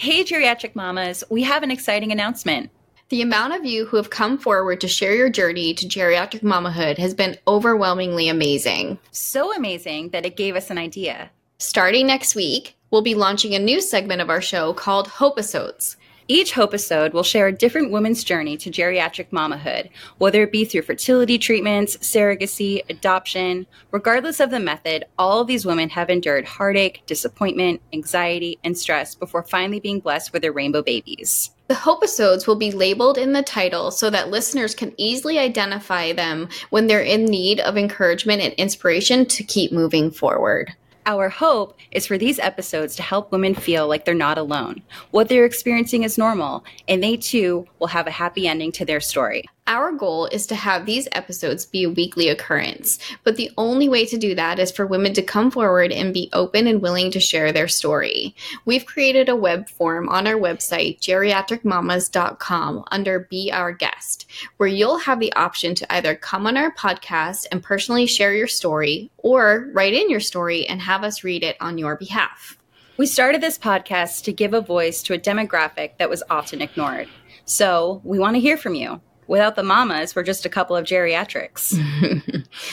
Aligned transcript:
Hey, 0.00 0.24
geriatric 0.24 0.74
mamas, 0.74 1.22
we 1.28 1.42
have 1.42 1.62
an 1.62 1.70
exciting 1.70 2.10
announcement. 2.10 2.70
The 3.10 3.20
amount 3.20 3.52
of 3.52 3.66
you 3.66 3.84
who 3.84 3.98
have 3.98 4.08
come 4.08 4.38
forward 4.38 4.80
to 4.80 4.88
share 4.88 5.14
your 5.14 5.28
journey 5.28 5.74
to 5.74 5.86
geriatric 5.86 6.40
mamahood 6.40 6.96
has 6.96 7.12
been 7.12 7.36
overwhelmingly 7.46 8.30
amazing. 8.30 8.98
So 9.10 9.54
amazing 9.54 10.08
that 10.12 10.24
it 10.24 10.38
gave 10.38 10.56
us 10.56 10.70
an 10.70 10.78
idea. 10.78 11.30
Starting 11.58 12.06
next 12.06 12.34
week, 12.34 12.78
we'll 12.90 13.02
be 13.02 13.14
launching 13.14 13.54
a 13.54 13.58
new 13.58 13.82
segment 13.82 14.22
of 14.22 14.30
our 14.30 14.40
show 14.40 14.72
called 14.72 15.06
Hope 15.06 15.34
Episodes. 15.34 15.98
Each 16.30 16.52
Hope 16.52 16.70
episode 16.70 17.12
will 17.12 17.24
share 17.24 17.48
a 17.48 17.52
different 17.52 17.90
woman's 17.90 18.22
journey 18.22 18.56
to 18.58 18.70
geriatric 18.70 19.30
mamahood, 19.30 19.90
whether 20.18 20.44
it 20.44 20.52
be 20.52 20.64
through 20.64 20.82
fertility 20.82 21.38
treatments, 21.38 21.96
surrogacy, 21.96 22.84
adoption. 22.88 23.66
Regardless 23.90 24.38
of 24.38 24.52
the 24.52 24.60
method, 24.60 25.06
all 25.18 25.40
of 25.40 25.48
these 25.48 25.66
women 25.66 25.88
have 25.88 26.08
endured 26.08 26.44
heartache, 26.44 27.02
disappointment, 27.06 27.80
anxiety, 27.92 28.60
and 28.62 28.78
stress 28.78 29.16
before 29.16 29.42
finally 29.42 29.80
being 29.80 29.98
blessed 29.98 30.32
with 30.32 30.42
their 30.42 30.52
rainbow 30.52 30.82
babies. 30.82 31.50
The 31.66 31.74
Hope 31.74 31.98
episodes 31.98 32.46
will 32.46 32.54
be 32.54 32.70
labeled 32.70 33.18
in 33.18 33.32
the 33.32 33.42
title 33.42 33.90
so 33.90 34.08
that 34.10 34.30
listeners 34.30 34.72
can 34.72 34.94
easily 34.98 35.36
identify 35.36 36.12
them 36.12 36.48
when 36.70 36.86
they're 36.86 37.02
in 37.02 37.24
need 37.24 37.58
of 37.58 37.76
encouragement 37.76 38.40
and 38.40 38.54
inspiration 38.54 39.26
to 39.26 39.42
keep 39.42 39.72
moving 39.72 40.12
forward. 40.12 40.76
Our 41.06 41.30
hope 41.30 41.78
is 41.90 42.06
for 42.06 42.18
these 42.18 42.38
episodes 42.38 42.94
to 42.96 43.02
help 43.02 43.32
women 43.32 43.54
feel 43.54 43.88
like 43.88 44.04
they're 44.04 44.14
not 44.14 44.38
alone. 44.38 44.82
What 45.10 45.28
they're 45.28 45.46
experiencing 45.46 46.02
is 46.02 46.18
normal, 46.18 46.64
and 46.88 47.02
they 47.02 47.16
too 47.16 47.66
will 47.78 47.88
have 47.88 48.06
a 48.06 48.10
happy 48.10 48.46
ending 48.46 48.70
to 48.72 48.84
their 48.84 49.00
story. 49.00 49.44
Our 49.70 49.92
goal 49.92 50.26
is 50.26 50.48
to 50.48 50.56
have 50.56 50.84
these 50.84 51.06
episodes 51.12 51.64
be 51.64 51.84
a 51.84 51.90
weekly 51.90 52.28
occurrence, 52.28 52.98
but 53.22 53.36
the 53.36 53.52
only 53.56 53.88
way 53.88 54.04
to 54.04 54.18
do 54.18 54.34
that 54.34 54.58
is 54.58 54.72
for 54.72 54.84
women 54.84 55.14
to 55.14 55.22
come 55.22 55.48
forward 55.48 55.92
and 55.92 56.12
be 56.12 56.28
open 56.32 56.66
and 56.66 56.82
willing 56.82 57.12
to 57.12 57.20
share 57.20 57.52
their 57.52 57.68
story. 57.68 58.34
We've 58.64 58.84
created 58.84 59.28
a 59.28 59.36
web 59.36 59.68
form 59.68 60.08
on 60.08 60.26
our 60.26 60.34
website, 60.34 60.98
geriatricmamas.com, 60.98 62.84
under 62.90 63.20
Be 63.20 63.52
Our 63.52 63.70
Guest, 63.70 64.28
where 64.56 64.68
you'll 64.68 64.98
have 64.98 65.20
the 65.20 65.32
option 65.34 65.76
to 65.76 65.92
either 65.94 66.16
come 66.16 66.48
on 66.48 66.56
our 66.56 66.74
podcast 66.74 67.46
and 67.52 67.62
personally 67.62 68.08
share 68.08 68.34
your 68.34 68.48
story, 68.48 69.08
or 69.18 69.70
write 69.72 69.94
in 69.94 70.10
your 70.10 70.18
story 70.18 70.66
and 70.66 70.82
have 70.82 71.04
us 71.04 71.22
read 71.22 71.44
it 71.44 71.56
on 71.60 71.78
your 71.78 71.94
behalf. 71.94 72.58
We 72.96 73.06
started 73.06 73.40
this 73.40 73.56
podcast 73.56 74.24
to 74.24 74.32
give 74.32 74.52
a 74.52 74.60
voice 74.60 75.00
to 75.04 75.14
a 75.14 75.18
demographic 75.18 75.96
that 75.98 76.10
was 76.10 76.24
often 76.28 76.60
ignored. 76.60 77.08
So 77.44 78.00
we 78.02 78.18
want 78.18 78.34
to 78.34 78.40
hear 78.40 78.56
from 78.56 78.74
you. 78.74 79.00
Without 79.30 79.54
the 79.54 79.62
mamas, 79.62 80.16
we're 80.16 80.24
just 80.24 80.44
a 80.44 80.48
couple 80.48 80.74
of 80.74 80.84
geriatrics. 80.84 81.78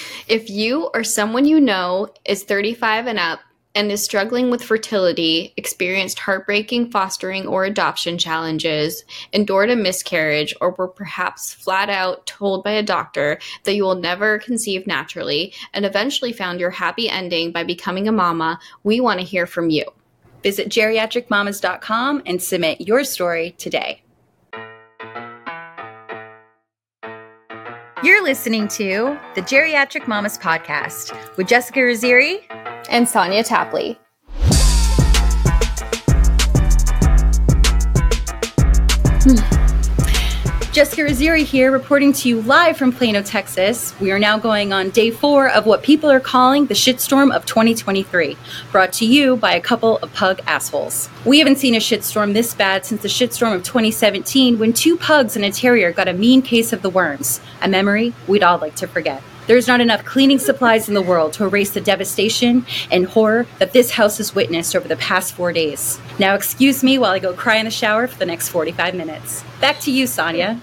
if 0.27 0.50
you 0.50 0.89
or 0.91 1.03
someone 1.03 1.45
you 1.45 1.61
know 1.61 2.11
is 2.25 2.44
35 2.44 3.05
and 3.05 3.19
up 3.19 3.41
and 3.75 3.91
is 3.91 4.03
struggling 4.03 4.50
with 4.50 4.63
fertility, 4.63 5.53
experienced 5.55 6.17
heartbreaking 6.17 6.89
fostering 6.89 7.45
or 7.45 7.63
adoption 7.66 8.17
challenges, 8.17 9.05
endured 9.33 9.69
a 9.69 9.75
miscarriage, 9.75 10.55
or 10.59 10.72
were 10.72 10.88
perhaps 10.88 11.53
flat 11.53 11.91
out 11.91 12.25
told 12.25 12.63
by 12.63 12.72
a 12.72 12.81
doctor 12.81 13.38
that 13.66 13.75
you 13.75 13.83
will 13.83 13.94
never 13.94 14.39
conceive 14.39 14.88
naturally, 14.88 15.53
and 15.75 15.85
eventually 15.85 16.33
found 16.33 16.59
your 16.59 16.72
happy 16.72 17.08
ending 17.08 17.52
by 17.52 17.63
becoming 17.63 18.08
a 18.08 18.11
mama, 18.11 18.59
we 18.83 19.00
want 19.00 19.19
to 19.19 19.25
hear 19.28 19.45
from 19.45 19.69
you. 19.69 19.85
Visit 20.41 20.69
geriatricmamas.com 20.69 22.23
and 22.25 22.41
submit 22.41 22.81
your 22.81 23.03
story 23.03 23.52
today. 23.59 24.02
You're 28.03 28.23
listening 28.23 28.67
to 28.70 29.17
the 29.34 29.42
Geriatric 29.42 30.08
Mamas 30.08 30.38
Podcast 30.38 31.36
with 31.36 31.48
Jessica 31.48 31.80
Raziri 31.80 32.44
and 32.92 33.09
Sonia 33.09 33.44
Tapley. 33.44 33.98
Hmm. 39.23 39.56
Jessica 40.78 41.02
Raziri 41.02 41.44
here, 41.44 41.72
reporting 41.72 42.14
to 42.14 42.30
you 42.30 42.39
live 42.44 42.78
from 42.78 42.92
Plano, 42.92 43.23
Texas. 43.23 44.00
We 44.00 44.11
are 44.11 44.20
now 44.20 44.38
going 44.38 44.72
on 44.72 44.92
day 44.92 45.09
four 45.09 45.50
of 45.50 45.66
what 45.66 45.81
people 45.81 46.07
are 46.12 46.19
calling 46.19 46.68
the 46.68 46.75
shitstorm 46.75 47.35
of 47.35 47.47
2023, 47.47 48.38
brought 48.72 48.94
to 48.94 49.06
you 49.07 49.38
by 49.38 49.56
a 49.56 49.59
couple 49.59 49.97
of 49.97 50.13
pug 50.13 50.40
assholes. 50.46 51.09
We 51.25 51.40
haven't 51.40 51.56
seen 51.56 51.74
a 51.74 51.79
shitstorm 51.79 52.34
this 52.34 52.53
bad 52.53 52.85
since 52.85 53.02
the 53.02 53.07
shitstorm 53.07 53.56
of 53.56 53.63
2017 53.63 54.59
when 54.59 54.72
two 54.72 54.97
pugs 54.97 55.35
and 55.35 55.44
a 55.44 55.52
terrier 55.52 55.91
got 55.91 56.07
a 56.07 56.13
mean 56.13 56.44
case 56.44 56.72
of 56.72 56.84
the 56.84 56.91
worms, 56.91 57.41
a 57.63 57.68
memory 57.68 58.13
we'd 58.28 58.44
all 58.44 58.59
like 58.59 58.75
to 58.75 58.85
forget. 58.85 59.23
There's 59.47 59.68
not 59.68 59.80
enough 59.80 60.03
cleaning 60.03 60.40
supplies 60.40 60.90
in 60.90 60.94
the 60.94 61.02
world 61.02 61.31
to 61.34 61.46
erase 61.46 61.72
the 61.72 61.80
devastation 61.80 62.66
and 62.91 63.06
horror 63.06 63.47
that 63.59 63.72
this 63.72 63.91
house 63.91 64.18
has 64.18 64.35
witnessed 64.35 64.75
over 64.75 64.90
the 64.90 64.97
past 64.97 65.34
four 65.34 65.53
days. 65.53 66.00
Now, 66.19 66.35
excuse 66.35 66.84
me 66.84 66.97
while 66.97 67.12
I 67.12 67.19
go 67.19 67.34
cry 67.34 67.56
in 67.56 67.66
the 67.66 67.72
shower 67.72 68.08
for 68.08 68.19
the 68.19 68.25
next 68.25 68.50
45 68.50 68.94
minutes. 68.94 69.46
Back 69.62 69.80
to 69.81 69.91
you, 69.91 70.06
Sonia. 70.06 70.59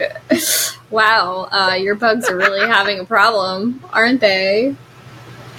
wow, 0.91 1.49
uh, 1.50 1.75
your 1.75 1.95
bugs 1.95 2.28
are 2.28 2.37
really 2.37 2.69
having 2.69 3.00
a 3.00 3.06
problem, 3.06 3.83
aren't 3.91 4.21
they? 4.21 4.77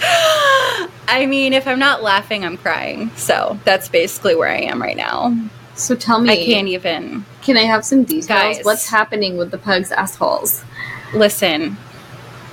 I 1.08 1.26
mean, 1.28 1.52
if 1.52 1.66
I'm 1.66 1.78
not 1.80 2.02
laughing, 2.02 2.44
I'm 2.44 2.56
crying. 2.56 3.10
So 3.16 3.58
that's 3.64 3.88
basically 3.88 4.36
where 4.36 4.48
I 4.48 4.60
am 4.60 4.80
right 4.80 4.96
now. 4.96 5.36
So 5.74 5.96
tell 5.96 6.20
me. 6.20 6.30
I 6.30 6.44
can't 6.44 6.68
even. 6.68 7.24
Can 7.42 7.56
I 7.56 7.62
have 7.62 7.84
some 7.84 8.04
details? 8.04 8.26
Guys, 8.26 8.64
What's 8.64 8.88
happening 8.88 9.36
with 9.36 9.50
the 9.50 9.58
pugs' 9.58 9.92
assholes? 9.92 10.64
Listen, 11.14 11.76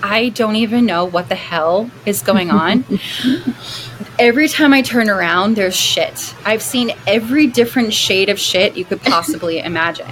I 0.03 0.29
don't 0.29 0.57
even 0.57 0.85
know 0.85 1.05
what 1.05 1.29
the 1.29 1.35
hell 1.35 1.89
is 2.05 2.21
going 2.21 2.51
on. 2.51 2.83
every 4.19 4.49
time 4.49 4.73
I 4.73 4.81
turn 4.81 5.09
around, 5.09 5.55
there's 5.55 5.75
shit. 5.75 6.35
I've 6.45 6.61
seen 6.61 6.91
every 7.07 7.47
different 7.47 7.93
shade 7.93 8.27
of 8.27 8.37
shit 8.37 8.75
you 8.75 8.83
could 8.85 9.01
possibly 9.01 9.59
imagine. 9.71 10.07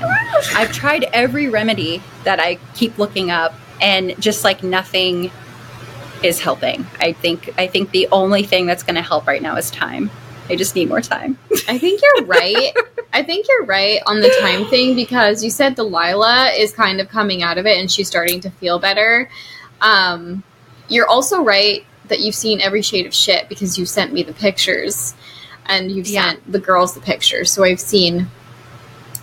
I've 0.55 0.71
tried 0.71 1.03
every 1.11 1.49
remedy 1.49 2.01
that 2.23 2.39
I 2.39 2.55
keep 2.73 2.97
looking 2.97 3.31
up, 3.31 3.53
and 3.81 4.15
just 4.19 4.45
like 4.45 4.63
nothing 4.63 5.29
is 6.23 6.39
helping. 6.39 6.85
I 6.99 7.11
think 7.11 7.53
I 7.57 7.67
think 7.67 7.91
the 7.91 8.07
only 8.11 8.43
thing 8.43 8.67
that's 8.67 8.83
going 8.83 8.95
to 8.95 9.01
help 9.01 9.27
right 9.27 9.41
now 9.41 9.57
is 9.57 9.71
time. 9.71 10.09
I 10.49 10.55
just 10.55 10.75
need 10.75 10.89
more 10.89 11.01
time. 11.01 11.37
I 11.67 11.77
think 11.77 12.01
you're 12.01 12.25
right. 12.27 12.73
I 13.13 13.23
think 13.23 13.47
you're 13.49 13.65
right 13.65 13.99
on 14.05 14.21
the 14.21 14.33
time 14.39 14.69
thing 14.69 14.95
because 14.95 15.43
you 15.43 15.49
said 15.49 15.75
Delilah 15.75 16.51
is 16.57 16.71
kind 16.73 17.01
of 17.01 17.09
coming 17.09 17.43
out 17.43 17.57
of 17.57 17.65
it 17.65 17.77
and 17.77 17.91
she's 17.91 18.07
starting 18.07 18.39
to 18.41 18.49
feel 18.49 18.79
better. 18.79 19.29
Um, 19.81 20.43
you're 20.87 21.07
also 21.07 21.43
right 21.43 21.85
that 22.07 22.19
you've 22.19 22.35
seen 22.35 22.61
every 22.61 22.81
shade 22.81 23.05
of 23.05 23.13
shit 23.13 23.47
because 23.49 23.79
you 23.79 23.85
sent 23.85 24.11
me 24.13 24.23
the 24.23 24.33
pictures 24.33 25.15
and 25.65 25.91
you've 25.91 26.07
yeah. 26.07 26.31
sent 26.31 26.51
the 26.51 26.59
girls 26.59 26.93
the 26.93 26.99
pictures. 26.99 27.51
So 27.51 27.63
I've 27.63 27.79
seen 27.79 28.27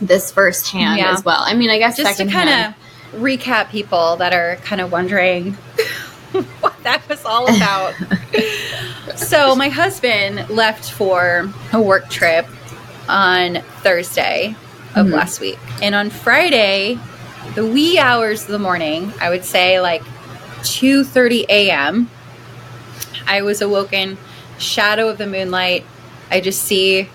this 0.01 0.31
firsthand 0.31 0.99
yeah. 0.99 1.13
as 1.13 1.25
well. 1.25 1.41
I 1.41 1.55
mean, 1.55 1.71
I 1.71 1.79
guess 1.79 1.97
just 1.97 2.19
to 2.19 2.27
kind 2.27 2.49
of 2.49 3.21
recap 3.21 3.71
people 3.71 4.17
that 4.17 4.33
are 4.33 4.57
kind 4.57 4.81
of 4.81 4.93
wondering 4.93 5.53
what 6.61 6.83
that 6.83 7.07
was 7.09 7.25
all 7.25 7.55
about. 7.55 7.95
so 9.17 9.55
my 9.55 9.69
husband 9.69 10.49
left 10.49 10.91
for 10.91 11.53
a 11.73 11.81
work 11.81 12.09
trip 12.09 12.47
on 13.09 13.63
Thursday 13.83 14.55
of 14.95 15.07
mm-hmm. 15.07 15.15
last 15.15 15.41
week. 15.41 15.59
And 15.83 15.95
on 15.95 16.11
Friday, 16.11 16.99
the 17.55 17.67
wee 17.67 17.99
hours 17.99 18.43
of 18.43 18.49
the 18.49 18.59
morning, 18.59 19.13
I 19.21 19.31
would 19.31 19.45
say 19.45 19.81
like 19.81 20.03
2:30 20.63 21.47
a.m. 21.49 22.11
I 23.27 23.43
was 23.43 23.61
awoken, 23.61 24.17
shadow 24.59 25.09
of 25.09 25.19
the 25.19 25.27
moonlight. 25.27 25.85
I 26.31 26.41
just 26.41 26.63
see 26.63 27.09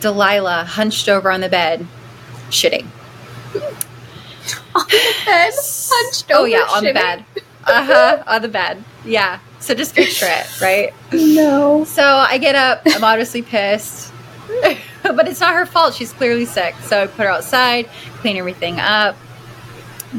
Delilah 0.00 0.64
hunched 0.64 1.08
over 1.08 1.30
on 1.30 1.40
the 1.40 1.48
bed, 1.48 1.86
shitting. 2.50 2.86
On 4.76 4.82
the 4.88 5.14
bed, 5.24 5.52
hunched 5.54 6.30
over. 6.32 6.40
Oh 6.40 6.44
yeah, 6.44 6.62
on 6.62 6.82
shitting. 6.82 6.86
the 6.88 6.92
bed. 6.94 7.24
Uh 7.64 7.84
huh, 7.84 8.22
on 8.26 8.42
the 8.42 8.48
bed. 8.48 8.82
Yeah. 9.04 9.38
So 9.60 9.72
just 9.74 9.94
picture 9.94 10.26
it, 10.28 10.60
right? 10.60 10.92
No. 11.12 11.84
So 11.84 12.02
I 12.02 12.38
get 12.38 12.54
up. 12.56 12.82
I'm 12.86 13.04
obviously 13.04 13.40
pissed, 13.42 14.12
but 15.02 15.28
it's 15.28 15.40
not 15.40 15.54
her 15.54 15.64
fault. 15.64 15.94
She's 15.94 16.12
clearly 16.12 16.44
sick. 16.44 16.74
So 16.82 17.04
I 17.04 17.06
put 17.06 17.24
her 17.24 17.28
outside, 17.30 17.86
clean 18.18 18.36
everything 18.36 18.80
up. 18.80 19.16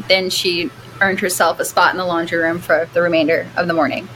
Then 0.07 0.29
she 0.29 0.71
earned 1.01 1.19
herself 1.19 1.59
a 1.59 1.65
spot 1.65 1.91
in 1.91 1.97
the 1.97 2.05
laundry 2.05 2.37
room 2.37 2.59
for 2.59 2.87
the 2.93 3.01
remainder 3.01 3.47
of 3.57 3.67
the 3.67 3.73
morning. 3.73 4.07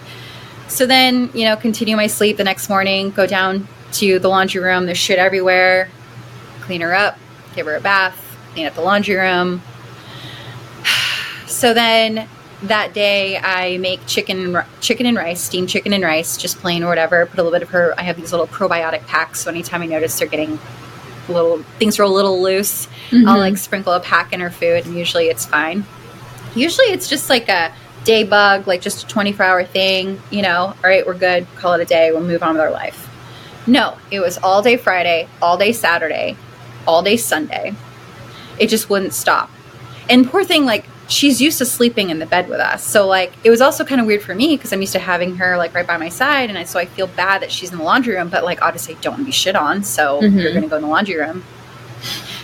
So 0.68 0.86
then, 0.86 1.30
you 1.34 1.46
know, 1.46 1.56
continue 1.56 1.96
my 1.96 2.08
sleep 2.08 2.38
the 2.38 2.44
next 2.44 2.70
morning, 2.70 3.10
go 3.10 3.26
down 3.26 3.68
to 3.94 4.20
the 4.20 4.28
laundry 4.28 4.62
room. 4.62 4.86
There's 4.86 4.98
shit 4.98 5.20
everywhere. 5.20 5.90
Clean 6.62 6.82
her 6.82 6.94
up, 6.94 7.18
give 7.56 7.66
her 7.66 7.76
a 7.76 7.82
bath, 7.82 8.16
clean 8.54 8.68
up 8.68 8.76
the 8.76 8.82
laundry 8.82 9.16
room. 9.16 9.62
So 11.48 11.74
then 11.74 12.30
that 12.64 12.94
day 12.94 13.38
I 13.38 13.78
make 13.80 14.06
chicken 14.06 14.62
chicken 14.82 15.06
and 15.06 15.18
rice, 15.18 15.42
steamed 15.42 15.68
chicken 15.68 15.94
and 15.94 16.04
rice, 16.04 16.38
just 16.38 16.60
plain 16.60 16.84
or 16.84 16.88
whatever. 16.88 17.26
Put 17.26 17.40
a 17.40 17.44
little 17.44 17.52
bit 17.52 17.64
of 17.64 17.70
her. 17.70 17.94
I 17.98 18.04
have 18.04 18.18
these 18.18 18.32
little 18.32 18.48
probiotic 18.48 19.06
packs, 19.08 19.42
so 19.42 19.50
anytime 19.50 19.82
I 19.82 19.88
notice 19.88 20.18
they're 20.18 20.28
getting 20.28 20.60
a 21.28 21.32
little 21.32 21.64
things 21.80 22.00
are 22.00 22.04
a 22.04 22.08
little 22.08 22.42
loose, 22.42 22.88
mm-hmm. 23.10 23.28
I'll 23.28 23.40
like 23.40 23.58
sprinkle 23.58 23.94
a 23.94 24.00
pack 24.00 24.32
in 24.32 24.40
her 24.40 24.50
food, 24.50 24.86
and 24.86 24.96
usually 24.96 25.28
it's 25.28 25.46
fine. 25.46 25.86
Usually 26.56 26.88
it's 26.88 27.08
just 27.08 27.30
like 27.30 27.48
a 27.50 27.74
day 28.04 28.24
bug, 28.24 28.68
like 28.68 28.82
just 28.82 29.04
a 29.04 29.08
24 29.08 29.46
hour 29.46 29.64
thing, 29.64 30.22
you 30.32 30.42
know, 30.42 30.58
all 30.68 30.76
right, 30.84 31.06
we're 31.06 31.14
good, 31.14 31.46
call 31.56 31.74
it 31.74 31.82
a 31.82 31.86
day, 31.86 32.12
we'll 32.12 32.24
move 32.24 32.42
on 32.44 32.54
with 32.54 32.62
our 32.62 32.72
life. 32.72 33.08
No, 33.68 33.98
it 34.10 34.20
was 34.20 34.38
all 34.40 34.62
day 34.62 34.78
Friday, 34.78 35.28
all 35.42 35.58
day 35.58 35.72
Saturday, 35.74 36.36
all 36.88 37.04
day 37.04 37.18
Sunday. 37.18 37.76
It 38.58 38.68
just 38.68 38.90
wouldn't 38.90 39.14
stop. 39.14 39.50
And 40.10 40.28
poor 40.30 40.44
thing, 40.44 40.66
like 40.66 40.86
she's 41.08 41.42
used 41.42 41.58
to 41.60 41.66
sleeping 41.66 42.10
in 42.10 42.20
the 42.20 42.26
bed 42.26 42.50
with 42.50 42.60
us. 42.60 42.84
So 42.84 43.06
like 43.08 43.34
it 43.44 43.50
was 43.50 43.62
also 43.62 43.84
kind 43.86 44.00
of 44.02 44.08
weird 44.08 44.22
for 44.24 44.34
me 44.34 44.56
because 44.58 44.72
I'm 44.74 44.82
used 44.82 44.94
to 44.94 45.00
having 45.00 45.36
her 45.38 45.58
like 45.58 45.74
right 45.76 45.86
by 45.86 45.98
my 45.98 46.10
side, 46.10 46.50
and 46.50 46.58
I, 46.58 46.64
so 46.64 46.80
I 46.80 46.86
feel 46.86 47.08
bad 47.08 47.42
that 47.44 47.52
she's 47.52 47.72
in 47.72 47.78
the 47.78 47.84
laundry 47.84 48.16
room. 48.16 48.30
But 48.30 48.44
like 48.44 48.62
obviously, 48.64 48.96
I 48.96 49.00
don't 49.02 49.14
want 49.14 49.22
to 49.22 49.26
be 49.26 49.32
shit 49.32 49.56
on, 49.56 49.84
so 49.84 50.22
Mhm. 50.22 50.42
you're 50.42 50.54
gonna 50.54 50.68
go 50.68 50.78
in 50.78 50.82
the 50.82 50.88
laundry 50.88 51.16
room. 51.18 51.44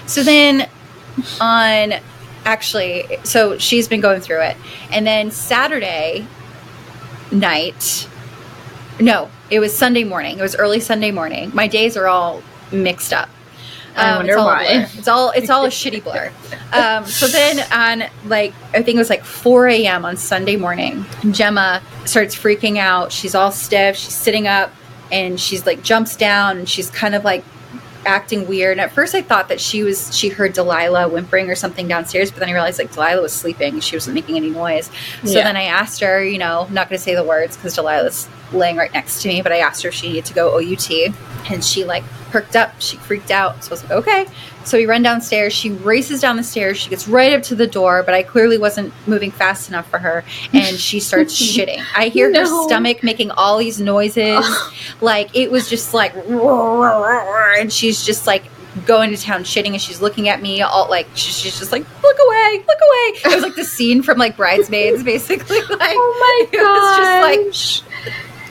So 0.05 0.21
then 0.21 0.67
on 1.41 1.93
actually, 2.45 3.05
so 3.23 3.57
she's 3.57 3.87
been 3.87 4.01
going 4.01 4.21
through 4.21 4.41
it, 4.41 4.57
and 4.91 5.05
then 5.05 5.31
Saturday 5.31 6.25
night, 7.31 8.07
no, 8.99 9.29
it 9.49 9.59
was 9.59 9.75
Sunday 9.77 10.03
morning. 10.03 10.37
It 10.39 10.41
was 10.41 10.55
early 10.55 10.79
Sunday 10.79 11.11
morning. 11.11 11.51
My 11.53 11.67
days 11.67 11.97
are 11.97 12.07
all 12.07 12.41
mixed 12.71 13.11
up. 13.13 13.29
I 13.97 14.09
Um, 14.09 14.15
wonder 14.17 14.31
it's 14.33 14.39
all 14.39 14.45
why. 14.45 14.65
It's 14.97 15.07
all 15.07 15.31
it's 15.31 15.49
all 15.49 15.65
a 15.65 15.69
shitty 15.69 16.03
blur. 16.03 16.31
Um, 16.73 17.05
so 17.05 17.27
then 17.27 17.59
on 17.71 18.09
like 18.27 18.53
I 18.73 18.81
think 18.81 18.95
it 18.95 18.97
was 18.97 19.09
like 19.09 19.23
4 19.23 19.67
a.m. 19.69 20.03
on 20.03 20.17
Sunday 20.17 20.57
morning, 20.57 21.05
Gemma 21.31 21.81
starts 22.03 22.35
freaking 22.35 22.77
out. 22.77 23.13
She's 23.13 23.33
all 23.33 23.51
stiff. 23.51 23.95
She's 23.95 24.13
sitting 24.13 24.45
up 24.45 24.73
and 25.09 25.39
she's 25.39 25.65
like 25.65 25.83
jumps 25.83 26.17
down 26.17 26.57
and 26.57 26.67
she's 26.67 26.89
kind 26.89 27.15
of 27.15 27.23
like 27.23 27.45
acting 28.05 28.47
weird. 28.47 28.73
And 28.73 28.81
at 28.81 28.91
first 28.91 29.13
I 29.15 29.21
thought 29.21 29.49
that 29.49 29.59
she 29.59 29.83
was 29.83 30.15
she 30.15 30.29
heard 30.29 30.53
Delilah 30.53 31.09
whimpering 31.09 31.49
or 31.49 31.55
something 31.55 31.87
downstairs, 31.87 32.31
but 32.31 32.39
then 32.39 32.49
I 32.49 32.53
realized 32.53 32.79
like 32.79 32.91
Delilah 32.93 33.21
was 33.21 33.33
sleeping. 33.33 33.79
She 33.79 33.95
wasn't 33.95 34.15
making 34.15 34.37
any 34.37 34.49
noise. 34.49 34.89
So 35.23 35.31
Yeah. 35.37 35.43
then 35.43 35.57
I 35.57 35.63
asked 35.63 35.99
her, 36.01 36.23
you 36.23 36.37
know, 36.37 36.65
I'm 36.67 36.73
not 36.73 36.89
going 36.89 36.97
to 36.97 37.03
say 37.03 37.15
the 37.15 37.23
words 37.23 37.55
because 37.57 37.75
Delilah's 37.75 38.27
laying 38.53 38.75
right 38.77 38.93
next 38.93 39.21
to 39.23 39.27
me, 39.27 39.41
but 39.41 39.51
I 39.51 39.57
asked 39.59 39.81
her 39.83 39.89
if 39.89 39.95
she 39.95 40.07
needed 40.09 40.25
to 40.25 40.33
go 40.33 40.57
OUT, 40.59 40.89
and 41.49 41.63
she 41.63 41.83
like 41.83 42.03
perked 42.35 42.57
up. 42.57 42.73
She 42.79 42.97
freaked 42.97 43.31
out. 43.31 43.63
So 43.63 43.69
I 43.69 43.71
was 43.71 43.83
like, 43.83 43.91
okay. 43.93 44.27
So 44.65 44.77
we 44.77 44.85
run 44.85 45.01
downstairs. 45.01 45.53
She 45.53 45.71
races 45.71 46.19
down 46.19 46.35
the 46.35 46.43
stairs. 46.43 46.77
She 46.77 46.89
gets 46.89 47.07
right 47.07 47.31
up 47.31 47.43
to 47.43 47.55
the 47.55 47.65
door, 47.65 48.03
but 48.03 48.13
I 48.13 48.23
clearly 48.23 48.57
wasn't 48.57 48.91
moving 49.07 49.31
fast 49.31 49.69
enough 49.69 49.89
for 49.89 49.99
her, 49.99 50.25
and 50.51 50.75
she 50.77 50.99
starts 50.99 51.33
shitting. 51.55 51.81
I 51.95 52.09
hear 52.09 52.33
her 52.35 52.67
stomach 52.67 53.03
making 53.03 53.31
all 53.31 53.57
these 53.57 53.79
noises, 53.79 54.45
like 54.99 55.33
it 55.33 55.49
was 55.49 55.69
just 55.69 55.93
like, 55.93 56.13
and 56.13 57.71
she's 57.71 58.05
just 58.05 58.27
like 58.27 58.43
going 58.85 59.11
to 59.11 59.17
town 59.17 59.45
shitting 59.45 59.69
and 59.69 59.81
she's 59.81 60.01
looking 60.01 60.27
at 60.27 60.41
me 60.41 60.61
all 60.61 60.89
like 60.89 61.07
she's, 61.15 61.41
just 61.41 61.71
like 61.71 61.85
look 62.03 62.17
away 62.27 62.57
look 62.67 62.77
away 62.77 63.31
it 63.31 63.35
was 63.35 63.41
like 63.41 63.55
the 63.55 63.63
scene 63.63 64.03
from 64.03 64.17
like 64.17 64.35
bridesmaids 64.35 65.01
basically 65.13 65.61
like 65.61 65.95
Oh 65.95 66.47
my 66.51 66.57
god 66.59 67.39
it 67.39 67.45
was 67.47 67.81
just 67.81 67.85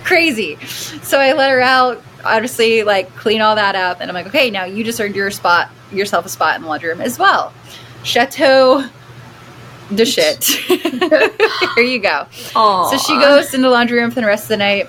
crazy 0.02 0.56
so 1.02 1.20
i 1.20 1.34
let 1.34 1.50
her 1.50 1.60
out 1.60 2.02
obviously 2.24 2.82
like 2.82 3.14
clean 3.16 3.40
all 3.40 3.54
that 3.54 3.74
up 3.74 4.00
and 4.00 4.10
i'm 4.10 4.14
like 4.14 4.26
okay 4.26 4.50
now 4.50 4.64
you 4.64 4.82
just 4.84 5.00
earned 5.00 5.14
your 5.14 5.30
spot 5.30 5.70
yourself 5.92 6.24
a 6.26 6.28
spot 6.28 6.56
in 6.56 6.62
the 6.62 6.68
laundry 6.68 6.88
room 6.88 7.00
as 7.00 7.18
well 7.18 7.52
chateau 8.02 8.88
de 9.94 10.04
shit 10.06 10.44
here 10.44 11.84
you 11.84 11.98
go 11.98 12.26
so 12.90 12.96
she 12.98 13.18
goes 13.18 13.52
in 13.54 13.62
the 13.62 13.68
laundry 13.70 14.00
room 14.00 14.10
for 14.10 14.20
the 14.20 14.26
rest 14.26 14.44
of 14.44 14.48
the 14.48 14.56
night. 14.56 14.88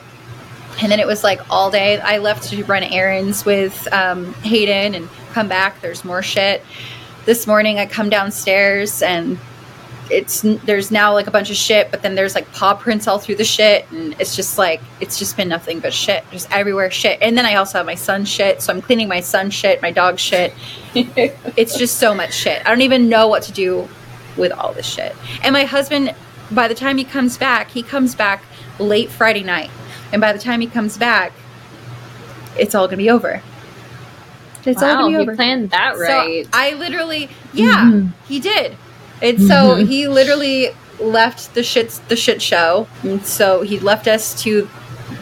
And 0.82 0.92
then 0.92 1.00
it 1.00 1.08
was 1.08 1.24
like 1.24 1.40
all 1.50 1.72
day. 1.72 2.00
I 2.00 2.18
left 2.18 2.50
to 2.50 2.64
run 2.66 2.84
errands 2.84 3.46
with 3.46 3.88
um, 3.94 4.34
Hayden 4.36 4.94
and 4.94 5.10
come 5.32 5.48
back. 5.48 5.80
There's 5.82 6.04
more 6.04 6.22
shit. 6.22 6.62
This 7.26 7.48
morning 7.48 7.80
I 7.80 7.86
come 7.86 8.10
downstairs 8.10 9.02
and 9.02 9.40
it's 10.12 10.42
there's 10.66 10.92
now 10.92 11.14
like 11.14 11.28
a 11.28 11.32
bunch 11.32 11.50
of 11.50 11.56
shit, 11.56 11.90
but 11.92 12.02
then 12.02 12.16
there's 12.16 12.36
like 12.36 12.52
paw 12.54 12.74
prints 12.76 13.08
all 13.08 13.18
through 13.20 13.36
the 13.36 13.44
shit, 13.44 13.90
and 13.92 14.16
it's 14.20 14.36
just 14.36 14.58
like 14.58 14.82
it's 15.02 15.18
just 15.18 15.36
been 15.36 15.48
nothing 15.50 15.80
but 15.80 15.94
shit, 15.94 16.24
just 16.32 16.52
everywhere 16.52 16.92
shit. 16.92 17.20
And 17.22 17.38
then 17.38 17.46
I 17.46 17.56
also 17.56 17.80
have 17.80 17.86
my 17.86 17.96
son's 17.96 18.30
shit, 18.30 18.62
so 18.62 18.72
I'm 18.74 18.82
cleaning 18.82 19.08
my 19.08 19.20
son's 19.22 19.54
shit, 19.54 19.82
my 19.82 19.92
dog's 19.92 20.22
shit. 20.22 20.54
it's 20.96 21.78
just 21.78 21.98
so 21.98 22.14
much 22.14 22.34
shit. 22.34 22.62
I 22.66 22.70
don't 22.70 22.82
even 22.82 23.10
know 23.10 23.28
what 23.28 23.44
to 23.44 23.52
do 23.52 23.88
with 24.38 24.52
all 24.52 24.74
this 24.74 24.86
shit. 24.86 25.16
And 25.42 25.54
my 25.54 25.64
husband, 25.64 26.14
by 26.52 26.68
the 26.68 26.76
time 26.76 26.98
he 26.98 27.04
comes 27.04 27.38
back, 27.38 27.72
he 27.72 27.82
comes 27.82 28.14
back 28.16 28.44
late 28.80 29.10
Friday 29.10 29.44
night. 29.44 29.72
And 30.12 30.22
by 30.22 30.34
the 30.34 30.40
time 30.40 30.62
he 30.62 30.68
comes 30.68 30.98
back, 30.98 31.34
it's 32.58 32.76
all 32.76 32.88
gonna 32.88 32.98
be 32.98 33.10
over. 33.10 33.42
It's 34.66 34.82
all 34.82 34.96
gonna 34.96 35.08
be 35.08 35.14
you 35.14 35.20
over. 35.20 35.36
planned 35.36 35.70
that 35.72 35.98
right. 35.98 36.46
So 36.46 36.50
I 36.54 36.74
literally, 36.74 37.30
yeah, 37.54 37.84
Mhm. 37.92 38.12
he 38.28 38.40
did. 38.40 38.76
And 39.22 39.40
so 39.40 39.76
Mhm. 39.78 39.88
he 39.88 40.08
literally 40.08 40.72
left 41.00 41.54
the 41.56 41.64
shit 41.64 42.00
the 42.08 42.16
shit 42.16 42.42
show. 42.42 42.88
And 43.04 43.26
so 43.26 43.62
he 43.62 43.80
left 43.80 44.08
us 44.08 44.34
to 44.44 44.68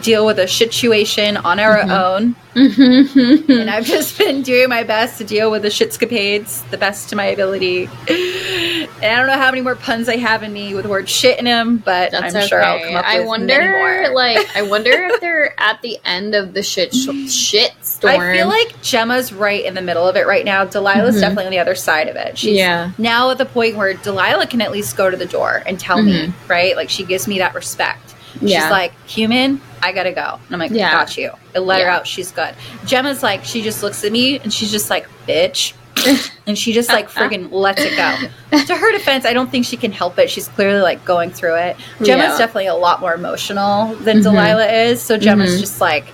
deal 0.04 0.24
with 0.26 0.38
a 0.38 0.46
situation 0.46 1.36
on 1.38 1.58
our 1.58 1.78
Mhm. 1.78 1.90
own. 1.90 2.36
Mm-hmm. 2.54 3.50
And 3.50 3.68
I've 3.68 3.84
just 3.86 4.16
been 4.16 4.42
doing 4.42 4.68
my 4.68 4.84
best 4.84 5.18
to 5.18 5.24
deal 5.24 5.50
with 5.50 5.62
the 5.62 5.68
shitscapades 5.68 6.62
the 6.70 6.78
best 6.78 7.08
to 7.08 7.16
my 7.16 7.24
ability. 7.24 7.88
And 8.08 9.04
I 9.04 9.16
don't 9.16 9.26
know 9.26 9.32
how 9.32 9.50
many 9.50 9.60
more 9.60 9.74
puns 9.74 10.08
I 10.08 10.16
have 10.18 10.42
in 10.44 10.52
me 10.52 10.72
with 10.74 10.84
the 10.84 10.88
word 10.88 11.08
shit 11.08 11.38
in 11.40 11.46
them, 11.46 11.78
but 11.78 12.12
That's 12.12 12.32
I'm 12.34 12.40
okay. 12.42 12.46
sure 12.48 12.62
I'll 12.62 12.78
come 12.78 12.94
up 12.96 13.04
I 13.04 13.18
with 13.20 13.28
wonder, 13.28 13.58
many 13.58 13.72
more. 14.06 14.14
like, 14.14 14.56
I 14.56 14.62
wonder 14.62 14.92
if 14.92 15.20
they're 15.20 15.60
at 15.60 15.82
the 15.82 15.98
end 16.04 16.34
of 16.36 16.54
the 16.54 16.62
shit 16.62 16.94
sh- 16.94 17.28
shit 17.32 17.72
storm. 17.82 18.20
I 18.20 18.32
feel 18.36 18.46
like 18.46 18.80
Gemma's 18.82 19.32
right 19.32 19.64
in 19.64 19.74
the 19.74 19.82
middle 19.82 20.06
of 20.06 20.14
it 20.16 20.26
right 20.26 20.44
now. 20.44 20.64
Delilah's 20.64 21.16
Mhm. 21.16 21.20
definitely 21.20 21.46
on 21.46 21.50
the 21.50 21.58
other 21.58 21.74
side 21.74 22.08
of 22.08 22.14
it. 22.14 22.38
She's 22.38 22.56
yeah, 22.56 22.90
now 22.98 23.30
at 23.30 23.38
the 23.38 23.46
point 23.46 23.74
where 23.76 23.94
Delilah 23.94 24.46
can 24.46 24.60
at 24.60 24.70
least 24.70 24.96
go 24.96 25.10
to 25.10 25.16
the 25.16 25.26
door 25.26 25.62
and 25.66 25.80
tell 25.80 26.00
me, 26.02 26.32
right? 26.46 26.76
Like 26.76 26.88
she 26.90 27.04
gives 27.04 27.26
me 27.26 27.38
that 27.38 27.54
respect. 27.54 28.13
Yeah. 28.40 28.60
She's 28.62 28.70
like, 28.70 28.92
human, 29.06 29.60
I 29.82 29.92
gotta 29.92 30.12
go. 30.12 30.38
And 30.46 30.54
I'm 30.54 30.58
like, 30.58 30.70
Yeah. 30.72 30.92
got 30.92 31.16
you. 31.16 31.30
I 31.54 31.58
let 31.60 31.80
her 31.82 31.88
out. 31.88 32.06
She's 32.06 32.30
good. 32.32 32.54
Gemma's 32.84 33.22
like, 33.22 33.44
she 33.44 33.62
just 33.62 33.82
looks 33.82 34.04
at 34.04 34.12
me 34.12 34.38
and 34.40 34.52
she's 34.52 34.70
just 34.70 34.90
like, 34.90 35.06
bitch. 35.26 35.74
and 36.46 36.58
she 36.58 36.72
just 36.72 36.88
like 36.88 37.08
friggin' 37.08 37.52
lets 37.52 37.80
it 37.80 37.96
go. 37.96 38.58
to 38.66 38.76
her 38.76 38.92
defense, 38.92 39.24
I 39.24 39.32
don't 39.32 39.48
think 39.50 39.64
she 39.64 39.76
can 39.76 39.92
help 39.92 40.18
it. 40.18 40.28
She's 40.28 40.48
clearly 40.48 40.80
like 40.82 41.04
going 41.04 41.30
through 41.30 41.54
it. 41.56 41.76
Gemma's 42.02 42.32
Yeah. 42.32 42.38
definitely 42.38 42.66
a 42.66 42.74
lot 42.74 43.00
more 43.00 43.14
emotional 43.14 43.94
than 43.96 44.18
Mhm. 44.18 44.22
Delilah 44.24 44.66
is. 44.72 45.00
So 45.00 45.16
Gemma's 45.16 45.56
Mhm. 45.56 45.60
just 45.60 45.80
like 45.80 46.06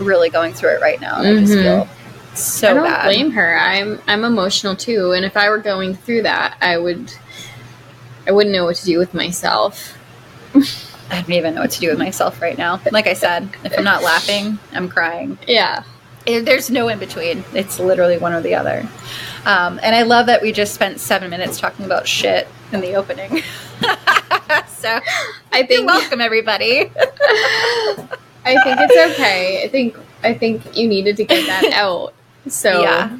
really 0.00 0.30
going 0.30 0.52
through 0.52 0.70
it 0.76 0.80
right 0.80 1.00
now. 1.00 1.20
And 1.20 1.38
I 1.38 1.40
just 1.40 1.52
Mhm. 1.52 1.62
feel 1.62 1.88
so 2.34 2.70
I 2.70 2.74
don't 2.74 2.84
bad. 2.84 3.04
blame 3.04 3.30
her. 3.32 3.56
I'm 3.58 4.00
I'm 4.08 4.24
emotional 4.24 4.74
too, 4.74 5.12
and 5.12 5.24
if 5.24 5.36
I 5.36 5.48
were 5.48 5.58
going 5.58 5.94
through 5.94 6.22
that, 6.22 6.56
I 6.60 6.76
would. 6.78 7.12
I 8.26 8.32
wouldn't 8.32 8.54
know 8.54 8.64
what 8.64 8.76
to 8.76 8.84
do 8.84 8.98
with 8.98 9.14
myself. 9.14 9.96
I 11.10 11.20
don't 11.22 11.32
even 11.32 11.54
know 11.54 11.62
what 11.62 11.70
to 11.72 11.80
do 11.80 11.88
with 11.88 11.98
myself 11.98 12.40
right 12.40 12.56
now. 12.56 12.80
Like 12.92 13.06
I 13.06 13.14
said, 13.14 13.48
if 13.64 13.76
I'm 13.76 13.84
not 13.84 14.02
laughing, 14.02 14.58
I'm 14.72 14.88
crying. 14.88 15.38
Yeah, 15.46 15.82
There's 16.24 16.70
no 16.70 16.88
in 16.88 16.98
between. 16.98 17.44
It's 17.54 17.78
literally 17.80 18.18
one 18.18 18.32
or 18.32 18.40
the 18.40 18.54
other. 18.54 18.88
Um, 19.44 19.80
and 19.82 19.94
I 19.94 20.02
love 20.02 20.26
that 20.26 20.42
we 20.42 20.52
just 20.52 20.74
spent 20.74 21.00
seven 21.00 21.30
minutes 21.30 21.58
talking 21.58 21.84
about 21.84 22.06
shit 22.06 22.46
in 22.72 22.80
the 22.80 22.94
opening. 22.94 23.42
so 24.68 25.00
I 25.52 25.64
think 25.66 25.86
welcome, 25.86 26.20
everybody. 26.20 26.90
I 28.44 28.56
think 28.64 28.78
it's 28.80 29.14
okay. 29.14 29.64
I 29.64 29.68
think 29.68 29.96
I 30.22 30.34
think 30.34 30.76
you 30.76 30.86
needed 30.88 31.16
to 31.16 31.24
get 31.24 31.46
that 31.46 31.72
out. 31.74 32.14
So 32.48 32.82
yeah, 32.82 33.16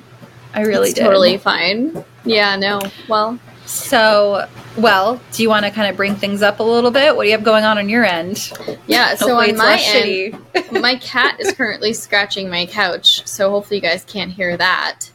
I 0.54 0.62
really 0.62 0.90
it's 0.90 0.98
did. 0.98 1.04
totally 1.04 1.38
fine. 1.38 2.04
Yeah, 2.24 2.56
no. 2.56 2.80
Well, 3.08 3.38
So, 3.70 4.48
well, 4.76 5.20
do 5.30 5.44
you 5.44 5.48
want 5.48 5.64
to 5.64 5.70
kind 5.70 5.88
of 5.88 5.96
bring 5.96 6.16
things 6.16 6.42
up 6.42 6.58
a 6.58 6.62
little 6.64 6.90
bit? 6.90 7.14
What 7.14 7.22
do 7.22 7.28
you 7.28 7.36
have 7.36 7.44
going 7.44 7.62
on 7.62 7.78
on 7.78 7.88
your 7.88 8.04
end? 8.04 8.52
yeah. 8.88 9.14
So 9.14 9.38
on 9.38 9.56
my 9.56 9.80
end, 9.80 10.38
my 10.72 10.96
cat 10.96 11.38
is 11.38 11.52
currently 11.52 11.92
scratching 11.92 12.50
my 12.50 12.66
couch, 12.66 13.24
so 13.28 13.48
hopefully 13.48 13.76
you 13.76 13.82
guys 13.82 14.04
can't 14.04 14.32
hear 14.32 14.56
that. 14.56 15.10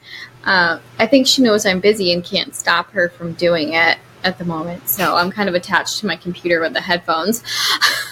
Uh, 0.45 0.79
I 0.97 1.05
think 1.05 1.27
she 1.27 1.41
knows 1.41 1.65
I'm 1.65 1.81
busy 1.81 2.13
and 2.13 2.23
can't 2.23 2.55
stop 2.55 2.91
her 2.91 3.09
from 3.09 3.33
doing 3.33 3.73
it 3.73 3.97
at 4.23 4.37
the 4.37 4.45
moment. 4.45 4.87
So 4.87 5.17
I'm 5.17 5.31
kind 5.31 5.49
of 5.49 5.55
attached 5.55 5.99
to 5.99 6.07
my 6.07 6.15
computer 6.15 6.61
with 6.61 6.71
the 6.71 6.81
headphones. 6.81 7.43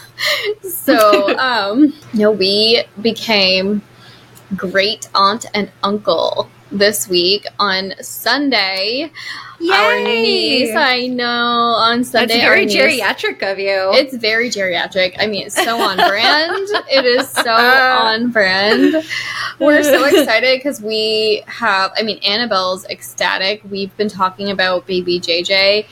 so, 0.61 1.37
um, 1.39 1.93
no, 2.13 2.31
we 2.31 2.83
became 3.01 3.81
great 4.57 5.07
aunt 5.15 5.45
and 5.53 5.71
uncle 5.83 6.49
this 6.73 7.07
week 7.07 7.45
on 7.59 7.93
Sunday. 8.01 9.11
Our 9.71 9.99
niece, 10.03 10.75
I 10.75 11.07
know, 11.07 11.25
on 11.25 11.99
That's 11.99 12.11
Sunday. 12.11 12.39
very 12.41 12.59
our 12.61 12.65
niece- 12.65 12.75
geriatric 12.75 13.51
of 13.51 13.59
you. 13.59 13.91
it's 13.93 14.15
very 14.15 14.49
geriatric. 14.49 15.15
I 15.19 15.27
mean, 15.27 15.47
it's 15.47 15.55
so 15.55 15.79
on 15.81 15.97
brand. 15.97 16.67
It 16.91 17.05
is 17.05 17.29
so 17.29 17.51
on 17.53 18.31
brand. 18.31 18.95
We're 19.59 19.83
so 19.83 20.03
excited 20.19 20.59
because 20.59 20.81
we 20.81 21.43
have, 21.47 21.91
I 21.97 22.03
mean, 22.03 22.17
Annabelle's 22.23 22.85
ecstatic. 22.85 23.61
We've 23.69 23.95
been 23.97 24.09
talking 24.09 24.49
about 24.49 24.85
baby 24.87 25.19
JJ 25.19 25.85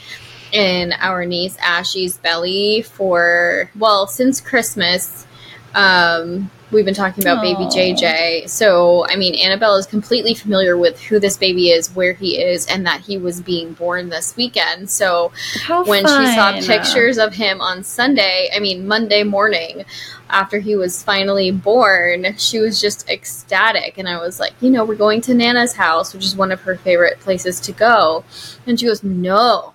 in 0.51 0.93
our 0.99 1.25
niece 1.25 1.55
Ashy's 1.57 2.17
belly 2.17 2.81
for, 2.81 3.69
well, 3.77 4.07
since 4.07 4.41
Christmas. 4.41 5.25
Um, 5.73 6.51
we've 6.71 6.85
been 6.85 6.93
talking 6.93 7.23
about 7.23 7.41
baby 7.41 7.65
JJ. 7.65 8.49
So, 8.49 9.05
I 9.07 9.15
mean, 9.15 9.35
Annabelle 9.35 9.75
is 9.75 9.85
completely 9.85 10.33
familiar 10.33 10.77
with 10.77 10.99
who 11.01 11.19
this 11.19 11.37
baby 11.37 11.69
is, 11.69 11.93
where 11.95 12.13
he 12.13 12.41
is, 12.41 12.65
and 12.67 12.85
that 12.85 13.01
he 13.01 13.17
was 13.17 13.41
being 13.41 13.73
born 13.73 14.09
this 14.09 14.35
weekend. 14.35 14.89
So, 14.89 15.31
How 15.63 15.83
when 15.83 16.03
she 16.03 16.25
saw 16.33 16.59
pictures 16.61 17.17
of 17.17 17.33
him 17.33 17.61
on 17.61 17.83
Sunday, 17.83 18.49
I 18.55 18.59
mean, 18.59 18.87
Monday 18.87 19.23
morning, 19.23 19.85
after 20.29 20.59
he 20.59 20.75
was 20.75 21.03
finally 21.03 21.51
born, 21.51 22.35
she 22.37 22.59
was 22.59 22.79
just 22.81 23.09
ecstatic. 23.09 23.97
And 23.97 24.07
I 24.07 24.19
was 24.19 24.39
like, 24.39 24.53
you 24.61 24.69
know, 24.69 24.85
we're 24.85 24.95
going 24.95 25.21
to 25.21 25.33
Nana's 25.33 25.73
house, 25.73 26.13
which 26.13 26.23
is 26.23 26.35
one 26.35 26.51
of 26.51 26.61
her 26.61 26.77
favorite 26.77 27.19
places 27.19 27.59
to 27.61 27.71
go. 27.71 28.23
And 28.65 28.79
she 28.79 28.85
goes, 28.85 29.03
no, 29.03 29.73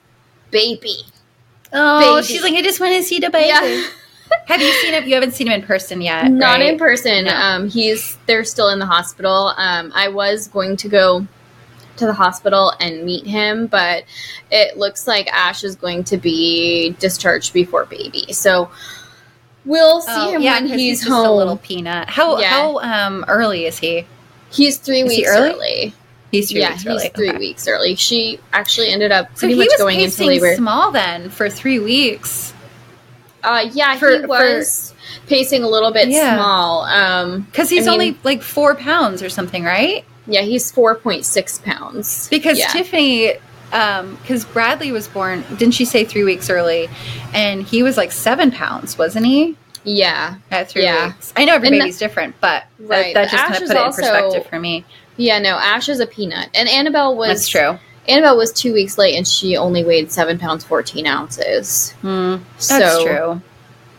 baby. 0.51 0.97
Oh, 1.73 2.17
baby. 2.17 2.27
she's 2.27 2.43
like, 2.43 2.55
I 2.55 2.63
just 2.63 2.81
want 2.81 2.95
to 2.97 3.03
see 3.03 3.19
the 3.19 3.31
baby. 3.31 3.49
Yeah. 3.49 3.89
Have 4.47 4.61
you 4.61 4.73
seen 4.75 4.93
him? 4.95 5.05
You 5.09 5.15
haven't 5.15 5.33
seen 5.33 5.47
him 5.49 5.61
in 5.61 5.67
person 5.67 6.01
yet, 6.01 6.31
Not 6.31 6.61
right? 6.61 6.73
in 6.73 6.79
person. 6.79 7.25
No. 7.25 7.35
Um, 7.35 7.69
he's 7.69 8.17
they're 8.27 8.45
still 8.45 8.69
in 8.69 8.79
the 8.79 8.87
hospital. 8.87 9.53
Um, 9.57 9.93
I 9.95 10.09
was 10.09 10.49
going 10.49 10.77
to 10.79 10.89
go 10.89 11.27
to 11.97 12.07
the 12.07 12.13
hospital 12.13 12.73
and 12.81 13.05
meet 13.05 13.27
him, 13.27 13.67
but 13.67 14.05
it 14.51 14.77
looks 14.77 15.07
like 15.07 15.29
Ash 15.33 15.65
is 15.65 15.77
going 15.77 16.05
to 16.05 16.17
be 16.17 16.91
discharged 16.99 17.53
before 17.55 17.87
baby. 17.87 18.33
So 18.33 18.71
we'll 19.65 20.01
see 20.03 20.11
Oh, 20.13 20.31
him 20.33 20.43
yeah, 20.43 20.55
when 20.61 20.69
'cause 20.69 20.79
he's, 20.79 20.99
just 21.01 21.11
home. 21.11 21.27
a 21.27 21.33
little 21.35 21.57
peanut. 21.57 22.09
How 22.11 22.39
Yeah. 22.39 22.51
how 22.51 22.79
um 22.81 23.25
early 23.29 23.67
is 23.67 23.79
he? 23.79 24.07
he's 24.51 24.77
three 24.77 25.01
Is 25.03 25.11
he 25.13 25.19
weeks 25.19 25.31
early? 25.31 25.51
early. 25.51 25.95
He's 26.33 26.51
three 26.51 26.61
yeah, 26.61 26.71
weeks 26.71 26.83
he's 26.83 26.91
early. 26.93 27.11
three 27.15 27.29
Okay. 27.31 27.39
weeks 27.39 27.69
early. 27.69 27.95
She 27.95 28.41
actually 28.53 28.89
ended 28.91 29.11
up 29.13 29.29
So 29.35 29.41
pretty 29.41 29.55
he 29.55 29.59
much 29.61 29.69
was 29.71 29.77
going 29.81 30.01
into 30.01 30.25
labor. 30.25 30.55
small 30.57 30.91
then 30.93 31.31
for 31.31 31.49
three 31.49 31.79
weeks. 31.79 32.53
Uh, 33.47 33.69
yeah, 33.73 33.97
for- 33.97 34.11
he 34.11 34.21
for- 34.21 34.27
was 34.29 34.93
pacing 35.29 35.63
a 35.63 35.69
little 35.69 35.93
bit 35.93 36.09
Yeah. 36.09 36.35
small. 36.35 36.83
Um, 36.83 37.41
Because 37.51 37.71
he's 37.71 37.87
I 37.87 37.93
mean- 37.93 38.01
only 38.11 38.19
like 38.25 38.43
four 38.43 38.75
pounds 38.75 39.23
or 39.23 39.29
something, 39.31 39.65
right? 39.65 40.05
yeah, 40.27 40.41
he's 40.43 40.71
four 40.73 40.97
point 40.97 41.25
six 41.25 41.59
pounds. 41.59 42.27
Because 42.29 42.59
yeah. 42.59 42.67
Tiffany, 42.69 43.35
because 43.71 44.45
Bradley 44.45 44.91
was 44.93 45.07
born, 45.09 45.45
didn't 45.57 45.75
she 45.75 45.85
say 45.85 46.05
three 46.05 46.25
weeks 46.25 46.51
early? 46.51 46.89
And 47.33 47.63
he 47.63 47.83
was 47.83 47.97
like 47.97 48.13
seven 48.13 48.51
pounds, 48.51 48.99
wasn't 48.99 49.27
he? 49.27 49.57
yeah, 49.85 50.35
At 50.51 50.69
three 50.69 50.83
Yeah. 50.83 51.07
weeks. 51.07 51.33
I 51.37 51.45
know 51.45 51.55
every 51.55 51.69
And 51.69 51.79
baby's 51.79 51.97
different, 51.99 52.35
but 52.41 52.65
that- 52.81 52.89
Right, 52.89 53.15
that, 53.15 53.27
but 53.27 53.31
just 53.31 53.43
kind 53.45 53.55
of 53.55 53.69
put 53.69 53.77
it 53.77 53.81
in 53.87 53.93
perspective 53.93 54.47
for 54.51 54.59
me. 54.59 54.85
Yeah, 55.17 55.39
no, 55.39 55.51
Ash 55.57 55.89
is 55.89 56.01
a 56.01 56.07
peanut. 56.07 56.49
And 56.55 56.69
Annabelle 56.69 57.15
was 57.15 57.29
That's 57.29 57.49
true. 57.49 57.79
Annabelle 58.09 58.37
was 58.37 58.53
two 58.53 58.73
weeks 58.73 58.99
late 58.99 59.17
and 59.17 59.27
she 59.27 59.57
only 59.57 59.85
weighed 59.85 60.11
seven 60.13 60.39
pounds 60.39 60.65
fourteen 60.65 61.07
ounces. 61.07 61.93
Hmm, 62.03 62.37
that's 62.55 62.67
so 62.69 63.05
true. 63.05 63.43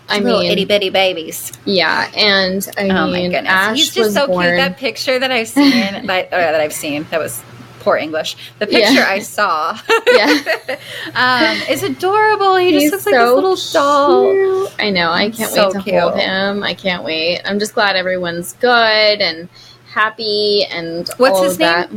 I 0.10 0.20
Little 0.20 0.40
mean 0.40 0.52
itty 0.52 0.64
bitty 0.66 0.90
babies. 0.90 1.52
Yeah, 1.66 2.10
and 2.16 2.66
I 2.78 2.84
oh 2.90 3.08
mean 3.08 3.12
my 3.12 3.22
goodness, 3.24 3.52
Ash 3.52 3.78
he's 3.78 3.94
just 3.94 4.14
so 4.14 4.28
born 4.28 4.46
cute. 4.46 4.56
That 4.58 4.78
picture 4.78 5.20
that 5.20 5.32
I've 5.32 5.50
seen, 5.50 5.72
that, 6.08 6.28
uh, 6.28 6.38
that 6.38 6.62
I've 6.62 6.72
seen, 6.74 7.06
that 7.12 7.20
was 7.20 7.44
poor 7.82 7.98
English. 7.98 8.38
The 8.60 8.68
Yeah. 8.72 8.88
picture 8.90 9.04
I 9.04 9.20
saw, 9.20 9.78
Yeah. 10.14 10.78
um, 11.16 11.58
is 11.70 11.84
adorable. 11.84 12.56
He 12.56 12.72
He's 12.72 12.90
just 12.92 13.06
looks 13.06 13.06
like 13.06 13.16
this 13.16 13.34
little 13.34 13.58
doll. 13.74 14.68
I 14.80 14.90
know. 14.92 15.12
I 15.12 15.30
can't 15.30 15.52
So 15.52 15.68
wait 15.68 15.74
to 15.74 15.82
cute. 15.82 15.96
hold 16.00 16.16
him. 16.16 16.64
I 16.64 16.74
can't 16.74 17.04
wait. 17.04 17.42
I'm 17.44 17.60
just 17.60 17.74
glad 17.74 17.96
everyone's 17.98 18.54
good 18.54 19.22
and 19.22 19.50
happy 19.92 20.64
and 20.72 21.10
What's 21.18 21.42
his 21.42 21.52
of 21.54 21.58
that. 21.60 21.90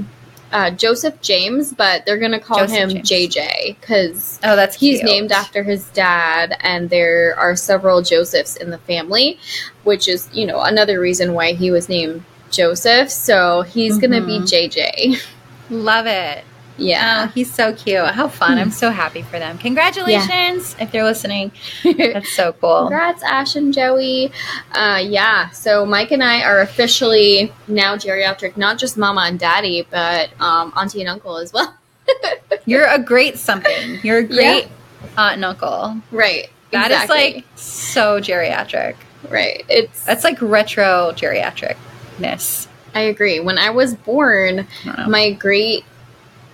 Uh, 0.53 0.71
Joseph 0.71 1.21
James, 1.21 1.73
but 1.73 2.05
they're 2.05 2.19
gonna 2.19 2.41
call 2.41 2.59
Joseph 2.59 2.77
him 2.77 3.03
James. 3.03 3.35
JJ 3.37 3.81
because 3.81 4.41
Oh, 4.43 4.57
that's 4.57 4.77
He's 4.77 4.99
cute. 4.99 5.05
named 5.11 5.33
after 5.33 5.63
his 5.63 5.85
dad, 5.91 6.57
and 6.61 6.91
there 6.91 7.35
are 7.39 7.55
several 7.55 8.03
Josephs 8.03 8.57
in 8.57 8.71
the 8.71 8.79
family, 8.79 9.39
which 9.85 10.09
is, 10.09 10.29
you 10.33 10.47
know, 10.47 10.61
another 10.63 10.99
reason 10.99 11.35
why 11.35 11.53
he 11.53 11.71
was 11.71 11.89
named 11.89 12.25
Joseph. 12.51 13.11
So 13.11 13.63
he's 13.63 13.99
going 13.99 14.11
to 14.11 14.27
be. 14.27 14.41
JJ. 14.41 15.23
Love 15.71 16.07
it. 16.07 16.45
Yeah. 16.81 17.27
Oh, 17.27 17.33
he's 17.33 17.53
so 17.53 17.75
cute. 17.75 18.07
How 18.07 18.29
fun. 18.29 18.59
I'm 18.59 18.71
so 18.71 18.91
happy 18.91 19.23
for 19.23 19.39
them. 19.39 19.59
Congratulations 19.59 20.75
if 20.81 20.91
they're 20.91 21.05
listening. 21.05 21.53
That's 21.85 22.33
so 22.33 22.53
cool. 22.55 22.89
Congrats, 22.89 23.23
Ash 23.23 23.55
and 23.57 23.73
Joey. 23.73 24.33
Uh, 24.73 25.01
yeah, 25.03 25.51
so 25.51 25.85
Mike 25.85 26.11
and 26.11 26.25
I 26.25 26.43
are 26.43 26.61
officially 26.61 27.53
now 27.69 27.97
geriatric, 27.97 28.57
not 28.57 28.79
just 28.79 28.97
mama 28.97 29.23
and 29.23 29.39
daddy, 29.39 29.87
but 29.91 30.31
um, 30.41 30.73
auntie 30.77 31.01
and 31.01 31.09
uncle 31.09 31.37
as 31.37 31.53
well. 31.53 31.75
You're 32.65 32.87
a 32.87 32.99
great 32.99 33.39
something. 33.39 33.99
You're 34.03 34.19
a 34.19 34.25
great 34.25 34.69
aunt 35.17 35.35
and 35.35 35.45
uncle. 35.45 36.01
Right. 36.11 36.51
That 36.73 36.91
is 36.91 37.03
exactly. 37.03 37.35
like 37.35 37.45
so 37.57 38.21
geriatric. 38.21 38.97
right. 39.29 39.65
It's 39.69 40.05
That's 40.05 40.25
like 40.25 40.41
retro 40.41 41.13
geriatricness. 41.13 42.69
I 42.95 43.01
agree. 43.03 43.41
When 43.41 43.59
I 43.59 43.71
was 43.71 43.95
born, 43.95 44.67
I 44.85 45.07
my 45.07 45.33
great 45.33 45.85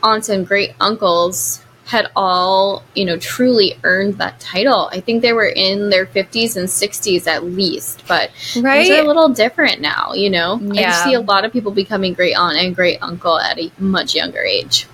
aunts 0.06 0.28
and 0.28 0.46
great 0.46 0.74
uncles 0.80 1.62
had 1.86 2.10
all, 2.16 2.82
you 2.94 3.04
know, 3.04 3.16
truly 3.16 3.78
earned 3.84 4.14
that 4.18 4.40
title. 4.40 4.88
I 4.92 5.00
think 5.00 5.22
they 5.22 5.32
were 5.32 5.46
in 5.48 5.88
their 5.88 6.04
50s 6.04 6.56
and 6.56 6.66
60s 6.66 7.26
at 7.28 7.44
least, 7.44 8.02
but 8.08 8.30
right? 8.56 8.86
things 8.86 8.98
are 8.98 9.04
a 9.04 9.06
little 9.06 9.28
different 9.28 9.80
now, 9.80 10.12
you 10.12 10.28
know? 10.28 10.58
Yeah. 10.60 10.90
I 10.90 11.04
see 11.04 11.14
a 11.14 11.20
lot 11.20 11.44
of 11.44 11.52
people 11.52 11.70
becoming 11.70 12.12
great 12.12 12.34
aunt 12.34 12.56
and 12.56 12.74
great 12.74 12.98
uncle 13.02 13.38
at 13.38 13.58
a 13.58 13.70
much 13.78 14.16
younger 14.16 14.40
age. 14.40 14.86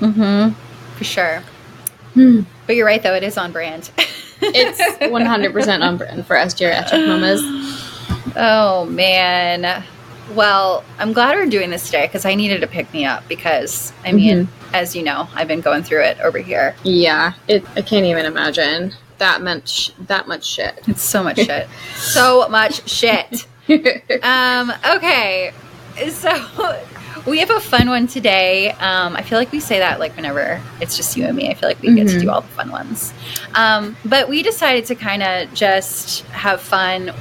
Mm-hmm. 0.00 0.54
For 0.96 1.04
sure. 1.04 1.42
Hmm. 2.14 2.42
But 2.66 2.76
you're 2.76 2.86
right, 2.86 3.02
though. 3.02 3.14
It 3.14 3.22
is 3.22 3.36
on 3.36 3.52
brand. 3.52 3.90
It's 4.40 4.80
100% 5.00 5.82
on 5.86 5.96
brand 5.98 6.26
for 6.26 6.36
us 6.36 6.54
geriatric 6.54 7.06
mamas. 7.06 7.42
Oh 8.36 8.86
man. 8.86 9.84
Well, 10.34 10.84
I'm 10.98 11.12
glad 11.12 11.36
we're 11.36 11.46
doing 11.46 11.70
this 11.70 11.86
today 11.86 12.06
because 12.06 12.24
I 12.24 12.34
needed 12.34 12.60
to 12.60 12.66
pick 12.66 12.92
me 12.92 13.04
up 13.04 13.26
because 13.28 13.92
I 14.04 14.12
mean, 14.12 14.48
as 14.72 14.94
you 14.94 15.02
know, 15.02 15.28
I've 15.34 15.48
been 15.48 15.60
going 15.60 15.82
through 15.82 16.02
it 16.04 16.20
over 16.20 16.38
here. 16.38 16.74
Yeah, 16.82 17.34
it, 17.46 17.64
I 17.76 17.82
can't 17.82 18.06
even 18.06 18.26
imagine 18.26 18.92
that 19.18 19.42
much 19.42 19.92
that 20.06 20.28
much 20.28 20.44
shit. 20.44 20.80
It's 20.88 21.02
so 21.02 21.22
much 21.22 21.38
shit. 21.38 21.68
So 21.96 22.48
much 22.48 22.88
shit. 22.88 23.46
Um, 24.22 24.72
okay. 24.96 25.52
So 26.08 26.80
we 27.26 27.38
have 27.40 27.50
a 27.50 27.60
fun 27.60 27.90
one 27.90 28.06
today. 28.06 28.70
Um, 28.70 29.14
I 29.14 29.22
feel 29.22 29.38
like 29.38 29.52
we 29.52 29.60
say 29.60 29.78
that 29.80 30.00
like 30.00 30.16
whenever 30.16 30.62
it's 30.80 30.96
just 30.96 31.18
you 31.18 31.26
and 31.26 31.36
me. 31.36 31.50
I 31.50 31.54
feel 31.54 31.68
like 31.68 31.82
we 31.82 31.94
get 31.94 32.08
to 32.08 32.18
do 32.18 32.30
all 32.30 32.40
the 32.40 32.48
fun 32.48 32.70
ones. 32.70 33.12
Um, 33.54 33.94
but 34.06 34.28
we 34.28 34.42
decided 34.42 34.86
to 34.86 34.94
kind 34.94 35.22
of 35.22 35.52
just 35.52 36.22
have 36.28 36.62
fun 36.62 37.12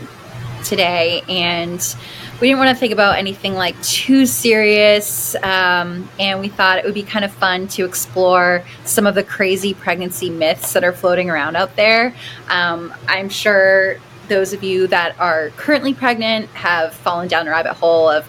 today 0.63 1.21
and 1.27 1.95
we 2.39 2.47
didn't 2.47 2.59
want 2.59 2.69
to 2.69 2.79
think 2.79 2.93
about 2.93 3.17
anything 3.17 3.55
like 3.55 3.81
too 3.81 4.25
serious 4.25 5.35
um, 5.43 6.07
and 6.19 6.39
we 6.39 6.49
thought 6.49 6.77
it 6.77 6.85
would 6.85 6.93
be 6.93 7.03
kind 7.03 7.25
of 7.25 7.31
fun 7.31 7.67
to 7.69 7.83
explore 7.85 8.63
some 8.85 9.07
of 9.07 9.15
the 9.15 9.23
crazy 9.23 9.73
pregnancy 9.73 10.29
myths 10.29 10.73
that 10.73 10.83
are 10.83 10.93
floating 10.93 11.29
around 11.29 11.55
out 11.55 11.75
there 11.75 12.13
um, 12.49 12.93
i'm 13.07 13.29
sure 13.29 13.97
those 14.27 14.53
of 14.53 14.61
you 14.63 14.87
that 14.87 15.17
are 15.19 15.49
currently 15.55 15.93
pregnant 15.93 16.47
have 16.49 16.93
fallen 16.93 17.27
down 17.27 17.47
a 17.47 17.49
rabbit 17.51 17.73
hole 17.73 18.09
of 18.09 18.25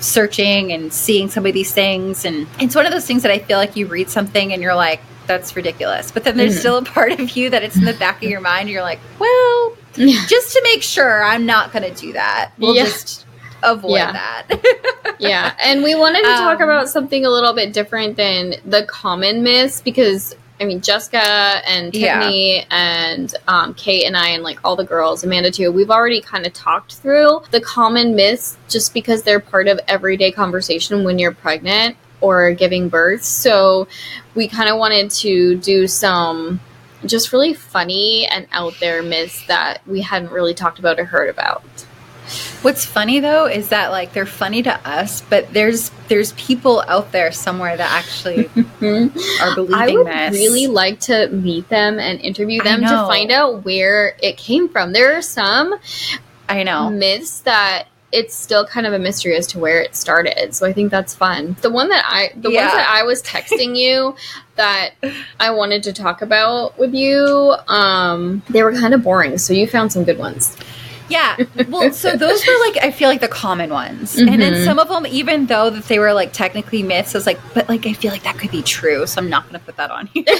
searching 0.00 0.72
and 0.72 0.92
seeing 0.92 1.28
some 1.30 1.46
of 1.46 1.52
these 1.54 1.72
things 1.72 2.24
and 2.24 2.48
it's 2.58 2.74
one 2.74 2.84
of 2.86 2.90
those 2.92 3.06
things 3.06 3.22
that 3.22 3.30
i 3.30 3.38
feel 3.38 3.58
like 3.58 3.76
you 3.76 3.86
read 3.86 4.10
something 4.10 4.52
and 4.52 4.60
you're 4.62 4.74
like 4.74 5.00
that's 5.28 5.54
ridiculous 5.54 6.10
but 6.10 6.24
then 6.24 6.36
there's 6.36 6.56
Mhm. 6.56 6.58
still 6.58 6.76
a 6.78 6.82
part 6.82 7.12
of 7.20 7.36
you 7.36 7.48
that 7.50 7.62
it's 7.62 7.76
in 7.76 7.84
the 7.84 7.92
back 7.94 8.16
of 8.24 8.28
your 8.28 8.40
mind 8.40 8.62
and 8.62 8.70
you're 8.70 8.82
like 8.82 8.98
well 9.20 9.76
yeah. 9.94 10.24
just 10.26 10.52
to 10.54 10.60
make 10.64 10.82
sure 10.82 11.22
i'm 11.22 11.46
not 11.46 11.72
going 11.72 11.84
to 11.84 11.94
do 12.00 12.12
that 12.14 12.50
we'll 12.58 12.74
Yeah. 12.74 12.84
just 12.84 13.24
avoid 13.62 13.96
Yeah. 13.96 14.12
that 14.12 15.16
yeah, 15.18 15.54
and 15.62 15.82
we 15.82 15.94
wanted 15.94 16.22
to 16.22 16.28
talk 16.36 16.60
Um, 16.60 16.68
about 16.68 16.88
something 16.88 17.24
a 17.24 17.30
little 17.30 17.52
bit 17.54 17.72
different 17.72 18.16
than 18.16 18.54
the 18.64 18.84
common 18.86 19.42
myths 19.42 19.80
because 19.80 20.34
I 20.60 20.64
mean 20.64 20.80
Jessica 20.80 21.18
and 21.18 21.94
Yeah. 21.94 22.18
Tiffany 22.20 22.66
and 22.70 23.34
um, 23.48 23.74
Kate 23.74 24.04
and 24.04 24.16
I 24.16 24.28
and 24.28 24.42
like 24.42 24.58
all 24.64 24.76
the 24.76 24.84
girls, 24.84 25.24
Amanda 25.24 25.50
too. 25.50 25.72
We've 25.72 25.90
already 25.90 26.20
kind 26.20 26.46
of 26.46 26.52
talked 26.52 26.94
through 26.96 27.42
the 27.50 27.60
common 27.60 28.14
myths 28.14 28.56
just 28.68 28.94
because 28.94 29.22
they're 29.22 29.40
part 29.40 29.66
of 29.68 29.80
everyday 29.88 30.30
conversation 30.30 31.04
when 31.04 31.18
you're 31.18 31.32
pregnant 31.34 31.96
or 32.20 32.52
giving 32.52 32.88
birth. 32.88 33.24
So 33.24 33.88
we 34.36 34.46
kind 34.46 34.68
of 34.68 34.78
wanted 34.78 35.10
to 35.10 35.56
do 35.56 35.88
some 35.88 36.60
just 37.04 37.32
really 37.32 37.52
funny 37.54 38.28
and 38.28 38.46
out 38.52 38.74
there 38.78 39.02
myths 39.02 39.44
that 39.48 39.84
we 39.88 40.00
hadn't 40.02 40.30
really 40.30 40.54
talked 40.54 40.78
about 40.78 41.00
or 41.00 41.04
heard 41.04 41.28
about. 41.28 41.64
What's 42.62 42.84
funny 42.84 43.20
though 43.20 43.46
is 43.46 43.68
that 43.70 43.90
like 43.90 44.12
they're 44.12 44.26
funny 44.26 44.62
to 44.62 44.88
us 44.88 45.20
but 45.22 45.52
there's 45.52 45.90
there's 46.08 46.32
people 46.32 46.82
out 46.88 47.12
there 47.12 47.32
somewhere 47.32 47.76
that 47.76 47.90
actually 47.90 48.46
are 49.40 49.54
believing 49.54 49.66
this. 49.66 49.72
I 49.72 49.88
would 49.94 50.06
this 50.06 50.32
really 50.32 50.66
like 50.66 51.00
to 51.00 51.28
meet 51.28 51.68
them 51.68 51.98
and 51.98 52.20
interview 52.20 52.62
them 52.62 52.80
to 52.82 52.88
find 52.88 53.30
out 53.30 53.64
where 53.64 54.16
it 54.22 54.36
came 54.36 54.68
from. 54.68 54.92
There 54.92 55.16
are 55.16 55.22
some 55.22 55.74
i 56.48 56.62
know 56.64 56.90
myths 56.90 57.40
that 57.40 57.86
it's 58.10 58.34
still 58.34 58.66
kind 58.66 58.86
of 58.86 58.92
a 58.92 58.98
mystery 58.98 59.34
as 59.36 59.46
to 59.46 59.58
where 59.58 59.80
it 59.80 59.96
started. 59.96 60.54
So 60.54 60.66
I 60.66 60.72
think 60.74 60.90
that's 60.90 61.14
fun. 61.14 61.56
The 61.62 61.70
one 61.70 61.88
that 61.88 62.04
I 62.06 62.30
the 62.36 62.50
Yeah. 62.50 62.62
ones 62.64 62.72
that 62.74 62.88
I 62.90 63.04
was 63.04 63.22
texting 63.22 63.74
you 63.74 64.14
that 64.56 64.90
I 65.40 65.50
wanted 65.50 65.82
to 65.84 65.94
talk 65.94 66.20
about 66.20 66.78
with 66.78 66.92
you, 66.94 67.54
um, 67.68 68.42
they 68.50 68.62
were 68.62 68.72
kind 68.74 68.92
of 68.92 69.02
boring. 69.02 69.38
So 69.38 69.54
you 69.54 69.66
found 69.66 69.92
some 69.92 70.04
good 70.04 70.18
ones. 70.18 70.54
Yeah. 71.12 71.36
Well, 71.68 71.92
so 71.92 72.16
those 72.24 72.46
were 72.46 72.58
like 72.66 72.76
I 72.82 72.90
feel 72.90 73.08
like 73.08 73.20
the 73.20 73.28
common 73.28 73.70
ones, 73.70 74.16
and 74.18 74.40
then 74.40 74.54
Mhm. 74.54 74.64
some 74.64 74.78
of 74.78 74.88
them, 74.88 75.06
even 75.06 75.46
though 75.46 75.68
that 75.70 75.84
they 75.84 75.98
were 75.98 76.12
like 76.12 76.32
technically 76.32 76.82
myths, 76.82 77.14
I 77.14 77.18
was 77.18 77.26
like, 77.26 77.40
but 77.54 77.68
like 77.68 77.86
I 77.86 77.92
feel 77.92 78.10
like 78.10 78.22
that 78.24 78.38
could 78.38 78.50
be 78.50 78.62
true, 78.62 79.06
so 79.06 79.20
I'm 79.20 79.28
not 79.30 79.42
going 79.48 79.58
to 79.60 79.64
put 79.66 79.76
that 79.76 79.90
on 79.90 80.06
here. 80.14 80.24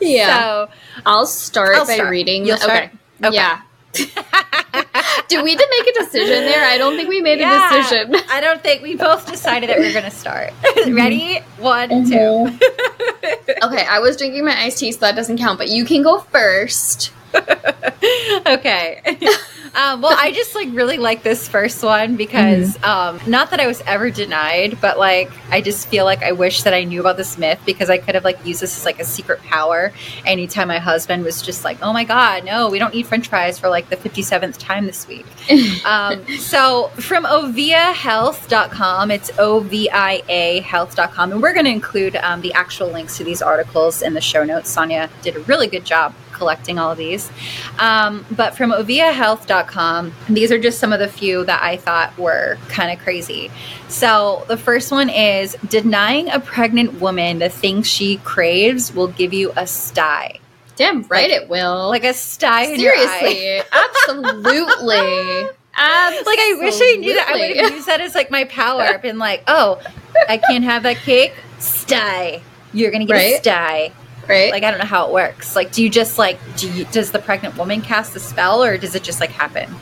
Yeah. 0.00 0.38
So, 0.38 0.68
I'll 1.06 1.26
start 1.26 1.76
I'll 1.76 1.86
by 1.86 1.94
start. 1.94 2.10
reading. 2.10 2.44
You'll 2.46 2.58
start? 2.58 2.84
Okay. 2.84 3.28
Okay. 3.28 3.34
Yeah. 3.36 3.60
Did 5.28 5.42
we 5.44 5.56
to 5.56 5.66
make 5.70 5.86
a 5.96 5.98
decision 6.00 6.44
there? 6.44 6.64
I 6.64 6.76
don't 6.78 6.96
think 6.96 7.08
we 7.08 7.20
made 7.22 7.38
Yeah. 7.38 7.72
a 7.72 7.76
decision. 7.82 8.14
I 8.28 8.40
don't 8.40 8.62
think 8.62 8.82
we 8.82 8.96
both 8.96 9.26
decided 9.30 9.70
that 9.70 9.78
we 9.78 9.86
are 9.88 9.92
going 9.92 10.04
to 10.04 10.10
start. 10.10 10.52
Ready? 10.88 11.40
One, 11.58 11.88
two. 11.88 12.50
Mhm. 12.50 13.62
okay, 13.62 13.86
I 13.88 13.98
was 14.00 14.16
drinking 14.16 14.44
my 14.44 14.56
iced 14.64 14.78
tea, 14.78 14.92
so 14.92 14.98
that 15.00 15.16
doesn't 15.16 15.38
count. 15.38 15.58
But 15.58 15.68
you 15.68 15.84
can 15.84 16.02
go 16.02 16.20
first. 16.20 17.12
okay. 18.46 19.00
um, 19.74 20.00
well, 20.00 20.16
I 20.18 20.32
just 20.32 20.54
like 20.54 20.68
really 20.72 20.98
like 20.98 21.22
this 21.22 21.48
first 21.48 21.82
one 21.82 22.16
because 22.16 22.82
um, 22.82 23.20
not 23.26 23.50
that 23.50 23.60
I 23.60 23.66
was 23.66 23.82
ever 23.86 24.10
denied, 24.10 24.80
but 24.80 24.98
like 24.98 25.30
I 25.50 25.60
just 25.60 25.88
feel 25.88 26.04
like 26.04 26.22
I 26.22 26.32
wish 26.32 26.62
that 26.62 26.74
I 26.74 26.84
knew 26.84 27.00
about 27.00 27.16
this 27.16 27.38
myth 27.38 27.60
because 27.64 27.90
I 27.90 27.98
could 27.98 28.14
have 28.14 28.24
like 28.24 28.44
used 28.44 28.60
this 28.60 28.76
as 28.76 28.84
like 28.84 29.00
a 29.00 29.04
secret 29.04 29.40
power. 29.42 29.92
Anytime 30.24 30.68
my 30.68 30.78
husband 30.78 31.24
was 31.24 31.42
just 31.42 31.64
like, 31.64 31.78
"Oh 31.82 31.92
my 31.92 32.04
god, 32.04 32.44
no, 32.44 32.70
we 32.70 32.78
don't 32.78 32.94
eat 32.94 33.06
French 33.06 33.28
fries 33.28 33.58
for 33.58 33.68
like 33.68 33.88
the 33.88 33.96
fifty 33.96 34.22
seventh 34.22 34.58
time 34.58 34.86
this 34.86 35.06
week." 35.08 35.26
um, 35.84 36.26
so 36.38 36.88
from 37.00 37.24
oviahealth.com, 37.24 39.10
it's 39.10 39.30
O 39.38 39.60
V 39.60 39.90
I 39.90 40.22
A 40.28 40.60
health.com. 40.60 41.32
And 41.32 41.42
we're 41.42 41.54
going 41.54 41.66
to 41.66 41.72
include 41.72 42.16
um, 42.16 42.40
the 42.40 42.52
actual 42.52 42.88
links 42.88 43.16
to 43.18 43.24
these 43.24 43.42
articles 43.42 44.02
in 44.02 44.14
the 44.14 44.20
show 44.20 44.44
notes. 44.44 44.70
Sonia 44.70 45.10
did 45.22 45.36
a 45.36 45.40
really 45.40 45.66
good 45.66 45.84
job 45.84 46.14
collecting 46.34 46.78
all 46.78 46.90
of 46.92 46.98
these. 46.98 47.30
Um, 47.78 48.26
but 48.30 48.56
from 48.56 48.72
oviahealth.com, 48.72 50.12
these 50.28 50.52
are 50.52 50.58
just 50.58 50.78
some 50.78 50.92
of 50.92 50.98
the 50.98 51.08
few 51.08 51.44
that 51.44 51.62
I 51.62 51.76
thought 51.78 52.16
were 52.18 52.58
kind 52.68 52.92
of 52.92 53.02
crazy. 53.02 53.50
So 53.88 54.44
the 54.48 54.56
first 54.56 54.90
one 54.92 55.08
is 55.08 55.56
denying 55.68 56.28
a 56.30 56.40
pregnant 56.40 57.00
woman 57.00 57.38
the 57.38 57.48
things 57.48 57.86
she 57.86 58.18
craves 58.18 58.94
will 58.94 59.08
give 59.08 59.32
you 59.32 59.52
a 59.56 59.66
sty. 59.66 60.40
Damn 60.76 61.02
right 61.04 61.30
Like- 61.30 61.42
it 61.42 61.48
will. 61.48 61.88
Like 61.88 62.04
a 62.04 62.12
sty 62.14 62.64
in 62.64 62.80
your 62.80 62.92
eye. 62.92 63.18
Seriously, 63.20 63.62
absolutely, 63.72 65.48
absolutely. 65.76 66.24
Like 66.26 66.38
I 66.38 66.56
wish 66.60 66.74
I 66.80 66.96
knew 66.98 67.14
that. 67.14 67.28
I 67.28 67.32
would 67.48 67.56
have 67.56 67.72
used 67.72 67.86
that 67.86 68.00
as 68.00 68.14
like 68.14 68.30
my 68.30 68.44
power. 68.44 68.98
Been 68.98 69.18
like, 69.18 69.44
oh, 69.46 69.80
I 70.28 70.38
can't 70.38 70.64
have 70.64 70.82
that 70.82 70.96
cake. 70.98 71.32
Sty. 71.58 72.42
You're 72.72 72.90
gonna 72.90 73.04
get 73.06 73.16
a 73.16 73.38
sty. 73.38 73.92
Right. 74.28 74.50
Like 74.52 74.62
I 74.64 74.70
don't 74.70 74.78
know 74.80 74.84
how 74.86 75.06
it 75.08 75.12
works. 75.12 75.54
Like, 75.56 75.72
do 75.72 75.82
you 75.82 75.90
just 75.90 76.18
like 76.18 76.38
do 76.56 76.70
you 76.70 76.84
does 76.86 77.10
the 77.12 77.18
pregnant 77.18 77.56
woman 77.56 77.80
cast 77.82 78.14
the 78.14 78.20
spell 78.20 78.62
or 78.62 78.76
does 78.78 78.94
it 78.94 79.02
just 79.02 79.20
like 79.20 79.30
happen? 79.30 79.74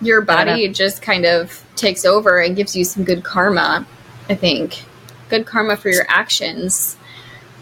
your 0.00 0.20
body 0.20 0.68
just 0.68 1.02
kind 1.02 1.24
of 1.26 1.64
takes 1.74 2.04
over 2.04 2.38
and 2.40 2.54
gives 2.54 2.76
you 2.76 2.84
some 2.84 3.02
good 3.02 3.24
karma. 3.24 3.84
I 4.28 4.36
think 4.36 4.84
good 5.28 5.44
karma 5.44 5.76
for 5.76 5.88
your 5.88 6.06
actions. 6.08 6.96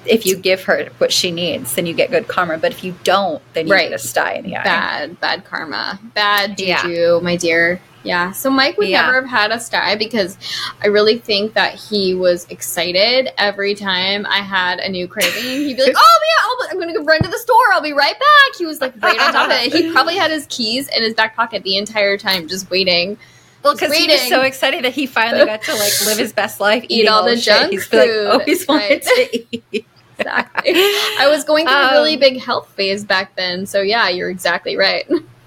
If 0.04 0.26
you 0.26 0.37
give 0.37 0.62
her 0.64 0.88
what 0.99 1.11
she 1.12 1.30
needs, 1.30 1.75
then 1.75 1.87
you 1.87 1.95
get 1.95 2.11
good 2.11 2.28
karma. 2.28 2.59
But 2.59 2.73
if 2.73 2.85
you 2.85 2.95
don't, 3.04 3.42
then 3.54 3.66
you 3.66 3.73
Right. 3.73 3.88
get 3.88 3.95
a 3.95 3.99
sty 3.99 4.35
in 4.35 4.45
the 4.45 4.56
eye. 4.59 4.64
Bad, 4.64 5.18
bad 5.21 5.45
karma, 5.47 5.99
bad 6.14 6.61
Yeah. 6.61 6.83
juju, 6.83 7.21
my 7.23 7.37
dear. 7.37 7.80
Yeah. 8.07 8.31
So 8.33 8.51
Mike 8.51 8.79
would 8.79 8.89
Yeah. 8.89 9.03
never 9.03 9.15
have 9.23 9.29
had 9.31 9.51
a 9.53 9.59
sty 9.61 9.97
because 9.97 10.39
I 10.83 10.87
really 10.87 11.19
think 11.19 11.55
that 11.55 11.75
he 11.75 12.15
was 12.15 12.47
excited 12.51 13.31
every 13.37 13.75
time 13.75 14.25
I 14.27 14.39
had 14.39 14.79
a 14.79 14.89
new 14.89 15.09
craving. 15.09 15.43
He'd 15.43 15.77
be 15.77 15.83
like, 15.83 15.95
"Oh 15.97 16.21
yeah, 16.23 16.67
I'll, 16.69 16.71
I'm 16.73 16.79
gonna 16.81 16.95
go 16.99 17.05
run 17.05 17.21
to 17.23 17.29
the 17.29 17.39
store. 17.39 17.73
I'll 17.73 17.83
be 17.83 17.93
right 17.93 18.19
back." 18.19 18.57
He 18.59 18.65
was 18.67 18.81
like 18.81 18.95
right 19.03 19.19
on 19.21 19.33
top 19.33 19.47
of 19.51 19.57
it. 19.57 19.73
He 19.73 19.91
probably 19.93 20.17
had 20.17 20.31
his 20.31 20.47
keys 20.49 20.89
in 20.89 21.03
his 21.03 21.15
back 21.15 21.35
pocket 21.37 21.63
the 21.65 21.77
entire 21.77 22.17
time, 22.17 22.47
just 22.49 22.71
waiting. 22.71 23.19
Well, 23.63 23.75
because 23.75 23.93
he 23.97 24.07
was 24.07 24.21
so 24.29 24.43
excited 24.43 24.85
that 24.85 24.93
he 24.93 25.07
finally 25.07 25.45
got 25.45 25.63
to 25.63 25.73
like 25.75 25.93
live 26.07 26.19
his 26.19 26.33
best 26.33 26.61
life, 26.61 26.85
Eat 26.89 26.91
eating 27.01 27.09
all 27.11 27.25
the 27.25 27.37
shit 27.37 27.45
junk 27.45 27.73
he's 27.73 27.93
like 27.93 28.05
food. 28.09 28.27
always 28.29 28.69
wanted 28.69 29.05
Right. 29.17 29.33
to 29.33 29.45
eat. 29.73 29.87
Exactly. 30.19 30.73
I 30.75 31.27
was 31.29 31.45
going 31.45 31.67
through 31.67 31.75
a 31.77 31.91
really 31.93 32.15
Um, 32.15 32.21
big 32.21 32.41
health 32.41 32.69
phase 32.75 33.05
back 33.05 33.37
then, 33.37 33.67
so 33.67 33.83
yeah, 33.83 34.09
you're 34.09 34.31
exactly 34.31 34.75
right. 34.77 35.07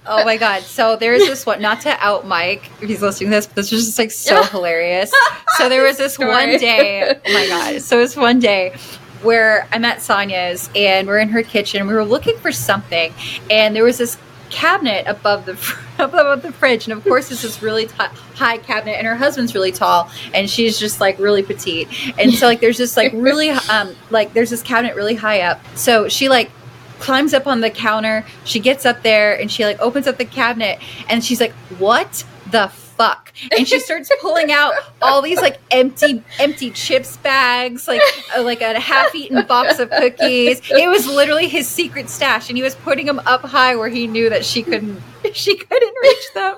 Oh 0.09 0.25
my 0.25 0.37
god! 0.37 0.63
So 0.63 0.95
there's 0.95 1.21
this 1.21 1.45
one. 1.45 1.61
Not 1.61 1.81
to 1.81 1.89
out 2.03 2.25
Mike 2.25 2.69
if 2.81 2.89
he's 2.89 3.01
listening 3.01 3.29
to 3.29 3.35
this, 3.37 3.45
but 3.47 3.55
this 3.55 3.71
was 3.71 3.85
just 3.85 3.99
like 3.99 4.11
so 4.11 4.43
hilarious. 4.43 5.11
So 5.57 5.67
there 5.67 5.83
was 5.83 5.97
this 5.97 6.13
Story. 6.13 6.29
one 6.29 6.57
day. 6.57 7.19
Oh 7.25 7.33
my 7.33 7.47
god! 7.47 7.81
So 7.81 7.97
it 7.97 8.01
was 8.01 8.15
one 8.15 8.39
day 8.39 8.77
where 9.23 9.67
I'm 9.73 9.83
at 9.83 10.01
Sonia's 10.01 10.69
and 10.73 11.05
we're 11.05 11.17
in 11.19 11.27
her 11.29 11.43
kitchen. 11.43 11.85
We 11.85 11.93
were 11.93 12.05
looking 12.05 12.37
for 12.37 12.51
something, 12.53 13.13
and 13.49 13.75
there 13.75 13.83
was 13.83 13.97
this 13.97 14.17
cabinet 14.49 15.05
above 15.05 15.45
the 15.45 15.57
above 15.99 16.41
the 16.43 16.51
fridge, 16.53 16.87
and 16.87 16.97
of 16.97 17.03
course 17.03 17.29
it's 17.29 17.41
this 17.41 17.61
really 17.61 17.87
t- 17.87 17.93
high 18.35 18.57
cabinet, 18.57 18.93
and 18.93 19.05
her 19.05 19.15
husband's 19.15 19.53
really 19.53 19.73
tall, 19.73 20.09
and 20.33 20.49
she's 20.49 20.79
just 20.79 21.01
like 21.01 21.19
really 21.19 21.43
petite, 21.43 21.89
and 22.17 22.33
so 22.33 22.45
like 22.47 22.61
there's 22.61 22.77
this 22.77 22.95
like 22.95 23.11
really 23.13 23.49
um 23.69 23.93
like 24.11 24.31
there's 24.33 24.49
this 24.49 24.63
cabinet 24.63 24.95
really 24.95 25.15
high 25.15 25.41
up. 25.41 25.59
So 25.75 26.07
she 26.07 26.29
like 26.29 26.51
climbs 26.99 27.33
up 27.33 27.47
on 27.47 27.61
the 27.61 27.69
counter. 27.69 28.25
She 28.45 28.59
gets 28.59 28.85
up 28.85 29.01
there 29.03 29.39
and 29.39 29.51
she 29.51 29.65
like 29.65 29.79
opens 29.79 30.07
up 30.07 30.17
the 30.17 30.25
cabinet 30.25 30.79
and 31.09 31.23
she's 31.23 31.39
like, 31.39 31.53
"What 31.79 32.23
the 32.51 32.67
fuck?" 32.67 33.31
And 33.57 33.67
she 33.67 33.79
starts 33.79 34.11
pulling 34.21 34.51
out 34.51 34.73
all 35.01 35.21
these 35.21 35.41
like 35.41 35.59
empty 35.71 36.23
empty 36.39 36.71
chips 36.71 37.17
bags, 37.17 37.87
like 37.87 38.01
uh, 38.37 38.43
like 38.43 38.61
a 38.61 38.79
half-eaten 38.79 39.45
box 39.47 39.79
of 39.79 39.89
cookies. 39.89 40.61
It 40.69 40.89
was 40.89 41.07
literally 41.07 41.47
his 41.47 41.67
secret 41.67 42.09
stash 42.09 42.49
and 42.49 42.57
he 42.57 42.63
was 42.63 42.75
putting 42.75 43.05
them 43.05 43.19
up 43.25 43.41
high 43.41 43.75
where 43.75 43.89
he 43.89 44.07
knew 44.07 44.29
that 44.29 44.45
she 44.45 44.63
couldn't 44.63 45.01
she 45.33 45.55
couldn't 45.57 45.95
reach 46.01 46.33
them. 46.33 46.57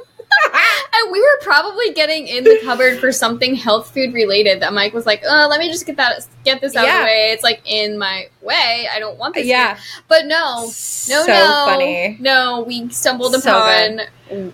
And 1.52 1.64
we 1.64 1.70
were 1.70 1.74
probably 1.74 1.94
getting 1.94 2.28
in 2.28 2.44
the 2.44 2.60
cupboard 2.64 3.00
for 3.00 3.12
something 3.12 3.56
health 3.56 3.94
food 3.94 4.14
related 4.14 4.62
that 4.62 4.74
Mike 4.74 4.94
was 4.94 5.06
like, 5.06 5.24
uh, 5.26 5.48
let 5.48 5.60
me 5.60 5.70
just 5.70 5.86
get 5.86 5.98
that 5.98 6.26
get 6.44 6.62
this 6.62 6.76
out 6.76 6.88
of 6.88 6.94
the 7.00 7.06
way. 7.06 7.32
It's 7.32 7.44
like 7.44 7.62
in 7.66 7.98
my 7.98 8.30
way. 8.42 8.88
I 8.92 9.00
don't 9.00 9.18
want 9.18 9.36
this. 9.36 9.46
Yeah. 9.46 9.76
here." 9.76 9.84
But 10.08 10.26
no, 10.26 10.64
no, 10.64 10.68
so 10.68 11.26
no. 11.28 11.66
funny. 11.68 12.18
No, 12.20 12.64
we 12.68 12.90
stumbled 12.90 13.34
So 13.34 13.40
upon 13.40 14.02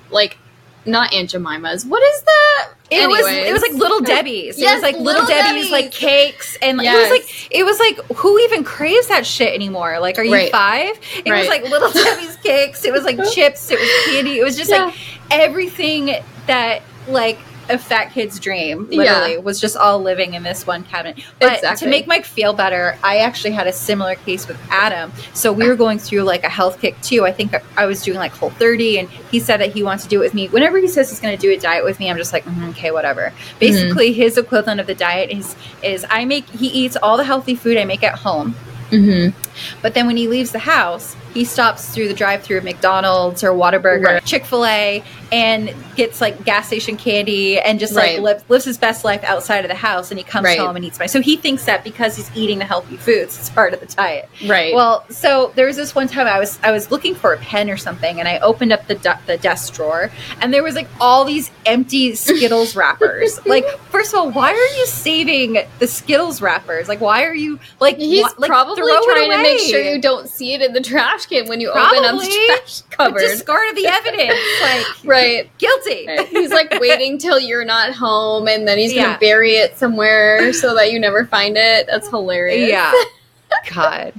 like 0.10 0.38
not 0.86 1.14
Aunt 1.14 1.30
Jemima's. 1.30 1.86
What 1.86 2.02
is 2.02 2.22
that? 2.22 2.70
It 2.90 3.08
was 3.10 3.28
it 3.28 3.52
was 3.52 3.62
like 3.62 3.74
little 3.74 4.00
Debbie's. 4.00 4.58
it 4.58 4.64
was 4.74 4.82
like 4.82 4.96
little, 4.96 5.24
Little 5.24 5.28
Debbie's, 5.28 5.70
Debbie's. 5.70 5.72
like 5.72 5.92
cakes 5.92 6.58
and 6.62 6.78
like, 6.78 6.88
it 6.88 6.94
was 6.94 7.10
like 7.10 7.48
it 7.52 7.64
was 7.66 7.80
like 7.80 7.98
who 8.18 8.40
even 8.40 8.64
craves 8.64 9.08
that 9.08 9.26
shit 9.26 9.54
anymore? 9.54 10.00
Like 10.00 10.18
are 10.18 10.24
you 10.24 10.34
Right. 10.34 10.52
5? 10.52 11.00
It 11.26 11.32
was 11.32 11.48
like 11.50 11.64
little 11.64 11.92
Debbie's 11.92 12.38
cakes. 12.44 12.86
It 12.86 12.94
was 12.94 13.04
like 13.04 13.18
chips, 13.32 13.70
it 13.70 13.78
was 13.78 13.90
candy. 14.06 14.40
It 14.40 14.44
was 14.44 14.56
just 14.56 14.72
like 14.72 14.96
everything 15.30 16.16
that 16.48 16.82
like 17.08 17.40
a 17.70 17.78
fat 17.78 18.14
kid's 18.14 18.40
dream 18.40 18.88
literally 18.90 19.34
Yeah. 19.34 19.40
was 19.40 19.60
just 19.60 19.76
all 19.76 20.02
living 20.02 20.36
in 20.36 20.44
this 20.44 20.66
one 20.66 20.84
cabinet. 20.84 21.18
But 21.38 21.56
Exactly. 21.56 21.86
to 21.86 21.90
make 21.92 22.08
Mike 22.08 22.24
feel 22.24 22.54
better, 22.54 22.98
I 23.04 23.18
actually 23.18 23.52
had 23.52 23.68
a 23.68 23.74
similar 23.74 24.16
case 24.16 24.48
with 24.48 24.56
Adam. 24.72 25.12
So 25.34 25.52
we 25.52 25.68
were 25.68 25.76
going 25.76 26.00
through 26.00 26.22
like 26.22 26.46
a 26.46 26.50
health 26.50 26.80
kick 26.80 27.00
too. 27.02 27.26
I 27.26 27.34
think 27.34 27.54
I 27.76 27.86
was 27.86 28.02
doing 28.04 28.20
like 28.20 28.32
Whole 28.32 28.52
30 28.52 29.00
and 29.00 29.10
he 29.32 29.42
said 29.42 29.58
that 29.60 29.74
he 29.74 29.84
wants 29.84 30.04
to 30.04 30.10
do 30.10 30.22
it 30.22 30.24
with 30.24 30.34
me. 30.34 30.48
Whenever 30.48 30.78
he 30.78 30.88
says 30.88 31.10
he's 31.10 31.20
going 31.20 31.36
to 31.36 31.42
do 31.42 31.52
a 31.52 31.58
diet 31.60 31.84
with 31.84 32.00
me, 32.00 32.10
I'm 32.10 32.16
just 32.18 32.32
like, 32.32 32.46
"Mhm, 32.46 32.70
okay, 32.70 32.92
whatever. 32.92 33.34
Basically, 33.60 34.14
his 34.14 34.38
equivalent 34.38 34.80
of 34.80 34.88
the 34.88 34.96
diet 34.96 35.30
is 35.30 35.58
is 35.84 36.06
I 36.10 36.24
make 36.24 36.48
he 36.50 36.68
eats 36.68 36.96
all 36.96 37.18
the 37.18 37.26
healthy 37.26 37.56
food 37.56 37.78
I 37.78 37.84
make 37.84 38.02
at 38.02 38.16
home. 38.20 38.56
Mm-hmm. 38.92 39.38
But 39.82 39.94
then 39.96 40.08
when 40.08 40.16
he 40.16 40.30
leaves 40.30 40.52
the 40.52 40.60
house, 40.60 41.18
he 41.34 41.44
stops 41.44 41.90
through 41.90 42.08
the 42.08 42.14
drive-through 42.14 42.60
of 42.60 42.64
McDonald's 42.64 43.44
or 43.44 43.50
Whataburger, 43.52 44.06
Right. 44.06 44.24
Chick-fil-A, 44.26 45.04
and 45.32 45.74
gets 45.96 46.22
like 46.22 46.44
gas 46.46 46.68
station 46.68 46.96
candy 46.98 47.60
and 47.60 47.80
just 47.80 47.96
Right. 47.96 48.16
like 48.16 48.22
lives, 48.24 48.44
lives 48.50 48.66
his 48.66 48.78
best 48.78 49.04
life 49.04 49.24
outside 49.24 49.66
of 49.66 49.70
the 49.70 49.76
house. 49.76 50.12
And 50.12 50.18
he 50.18 50.24
comes 50.24 50.46
Right. 50.46 50.60
home 50.60 50.76
and 50.76 50.86
eats 50.86 51.00
my. 51.00 51.06
So 51.06 51.22
he 51.22 51.36
thinks 51.36 51.66
that 51.66 51.84
because 51.84 52.16
he's 52.16 52.30
eating 52.36 52.60
the 52.60 52.66
healthy 52.66 52.98
foods, 52.98 53.38
it's 53.38 53.50
part 53.50 53.74
of 53.74 53.80
the 53.80 53.86
diet. 53.88 54.30
Right. 54.46 54.74
Well, 54.74 55.04
so 55.10 55.52
there 55.56 55.66
was 55.68 55.76
this 55.76 55.94
one 55.96 56.08
time 56.08 56.28
I 56.28 56.40
was 56.40 56.60
I 56.64 56.72
was 56.72 56.92
looking 56.92 57.16
for 57.16 57.34
a 57.34 57.38
pen 57.38 57.70
or 57.70 57.78
something, 57.78 58.20
and 58.20 58.28
I 58.28 58.38
opened 58.40 58.72
up 58.72 58.88
the 58.88 58.96
the 59.26 59.38
desk 59.38 59.74
drawer, 59.74 60.12
and 60.42 60.54
there 60.54 60.64
was 60.64 60.76
like 60.76 60.88
all 61.02 61.26
these 61.26 61.52
empty 61.66 62.16
Skittles 62.16 62.76
wrappers. 62.78 63.40
Like, 63.46 63.66
first 63.90 64.14
of 64.14 64.20
all, 64.20 64.32
why 64.32 64.52
are 64.52 64.78
you 64.80 64.86
saving 64.86 65.60
the 65.80 65.88
Skittles 65.88 66.42
wrappers? 66.42 66.88
Like, 66.88 67.02
why 67.02 67.24
are 67.26 67.34
you 67.36 67.60
like? 67.80 67.98
He's 67.98 68.24
wha- 68.24 68.32
like, 68.38 68.50
probably 68.50 68.82
trying 69.06 69.32
to 69.32 69.38
make 69.42 69.60
sure 69.60 69.82
you 69.82 70.00
don't 70.02 70.30
see 70.30 70.54
it 70.54 70.62
in 70.62 70.74
the 70.74 70.82
trash 70.82 71.26
can 71.26 71.48
when 71.48 71.60
you 71.60 71.70
open 71.70 71.82
up 71.82 71.92
Probably. 71.92 72.28
the 72.28 72.46
trash 72.58 72.82
cupboard. 72.92 73.20
discard 73.20 73.76
the 73.76 73.86
evidence. 73.88 74.40
Like, 74.62 74.86
right. 75.06 75.17
Guilty. 75.58 76.06
Right. 76.08 76.28
He's 76.28 76.50
like 76.52 76.72
waiting 76.80 77.18
till 77.18 77.40
you're 77.40 77.66
not 77.66 77.94
home 77.94 78.48
and 78.48 78.68
then 78.68 78.78
he's 78.78 78.94
Yeah. 78.94 79.04
gonna 79.04 79.20
bury 79.20 79.54
it 79.54 79.78
somewhere 79.78 80.54
so 80.54 80.76
that 80.76 80.92
you 80.92 81.00
never 81.00 81.26
find 81.26 81.56
it. 81.58 81.88
That's 81.88 82.10
hilarious. 82.10 82.70
Yeah. 82.70 82.94
God. 83.74 84.14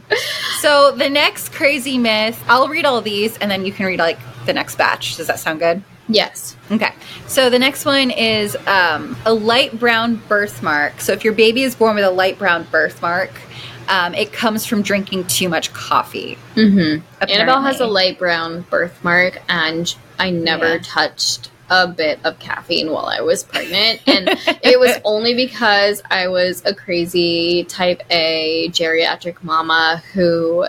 So 0.61 0.93
the 0.93 1.09
next 1.09 1.53
crazy 1.53 1.99
myth, 1.99 2.43
I'll 2.49 2.69
read 2.69 2.85
all 2.85 3.01
these 3.01 3.37
and 3.39 3.51
then 3.51 3.65
you 3.65 3.73
can 3.73 3.87
read 3.87 3.99
like 3.99 4.19
the 4.47 4.53
next 4.53 4.77
batch. 4.77 5.17
Does 5.17 5.27
that 5.27 5.39
sound 5.39 5.61
good? 5.61 5.83
Yes. 6.09 6.57
Okay. 6.71 6.93
So 7.27 7.51
the 7.51 7.59
next 7.59 7.85
one 7.85 8.11
is 8.11 8.57
um, 8.67 9.17
a 9.27 9.33
light 9.35 9.79
brown 9.79 10.17
birthmark. 10.29 11.01
So 11.03 11.13
if 11.13 11.23
your 11.25 11.35
baby 11.35 11.63
is 11.63 11.75
born 11.75 11.95
with 11.97 12.05
a 12.05 12.11
light 12.11 12.39
brown 12.39 12.65
birthmark, 12.71 13.31
um, 13.89 14.15
it 14.15 14.33
comes 14.33 14.65
from 14.67 14.83
drinking 14.83 15.27
too 15.27 15.49
much 15.49 15.73
coffee. 15.73 16.39
Mm-hmm. 16.55 17.05
Annabelle 17.31 17.63
has 17.63 17.81
a 17.81 17.87
light 17.87 18.19
brown 18.19 18.63
birthmark, 18.71 19.41
and 19.49 19.95
I 20.19 20.31
never 20.31 20.75
Yeah. 20.75 20.81
touched 20.83 21.51
a 21.71 21.87
bit 21.87 22.19
of 22.25 22.39
caffeine 22.39 22.91
while 22.91 23.07
I 23.07 23.21
was 23.21 23.45
pregnant. 23.45 24.01
And 24.07 24.29
it 24.63 24.81
was 24.81 24.99
only 25.05 25.35
because 25.35 26.03
I 26.11 26.29
was 26.29 26.63
a 26.65 26.75
crazy 26.75 27.65
type 27.65 28.03
A 28.11 28.69
geriatric 28.71 29.43
mama 29.43 30.03
who, 30.15 30.67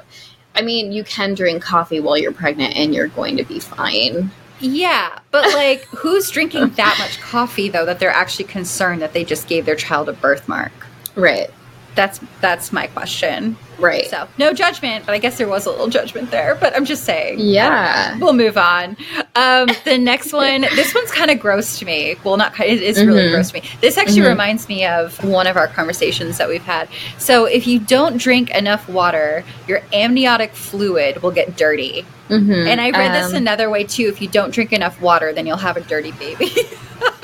I 0.55 0.62
mean, 0.62 0.91
you 0.91 1.03
can 1.05 1.36
drink 1.36 1.63
coffee 1.63 2.01
while 2.01 2.17
you're 2.17 2.34
pregnant 2.34 2.75
and 2.75 2.93
you're 2.93 3.08
going 3.08 3.38
to 3.38 3.45
be 3.45 3.60
fine. 3.60 4.29
Yeah, 4.60 5.19
but 5.32 5.53
like, 5.53 5.86
who's 5.88 6.29
drinking 6.29 6.71
that 6.71 6.97
much 6.99 7.21
coffee 7.21 7.69
though 7.69 7.86
that 7.86 7.99
they're 7.99 8.10
actually 8.10 8.45
concerned 8.45 9.01
that 9.01 9.13
they 9.13 9.23
just 9.23 9.47
gave 9.47 9.65
their 9.65 9.77
child 9.77 10.10
a 10.10 10.13
birthmark? 10.13 10.73
Right. 11.15 11.49
That's 11.95 12.19
that's 12.41 12.71
my 12.71 12.88
question. 12.88 13.58
Right. 13.78 14.08
So 14.10 14.28
no 14.38 14.54
judgment, 14.54 15.06
but 15.06 15.13
I 15.13 15.17
guess 15.19 15.38
there 15.38 15.47
was 15.47 15.65
a 15.65 15.69
little 15.71 15.88
judgment 15.88 16.32
there. 16.32 16.56
But 16.56 16.75
I'm 16.75 16.86
just 16.86 17.04
saying. 17.04 17.39
Yeah. 17.39 18.17
We'll 18.17 18.34
move 18.34 18.58
on. 18.58 18.97
Um, 19.36 19.67
the 19.86 19.97
next 19.97 20.34
one, 20.34 20.62
this 20.62 20.93
one's 20.93 21.12
kind 21.12 21.32
of 21.32 21.39
gross 21.39 21.80
to 21.80 21.86
me. 21.86 22.15
Well, 22.23 22.38
not 22.38 22.54
kind. 22.54 22.69
It 22.69 22.82
is 22.82 22.97
really 23.04 23.23
Mhm. 23.23 23.32
gross 23.32 23.52
to 23.52 23.56
me. 23.62 23.63
This 23.82 23.97
actually 23.97 24.21
Mhm. 24.21 24.30
reminds 24.30 24.67
me 24.69 24.86
of 24.86 25.23
one 25.23 25.47
of 25.47 25.56
our 25.58 25.67
conversations 25.67 26.38
that 26.38 26.47
we've 26.49 26.63
had. 26.63 26.89
So, 27.17 27.45
if 27.45 27.67
you 27.67 27.80
don't 27.80 28.17
drink 28.17 28.49
enough 28.52 28.88
water, 28.89 29.43
your 29.67 29.82
amniotic 29.93 30.54
fluid 30.54 31.21
will 31.23 31.32
get 31.32 31.56
dirty. 31.58 32.06
Mm-hmm. 32.30 32.52
And 32.67 32.80
I 32.82 32.91
read 32.91 33.13
this 33.15 33.32
Um, 33.32 33.36
another 33.38 33.69
way 33.69 33.84
too. 33.86 34.08
If 34.08 34.21
you 34.21 34.28
don't 34.28 34.52
drink 34.54 34.71
enough 34.73 35.02
water, 35.02 35.34
then 35.34 35.47
you'll 35.47 35.58
have 35.58 35.78
a 35.78 35.82
dirty 35.82 36.12
baby. 36.12 36.52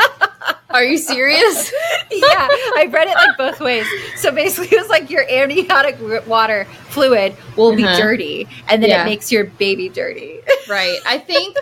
Are 0.75 0.83
you 0.83 0.97
serious? 0.97 1.71
yeah, 2.11 2.47
I 2.75 2.89
read 2.91 3.07
it 3.07 3.15
like 3.15 3.37
both 3.37 3.59
ways. 3.61 3.87
So 4.17 4.31
basically, 4.31 4.75
it 4.77 4.81
was 4.81 4.89
like 4.89 5.09
your 5.09 5.23
amniotic 5.29 5.97
water 6.27 6.65
fluid 6.89 7.35
will 7.55 7.75
be 7.75 7.85
Uh-huh. 7.85 7.97
dirty, 7.97 8.47
and 8.67 8.83
then 8.83 8.89
Yeah. 8.89 9.01
it 9.03 9.05
makes 9.05 9.31
your 9.31 9.45
baby 9.45 9.87
dirty. 9.89 10.39
right. 10.69 10.99
I 11.05 11.17
think. 11.17 11.55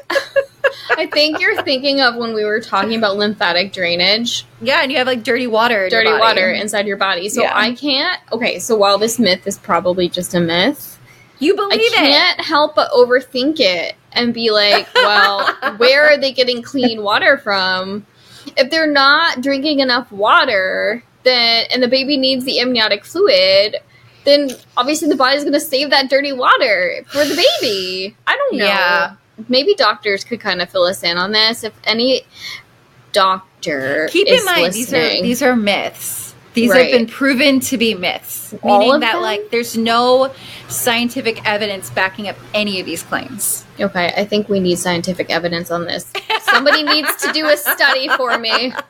I 0.97 1.06
think 1.08 1.39
you're 1.39 1.62
thinking 1.63 2.02
of 2.02 2.15
when 2.15 2.34
we 2.34 2.43
were 2.43 2.60
talking 2.60 2.95
about 2.95 3.17
lymphatic 3.17 3.71
drainage. 3.73 4.45
yeah, 4.62 4.82
and 4.82 4.91
you 4.91 4.97
have 4.97 5.08
like 5.08 5.23
dirty 5.23 5.45
water. 5.47 5.89
dirty 5.89 6.12
water 6.12 6.52
inside 6.52 6.88
your 6.88 6.97
body. 6.97 7.30
So 7.30 7.43
Yeah. 7.43 7.52
I 7.56 7.73
can't. 7.73 8.19
Okay, 8.32 8.58
so 8.60 8.76
while 8.76 8.97
this 8.97 9.19
myth 9.19 9.45
is 9.45 9.58
probably 9.60 10.10
just 10.10 10.34
a 10.34 10.39
myth, 10.39 10.97
You 11.39 11.56
believe 11.56 11.80
it? 11.82 11.93
I 11.99 12.08
can't 12.08 12.41
help 12.41 12.76
but 12.76 12.89
overthink 12.91 13.60
it 13.60 13.95
and 14.13 14.34
be 14.34 14.49
like, 14.52 14.88
well, 14.95 15.54
where 15.78 16.06
are 16.08 16.17
they 16.17 16.32
getting 16.32 16.62
clean 16.62 17.04
water 17.04 17.38
from? 17.38 18.06
If 18.58 18.70
they're 18.70 18.92
not 18.92 19.42
drinking 19.42 19.80
enough 19.80 20.12
water, 20.12 21.04
then 21.24 21.66
and 21.72 21.82
the 21.82 21.88
baby 21.88 22.18
needs 22.18 22.46
the 22.46 22.60
amniotic 22.60 23.06
fluid, 23.06 23.78
then 24.26 24.52
obviously 24.78 25.10
the 25.10 25.16
body's 25.16 25.44
going 25.44 25.54
to 25.54 25.60
save 25.60 25.89
that 25.89 26.10
dirty 26.10 26.34
water 26.34 27.04
for 27.08 27.26
the 27.26 27.36
baby. 27.36 28.16
I 28.28 28.36
don't 28.36 28.58
know. 28.58 28.66
Yeah. 28.66 29.16
Maybe 29.50 29.74
doctors 29.76 30.24
could 30.24 30.39
kind 30.39 30.62
of 30.62 30.70
fill 30.70 30.84
us 30.84 31.04
in 31.04 31.18
on 31.18 31.32
this. 31.32 31.63
If 31.63 31.74
any 31.84 32.22
doctor 33.12 34.08
Keep 34.12 34.28
in 34.28 34.44
mind 34.46 34.74
these 34.74 34.94
are 34.94 35.22
these 35.22 35.42
are 35.42 35.56
myths. 35.56 36.33
These 36.54 36.70
Right. 36.72 36.92
have 36.92 36.92
been 36.92 37.08
proven 37.08 37.60
to 37.62 37.78
be 37.78 37.94
myths, 37.96 38.54
All 38.62 38.80
meaning 38.80 39.00
that 39.00 39.13
them? 39.13 39.22
like 39.24 39.50
there's 39.50 39.76
no 39.76 40.32
scientific 40.68 41.42
evidence 41.50 41.89
backing 41.89 42.28
up 42.30 42.36
any 42.54 42.80
of 42.80 42.86
these 42.86 43.02
claims. 43.04 43.63
Okay, 43.80 44.13
I 44.16 44.24
think 44.26 44.50
we 44.50 44.60
need 44.60 44.78
scientific 44.78 45.30
evidence 45.32 45.72
on 45.72 45.86
this. 45.86 46.06
Somebody 46.44 46.84
needs 46.84 47.16
to 47.24 47.32
do 47.34 47.48
a 47.48 47.58
study 47.58 48.08
for 48.18 48.38
me. 48.38 48.74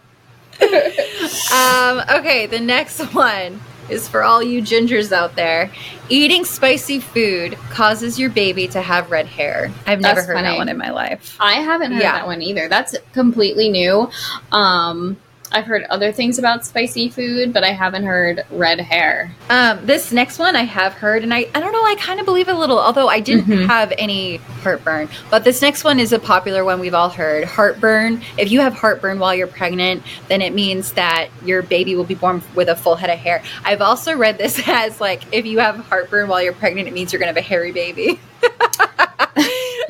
Um, 0.61 2.01
okay, 2.09 2.45
the 2.45 2.59
next 2.59 2.99
one 3.13 3.59
is 3.89 4.07
for 4.07 4.23
all 4.23 4.41
you 4.41 4.61
gingers 4.61 5.11
out 5.11 5.35
there. 5.35 5.69
Eating 6.09 6.45
spicy 6.45 6.99
food 6.99 7.57
causes 7.69 8.19
your 8.19 8.29
baby 8.29 8.67
to 8.69 8.81
have 8.81 9.09
red 9.11 9.25
hair. 9.25 9.71
I've 9.85 9.99
never 9.99 10.15
That's 10.21 10.27
heard 10.27 10.37
that 10.45 10.57
one 10.57 10.69
in 10.69 10.77
my 10.77 10.91
life. 10.91 11.35
I 11.39 11.55
haven't 11.55 11.93
heard 11.93 12.01
Yeah. 12.01 12.13
that 12.13 12.27
one 12.27 12.41
either. 12.41 12.67
That's 12.69 12.95
completely 13.13 13.69
new. 13.69 14.09
Um, 14.51 15.17
I've 15.53 15.65
heard 15.65 15.83
other 15.89 16.11
things 16.11 16.39
about 16.39 16.65
spicy 16.65 17.09
food, 17.09 17.53
but 17.53 17.63
I 17.63 17.71
haven't 17.73 18.03
heard 18.05 18.43
red 18.51 18.79
hair. 18.81 19.31
Um, 19.49 19.85
this 19.85 20.11
next 20.11 20.39
one 20.39 20.55
I 20.55 20.63
have 20.63 20.93
heard, 20.93 21.23
and 21.23 21.33
I, 21.33 21.47
I 21.53 21.59
don't 21.59 21.71
know, 21.71 21.83
I 21.85 21.95
kind 21.99 22.19
of 22.19 22.25
believe 22.25 22.47
a 22.47 22.53
little, 22.53 22.79
although 22.79 23.07
I 23.07 23.19
didn't 23.19 23.45
Mhm. 23.45 23.67
have 23.67 23.93
any 23.97 24.37
heartburn. 24.63 25.09
But 25.29 25.43
this 25.43 25.61
next 25.61 25.83
one 25.83 25.99
is 25.99 26.11
a 26.11 26.19
popular 26.19 26.65
one 26.65 26.79
we've 26.79 26.93
all 26.95 27.09
heard. 27.09 27.43
Heartburn. 27.45 28.21
If 28.37 28.51
you 28.51 28.61
have 28.61 28.73
heartburn 28.73 29.19
while 29.19 29.35
you're 29.35 29.47
pregnant, 29.47 30.03
then 30.27 30.41
it 30.41 30.53
means 30.53 30.93
that 30.93 31.27
your 31.45 31.61
baby 31.61 31.95
will 31.95 32.03
be 32.03 32.15
born 32.15 32.41
with 32.55 32.67
a 32.69 32.75
full 32.75 32.95
head 32.95 33.09
of 33.09 33.19
hair. 33.19 33.43
I've 33.63 33.81
also 33.81 34.15
read 34.17 34.37
this 34.37 34.59
as 34.67 34.99
like, 34.99 35.21
if 35.31 35.45
you 35.45 35.59
have 35.59 35.77
heartburn 35.77 36.29
while 36.29 36.41
you're 36.41 36.53
pregnant, 36.53 36.87
it 36.87 36.93
means 36.93 37.13
you're 37.13 37.19
going 37.19 37.33
to 37.33 37.39
have 37.39 37.45
a 37.45 37.47
hairy 37.47 37.71
baby. 37.71 38.19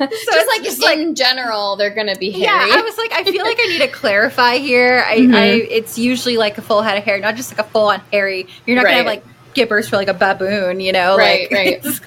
So 0.00 0.06
it's 0.10 0.48
like 0.48 0.62
just 0.62 0.80
just 0.80 0.92
in 0.96 1.14
general, 1.14 1.76
they're 1.76 1.90
gonna 1.94 2.16
be 2.16 2.30
hairy. 2.30 2.44
Yeah. 2.44 2.76
I 2.78 2.82
was 2.82 2.96
like, 2.98 3.12
I 3.12 3.22
feel 3.24 3.44
like 3.44 3.58
I 3.60 3.66
need 3.66 3.78
to 3.80 3.88
clarify 3.88 4.56
here. 4.56 5.04
I, 5.06 5.18
Mhm. 5.18 5.34
I 5.34 5.44
it's 5.46 5.98
usually 5.98 6.36
like 6.36 6.58
a 6.58 6.62
full 6.62 6.82
head 6.82 6.98
of 6.98 7.04
hair, 7.04 7.18
not 7.18 7.36
just 7.36 7.56
like 7.56 7.64
a 7.66 7.70
full 7.70 7.88
on 7.88 8.00
hairy. 8.12 8.46
You're 8.66 8.76
not 8.76 8.84
gonna 8.84 8.96
have 8.96 9.06
Right. 9.06 9.22
like 9.22 9.24
gibbers 9.54 9.88
for 9.88 9.94
like 9.96 10.08
a 10.08 10.14
baboon, 10.14 10.80
you 10.80 10.90
know? 10.92 11.16
Right, 11.16 11.42
like, 11.42 11.52
right. 11.58 11.80
It's 11.84 12.00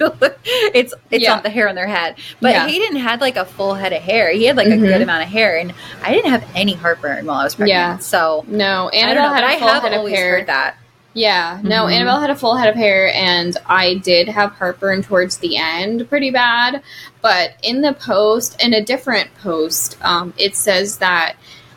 it's, 0.74 0.94
it's 1.10 1.24
Yeah. 1.24 1.36
on 1.36 1.42
the 1.42 1.48
hair 1.50 1.66
on 1.68 1.74
their 1.74 1.86
head, 1.86 2.16
but 2.42 2.50
Yeah. 2.50 2.66
Hayden 2.68 2.96
had 2.96 3.20
like 3.22 3.36
a 3.36 3.46
full 3.46 3.72
head 3.74 3.92
of 3.94 4.02
hair. 4.02 4.30
He 4.30 4.44
had 4.44 4.56
like 4.56 4.66
a 4.66 4.72
Mhm. 4.72 4.80
good 4.86 5.00
amount 5.02 5.22
of 5.22 5.30
hair, 5.30 5.56
and 5.56 5.72
I 6.02 6.12
didn't 6.12 6.30
have 6.30 6.44
any 6.54 6.74
heartburn 6.74 7.24
while 7.24 7.38
I 7.38 7.44
was 7.44 7.54
pregnant. 7.54 7.70
Yeah. 7.74 7.98
so 7.98 8.44
no, 8.48 8.90
and 8.90 9.10
I 9.10 9.14
don't 9.14 9.22
know, 9.22 9.32
had 9.34 9.40
but 9.42 9.50
a 9.50 9.54
I 9.54 9.58
full 9.60 9.68
have 9.68 9.82
head 9.82 9.92
of 9.92 9.98
always 9.98 10.14
hair. 10.14 10.30
heard 10.38 10.46
that. 10.48 10.76
Yeah, 11.18 11.58
no, 11.64 11.86
Mhm. 11.86 11.94
Annabelle 11.94 12.20
had 12.20 12.30
a 12.30 12.36
full 12.36 12.54
head 12.54 12.68
of 12.68 12.76
hair, 12.76 13.12
and 13.12 13.56
I 13.66 13.94
did 13.94 14.28
have 14.28 14.52
heartburn 14.52 15.02
towards 15.02 15.38
the 15.38 15.56
end 15.56 16.08
pretty 16.08 16.30
bad. 16.30 16.80
But 17.22 17.54
in 17.64 17.80
the 17.80 17.92
post, 17.92 18.54
in 18.62 18.72
a 18.72 18.80
different 18.80 19.28
post, 19.42 19.96
um, 20.02 20.32
it 20.38 20.54
says 20.54 20.98
that 20.98 21.34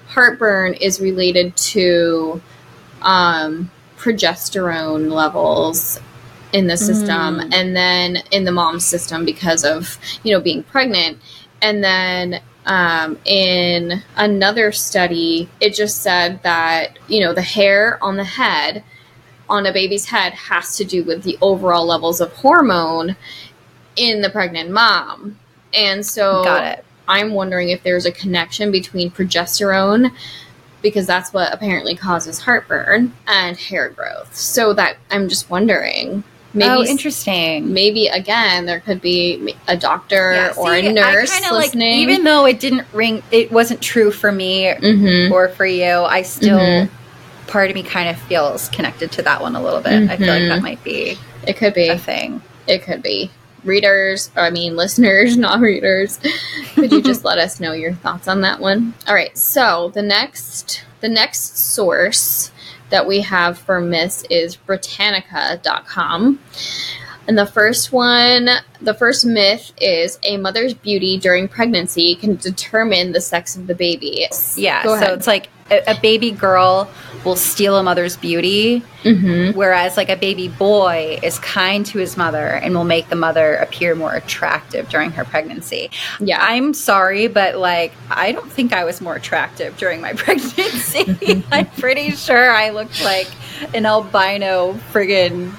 heartburn 0.10 0.76
is 0.76 1.02
related 1.02 1.56
to 1.56 2.40
um, 3.02 3.72
progesterone 3.98 5.12
levels 5.12 6.00
in 6.54 6.68
the 6.68 6.78
system, 6.78 7.40
Mm. 7.40 7.50
and 7.52 7.76
then 7.76 8.18
in 8.30 8.44
the 8.46 8.52
mom's 8.52 8.86
system 8.86 9.26
because 9.26 9.64
of 9.66 9.98
you 10.22 10.32
know 10.32 10.40
being 10.40 10.62
pregnant, 10.62 11.18
and 11.64 11.84
then 11.84 12.42
um, 12.68 13.18
in 13.26 14.04
another 14.18 14.72
study, 14.72 15.50
it 15.60 15.74
just 15.74 16.04
said 16.04 16.44
that 16.44 17.00
you 17.08 17.22
know 17.22 17.34
the 17.34 17.42
hair 17.42 17.98
on 18.04 18.18
the 18.18 18.24
head 18.24 18.84
on 19.52 19.66
a 19.66 19.74
baby's 19.74 20.06
head 20.06 20.34
has 20.34 20.78
to 20.78 20.86
do 20.86 21.04
with 21.04 21.24
the 21.24 21.38
overall 21.42 21.86
levels 21.86 22.22
of 22.22 22.32
hormone 22.34 23.16
in 23.98 24.22
the 24.22 24.30
pregnant 24.30 24.72
mom. 24.72 25.38
And 25.74 26.06
so 26.06 26.44
Got 26.44 26.80
it. 26.80 26.86
I'm 27.08 27.34
wondering 27.34 27.70
if 27.70 27.84
there's 27.84 28.06
a 28.06 28.12
connection 28.12 28.72
between 28.72 29.12
progesterone 29.12 30.12
because 30.82 31.06
that's 31.06 31.34
what 31.34 31.54
apparently 31.54 31.96
causes 31.96 32.40
heartburn 32.40 33.14
and 33.28 33.58
hair 33.58 33.90
growth. 33.90 34.34
So 34.36 34.74
that 34.74 34.98
I'm 35.12 35.28
just 35.28 35.50
wondering 35.50 36.24
maybe 36.54 36.70
oh, 36.70 36.84
interesting. 36.84 37.72
maybe 37.74 38.08
again 38.08 38.66
there 38.66 38.80
could 38.80 39.00
be 39.02 39.56
a 39.68 39.76
doctor 39.78 40.34
Yeah, 40.34 40.54
or 40.58 40.74
a 40.74 40.92
nurse 40.92 41.32
I 41.32 41.40
kinda, 41.40 41.54
like, 41.56 41.66
listening. 41.68 41.94
even 42.00 42.24
though 42.24 42.46
it 42.46 42.60
didn't 42.60 42.88
ring, 42.94 43.22
it 43.32 43.52
wasn't 43.52 43.82
true 43.82 44.12
for 44.12 44.32
me 44.32 44.66
Mhm. 44.74 45.32
or 45.32 45.50
for 45.50 45.66
you, 45.66 45.86
I 46.04 46.22
still 46.24 46.60
Mhm. 46.60 46.90
Part 47.48 47.70
of 47.70 47.76
me 47.76 47.84
kind 47.84 48.10
of 48.10 48.18
feels 48.24 48.70
connected 48.70 49.12
to 49.14 49.22
that 49.24 49.42
one 49.42 49.56
a 49.56 49.62
little 49.62 49.82
bit. 49.82 50.10
I 50.10 50.18
feel 50.18 50.28
like 50.28 50.44
that 50.44 50.54
mm-hmm. 50.54 50.64
might 50.64 50.84
be 50.84 51.18
It 51.48 51.58
could 51.58 51.74
be. 51.74 51.90
a 51.90 51.98
thing. 51.98 52.42
It 52.68 52.84
could 52.84 53.02
be. 53.04 53.32
Readers, 53.64 54.32
or 54.36 54.44
I 54.44 54.50
mean 54.50 54.76
listeners, 54.78 55.38
not 55.38 55.60
readers. 55.60 56.20
Could 56.74 56.92
you 56.92 57.02
just 57.02 57.24
let 57.26 57.38
us 57.38 57.60
know 57.60 57.74
your 57.74 57.94
thoughts 57.94 58.28
on 58.28 58.42
that 58.42 58.60
one? 58.60 58.94
All 59.08 59.16
right. 59.16 59.38
So 59.38 59.92
the 59.94 60.02
next 60.02 60.84
the 61.02 61.10
next 61.10 61.58
source 61.58 62.52
that 62.90 63.08
we 63.08 63.22
have 63.22 63.58
for 63.58 63.80
myths 63.80 64.24
is 64.30 64.56
Britannica.com. 64.56 66.40
And 67.28 67.38
the 67.38 67.46
first 67.46 67.92
one, 67.92 68.50
the 68.82 68.94
first 68.94 69.26
myth 69.26 69.72
is 69.80 70.20
a 70.24 70.38
mother's 70.38 70.74
beauty 70.74 71.18
during 71.18 71.48
pregnancy 71.48 72.16
can 72.16 72.36
determine 72.36 73.12
the 73.12 73.22
sex 73.22 73.56
of 73.56 73.68
the 73.68 73.76
baby. 73.76 74.28
Yeah, 74.56 74.84
so 74.84 75.14
it's 75.14 75.28
like 75.28 75.50
a, 75.72 75.82
a 75.88 76.00
baby 76.02 76.32
girl 76.32 76.90
will 77.26 77.36
steal 77.36 77.78
a 77.78 77.84
mother's 77.84 78.18
beauty, 78.18 78.84
Mm-hmm. 79.04 79.58
whereas 79.58 79.98
like 79.98 80.10
a 80.10 80.16
baby 80.16 80.48
boy 80.48 81.20
is 81.24 81.40
kind 81.40 81.84
to 81.88 81.98
his 81.98 82.18
mother 82.18 82.46
and 82.46 82.76
will 82.76 82.84
make 82.84 83.10
the 83.10 83.16
mother 83.16 83.56
appear 83.56 83.96
more 83.96 84.14
attractive 84.14 84.88
during 84.90 85.10
her 85.12 85.26
pregnancy. 85.26 85.90
Yeah. 86.20 86.38
I'm 86.40 86.76
sorry, 86.76 87.26
but 87.28 87.56
like 87.58 87.94
I 88.12 88.32
don't 88.32 88.52
think 88.52 88.74
I 88.74 88.84
was 88.84 89.02
more 89.02 89.16
attractive 89.16 89.76
during 89.78 90.02
my 90.02 90.14
pregnancy. 90.24 91.44
I'm 91.52 91.66
pretty 91.72 92.12
sure 92.12 92.52
I 92.52 92.70
looked 92.70 93.04
like 93.04 93.28
an 93.74 93.88
albino 93.88 94.74
friggin' 94.92 95.52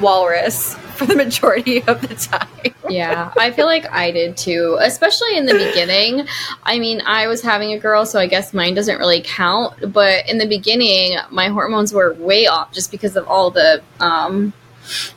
walrus 0.00 0.74
for 1.00 1.06
the 1.06 1.16
majority 1.16 1.82
of 1.84 2.00
the 2.02 2.14
time. 2.14 2.74
yeah, 2.90 3.32
I 3.38 3.50
feel 3.50 3.64
like 3.66 3.90
I 3.90 4.10
did 4.10 4.36
too, 4.36 4.76
especially 4.80 5.36
in 5.36 5.46
the 5.46 5.54
beginning. 5.54 6.26
I 6.62 6.78
mean, 6.78 7.00
I 7.00 7.26
was 7.26 7.40
having 7.40 7.72
a 7.72 7.78
girl, 7.78 8.04
so 8.04 8.18
I 8.18 8.26
guess 8.26 8.52
mine 8.52 8.74
doesn't 8.74 8.98
really 8.98 9.22
count. 9.24 9.92
But 9.92 10.28
in 10.28 10.36
the 10.36 10.46
beginning, 10.46 11.16
my 11.30 11.48
hormones 11.48 11.94
were 11.94 12.12
way 12.14 12.46
off 12.46 12.72
just 12.72 12.90
because 12.90 13.16
of 13.16 13.26
all 13.26 13.50
the 13.50 13.82
um, 13.98 14.52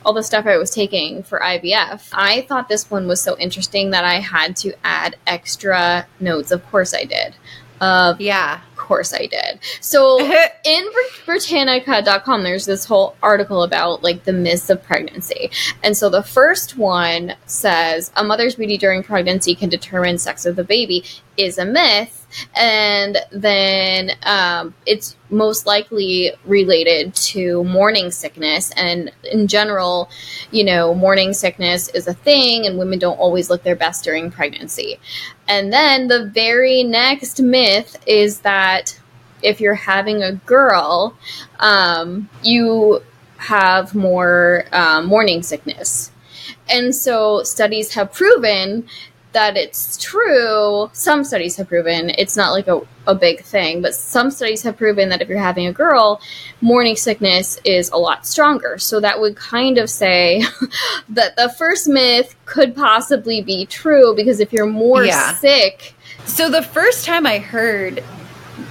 all 0.04 0.14
the 0.14 0.22
stuff 0.22 0.46
I 0.46 0.56
was 0.56 0.70
taking 0.70 1.22
for 1.22 1.40
IVF, 1.40 2.08
I 2.12 2.46
thought 2.48 2.68
this 2.68 2.90
one 2.90 3.06
was 3.06 3.20
so 3.20 3.36
interesting 3.38 3.90
that 3.90 4.04
I 4.04 4.20
had 4.20 4.56
to 4.58 4.72
add 4.84 5.16
extra 5.26 6.06
notes. 6.18 6.50
Of 6.50 6.64
course, 6.70 6.94
I 6.94 7.04
did. 7.04 7.34
Of 7.80 8.20
Yeah. 8.20 8.60
Course, 8.84 9.12
I 9.12 9.26
did. 9.26 9.58
So 9.80 10.20
in 10.64 10.84
Brit- 10.92 11.26
Britannica.com, 11.26 12.42
there's 12.42 12.66
this 12.66 12.84
whole 12.84 13.16
article 13.22 13.62
about 13.62 14.02
like 14.02 14.24
the 14.24 14.32
myths 14.32 14.70
of 14.70 14.82
pregnancy. 14.82 15.50
And 15.82 15.96
so 15.96 16.08
the 16.08 16.22
first 16.22 16.76
one 16.76 17.34
says 17.46 18.12
a 18.16 18.24
mother's 18.24 18.54
beauty 18.54 18.78
during 18.78 19.02
pregnancy 19.02 19.54
can 19.54 19.68
determine 19.68 20.18
sex 20.18 20.46
of 20.46 20.56
the 20.56 20.64
baby 20.64 21.04
is 21.36 21.58
a 21.58 21.64
myth. 21.64 22.20
And 22.56 23.18
then 23.30 24.12
um, 24.24 24.74
it's 24.86 25.16
most 25.30 25.66
likely 25.66 26.32
related 26.44 27.14
to 27.14 27.62
morning 27.64 28.10
sickness. 28.10 28.72
And 28.76 29.12
in 29.22 29.46
general, 29.46 30.10
you 30.50 30.64
know, 30.64 30.94
morning 30.94 31.32
sickness 31.32 31.88
is 31.90 32.08
a 32.08 32.14
thing, 32.14 32.66
and 32.66 32.78
women 32.78 32.98
don't 32.98 33.18
always 33.18 33.50
look 33.50 33.62
their 33.62 33.76
best 33.76 34.04
during 34.04 34.30
pregnancy. 34.30 34.98
And 35.46 35.72
then 35.72 36.08
the 36.08 36.26
very 36.26 36.82
next 36.82 37.40
myth 37.40 37.96
is 38.06 38.40
that 38.40 38.98
if 39.42 39.60
you're 39.60 39.74
having 39.74 40.22
a 40.22 40.32
girl, 40.32 41.16
um, 41.60 42.28
you 42.42 43.02
have 43.36 43.94
more 43.94 44.64
um, 44.72 45.06
morning 45.06 45.42
sickness. 45.42 46.10
And 46.68 46.94
so 46.94 47.42
studies 47.42 47.94
have 47.94 48.12
proven 48.12 48.88
that 49.34 49.56
it's 49.56 49.96
true. 50.02 50.88
Some 50.94 51.22
studies 51.24 51.56
have 51.56 51.68
proven 51.68 52.10
it's 52.16 52.36
not 52.36 52.52
like 52.52 52.66
a, 52.66 52.80
a 53.06 53.14
big 53.14 53.42
thing, 53.42 53.82
but 53.82 53.94
some 53.94 54.30
studies 54.30 54.62
have 54.62 54.76
proven 54.76 55.10
that 55.10 55.20
if 55.20 55.28
you're 55.28 55.38
having 55.38 55.66
a 55.66 55.72
girl, 55.72 56.20
morning 56.62 56.96
sickness 56.96 57.58
is 57.64 57.90
a 57.90 57.96
lot 57.96 58.26
stronger. 58.26 58.78
So 58.78 58.98
that 59.00 59.20
would 59.20 59.36
kind 59.36 59.76
of 59.78 59.90
say 59.90 60.42
that 61.10 61.36
the 61.36 61.54
first 61.58 61.86
myth 61.88 62.34
could 62.46 62.74
possibly 62.74 63.42
be 63.42 63.66
true 63.66 64.14
because 64.16 64.40
if 64.40 64.52
you're 64.52 64.66
more 64.66 65.04
Yeah. 65.04 65.34
sick, 65.34 65.94
So 66.24 66.48
the 66.50 66.62
first 66.62 67.04
time 67.04 67.26
I 67.26 67.38
heard 67.38 68.02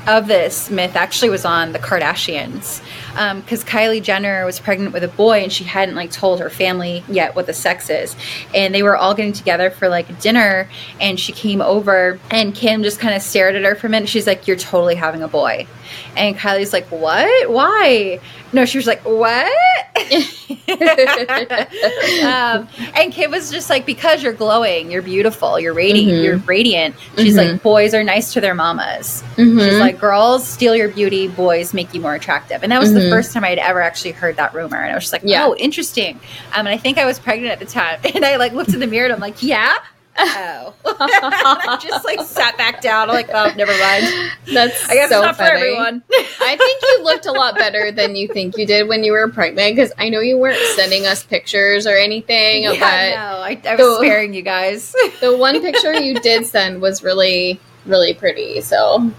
of 0.08 0.28
this 0.28 0.69
myth 0.69 0.95
actually 0.95 1.30
was 1.30 1.45
on 1.45 1.71
the 1.73 1.80
Kardashians, 1.80 2.82
Um, 3.15 3.41
because 3.41 3.63
Kylie 3.63 4.02
Jenner 4.02 4.43
was 4.45 4.60
pregnant 4.60 4.91
with 4.91 5.04
a 5.04 5.08
boy 5.08 5.43
and 5.43 5.52
she 5.52 5.63
hadn't 5.63 5.95
like 5.95 6.12
told 6.12 6.39
her 6.39 6.49
family 6.49 7.04
yet 7.08 7.36
what 7.36 7.45
the 7.45 7.54
sex 7.54 7.89
is, 7.89 8.15
and 8.56 8.73
they 8.73 8.82
were 8.82 8.97
all 8.97 9.13
getting 9.13 9.34
together 9.34 9.69
for 9.69 9.88
like 9.88 10.19
dinner, 10.19 10.67
and 10.99 11.19
she 11.19 11.32
came 11.32 11.62
over 11.62 12.19
and 12.32 12.56
Kim 12.56 12.82
just 12.84 12.99
kind 12.99 13.15
of 13.15 13.21
stared 13.21 13.56
at 13.56 13.63
her 13.63 13.76
for 13.76 13.88
a 13.88 13.89
minute. 13.89 14.10
She's 14.10 14.26
like, 14.26 14.47
"You're 14.47 14.58
totally 14.58 14.95
having 14.95 15.21
a 15.21 15.28
boy," 15.28 15.67
and 16.15 16.38
Kylie's 16.38 16.73
like, 16.73 16.88
"What? 16.91 17.49
Why?" 17.49 18.19
No, 18.51 18.65
she 18.65 18.77
was 18.77 18.86
like, 18.88 19.01
"What?" 19.03 19.51
um, 22.23 22.67
and 22.95 23.12
Kim 23.12 23.32
was 23.32 23.51
just 23.51 23.69
like, 23.69 23.86
"Because 23.86 24.23
you're 24.23 24.34
glowing, 24.34 24.91
you're 24.91 25.01
beautiful, 25.01 25.60
you're 25.60 25.73
radiant, 25.73 26.12
Mhm. 26.19 26.23
you're 26.23 26.38
radiant." 26.38 26.95
She's 27.17 27.36
Mhm. 27.36 27.53
like, 27.53 27.63
"Boys 27.63 27.93
are 27.93 28.03
nice 28.03 28.34
to 28.34 28.41
their 28.41 28.56
mamas." 28.56 29.23
She's 29.36 29.45
Mhm. 29.47 29.79
like, 29.79 29.99
"Girls 29.99 30.47
steal 30.47 30.75
your 30.75 30.89
beauty, 30.89 31.27
boys 31.27 31.73
make 31.73 31.93
you 31.93 32.01
more 32.01 32.15
attractive." 32.15 32.63
And 32.63 32.71
that 32.71 32.79
was 32.79 32.93
the 32.93 32.99
Mhm. 33.01 33.10
first 33.10 33.34
time 33.34 33.43
I'd 33.43 33.60
ever 33.60 33.82
actually 33.82 34.12
heard 34.12 34.38
that 34.38 34.53
rumor, 34.53 34.77
and 34.77 34.91
I 34.91 34.95
was 34.95 35.06
just 35.06 35.13
like, 35.13 35.21
Yeah. 35.25 35.45
"Oh, 35.45 35.56
interesting." 35.56 36.19
Um, 36.53 36.67
and 36.67 36.69
I 36.69 36.77
think 36.77 36.97
I 36.97 37.06
was 37.06 37.19
pregnant 37.19 37.51
at 37.51 37.60
the 37.60 37.65
time, 37.65 37.99
and 38.15 38.25
I 38.25 38.38
like 38.38 38.53
looked 38.53 38.73
in 38.73 38.79
the 38.79 38.88
mirror, 38.88 39.06
and 39.06 39.13
I'm 39.13 39.19
like, 39.21 39.41
"Yeah." 39.41 39.75
Oh, 40.17 40.73
I 40.86 41.80
just 41.82 42.06
like 42.06 42.21
sat 42.21 42.58
back 42.58 42.82
down. 42.82 43.10
I'm 43.10 43.15
like, 43.15 43.30
oh, 43.34 43.52
never 43.58 43.71
mind. 43.71 44.32
That's 44.54 44.89
I 44.89 44.93
guess 44.93 45.10
so 45.10 45.21
not 45.21 45.36
funny. 45.38 45.49
for 45.49 45.56
everyone. 45.56 46.04
I 46.12 46.56
think 46.58 46.82
you 46.82 47.04
looked 47.04 47.26
a 47.26 47.32
lot 47.32 47.56
better 47.56 47.91
than 47.91 48.15
you 48.15 48.28
think 48.28 48.58
you 48.58 48.65
did 48.65 48.88
when 48.88 49.04
you 49.04 49.12
were 49.12 49.28
pregnant 49.30 49.76
because 49.76 49.91
I 49.97 50.10
know 50.10 50.19
you 50.19 50.38
weren't 50.38 50.60
sending 50.76 51.06
us 51.06 51.23
pictures 51.23 51.88
or 51.88 51.95
anything, 51.95 52.63
yeah, 52.63 52.69
but 52.71 52.80
no, 52.80 53.41
I, 53.41 53.62
I 53.67 53.76
was 53.76 53.88
the- 53.88 53.97
sparing 54.06 54.34
you 54.34 54.43
guys. 54.43 54.93
the 55.21 55.36
one 55.36 55.62
picture 55.62 55.93
you 55.93 56.19
did 56.19 56.45
send 56.45 56.82
was 56.82 57.04
really, 57.04 57.60
really 57.86 58.13
pretty. 58.13 58.62
So 58.62 59.12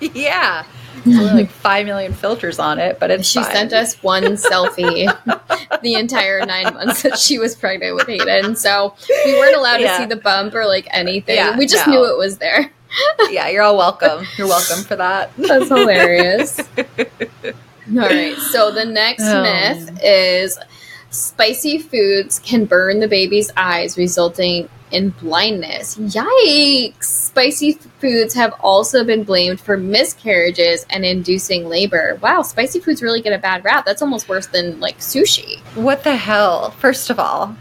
yeah, 0.00 0.64
like 1.06 1.50
five 1.62 1.86
million 1.86 2.12
filters 2.12 2.58
on 2.58 2.78
it, 2.78 2.98
but 3.00 3.10
it's 3.10 3.28
she 3.28 3.42
fine. 3.42 3.52
sent 3.52 3.72
us 3.72 3.94
one 4.02 4.22
selfie 4.36 5.06
the 5.82 5.94
entire 5.94 6.44
nine 6.46 6.72
months 6.74 7.02
that 7.02 7.18
she 7.18 7.38
was 7.38 7.54
pregnant 7.56 7.94
with 7.96 8.06
Hayden. 8.06 8.54
So 8.56 8.94
we 9.24 9.34
weren't 9.38 9.56
allowed 9.56 9.80
Yeah. 9.80 9.96
to 9.96 10.02
see 10.02 10.06
the 10.06 10.16
bump 10.16 10.54
or 10.54 10.66
like 10.66 10.86
anything. 10.90 11.36
Yeah, 11.36 11.56
we 11.58 11.66
just 11.66 11.86
no. 11.86 11.92
knew 11.92 12.12
it 12.12 12.18
was 12.18 12.38
there. 12.38 12.70
yeah, 13.30 13.48
you're 13.48 13.62
all 13.62 13.76
welcome. 13.76 14.26
You're 14.36 14.48
welcome 14.48 14.84
for 14.84 14.96
that. 14.96 15.30
That's 15.38 15.68
hilarious. 15.68 16.60
All 17.94 17.98
right. 18.08 18.36
So 18.36 18.70
the 18.70 18.84
next 18.84 19.22
Oh. 19.24 19.42
myth 19.42 19.98
is 20.02 20.58
spicy 21.12 21.78
foods 21.78 22.38
can 22.40 22.64
burn 22.64 23.00
the 23.00 23.08
baby's 23.08 23.50
eyes, 23.56 23.96
resulting 23.96 24.68
in 24.90 25.08
blindness. 25.10 25.96
Yikes! 25.96 27.04
Spicy 27.04 27.72
foods 27.98 28.34
have 28.34 28.52
also 28.60 29.04
been 29.04 29.24
blamed 29.24 29.58
for 29.58 29.78
miscarriages 29.78 30.84
and 30.90 31.02
inducing 31.04 31.66
labor. 31.66 32.18
Wow, 32.22 32.42
spicy 32.42 32.78
foods 32.80 33.02
really 33.02 33.22
get 33.22 33.32
a 33.32 33.38
bad 33.38 33.64
rap. 33.64 33.86
That's 33.86 34.02
almost 34.02 34.28
worse 34.28 34.46
than 34.48 34.80
like 34.80 34.98
sushi. 34.98 35.60
What 35.76 36.04
the 36.04 36.14
hell? 36.16 36.72
First 36.72 37.08
of 37.08 37.18
all, 37.18 37.56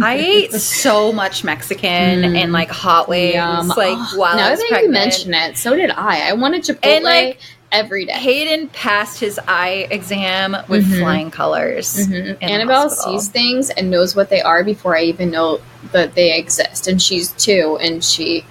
I 0.00 0.14
ate 0.18 0.52
so 0.52 1.12
much 1.12 1.42
Mexican 1.42 2.22
Mm. 2.22 2.36
and 2.36 2.52
like 2.52 2.70
hot 2.70 3.08
wings, 3.08 3.34
Yum. 3.34 3.66
like 3.68 3.98
while 4.16 4.36
now 4.36 4.54
that 4.54 4.80
you 4.82 4.88
mention 4.90 5.34
it, 5.34 5.56
so 5.56 5.74
did 5.74 5.90
I. 5.90 6.28
I 6.28 6.32
wanted 6.34 6.62
Chipotle 6.62 6.84
And, 6.96 7.04
like, 7.04 7.40
every 7.72 8.04
day. 8.06 8.12
Hayden 8.12 8.68
passed 8.68 9.18
his 9.20 9.38
eye 9.48 9.86
exam 9.90 10.56
with 10.68 10.86
Mhm. 10.86 11.00
flying 11.00 11.30
colors. 11.30 12.06
Mhm. 12.06 12.36
Annabelle 12.40 12.90
sees 12.90 13.28
things 13.28 13.70
and 13.70 13.90
knows 13.90 14.14
what 14.16 14.30
they 14.30 14.40
are 14.40 14.62
before 14.64 14.96
I 14.96 15.02
even 15.02 15.30
know 15.30 15.60
that 15.92 16.14
they 16.14 16.36
exist. 16.36 16.86
And 16.88 17.00
she's 17.02 17.30
two, 17.32 17.78
and 17.80 18.02
she 18.04 18.44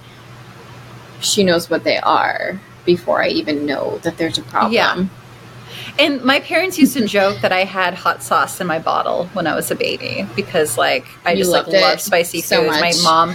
she 1.20 1.42
knows 1.42 1.70
what 1.70 1.82
they 1.82 1.96
are 1.98 2.60
before 2.84 3.22
I 3.22 3.28
even 3.28 3.64
know 3.64 3.98
that 4.02 4.18
there's 4.18 4.36
a 4.36 4.42
problem. 4.42 4.72
Yeah. 4.74 5.04
And 5.98 6.22
my 6.22 6.40
parents 6.40 6.78
used 6.78 6.92
to 6.96 7.06
joke 7.18 7.40
that 7.40 7.52
I 7.52 7.64
had 7.64 7.94
hot 7.94 8.22
sauce 8.22 8.60
in 8.60 8.66
my 8.66 8.78
bottle 8.78 9.28
when 9.32 9.46
I 9.46 9.54
was 9.54 9.70
a 9.70 9.74
baby 9.74 10.26
because, 10.36 10.76
like, 10.76 11.06
I 11.24 11.32
You 11.32 11.38
just 11.38 11.50
like 11.50 11.66
love 11.68 12.00
spicy 12.02 12.42
so 12.42 12.62
foods. 12.64 12.80
My 12.80 12.92
mom, 13.02 13.34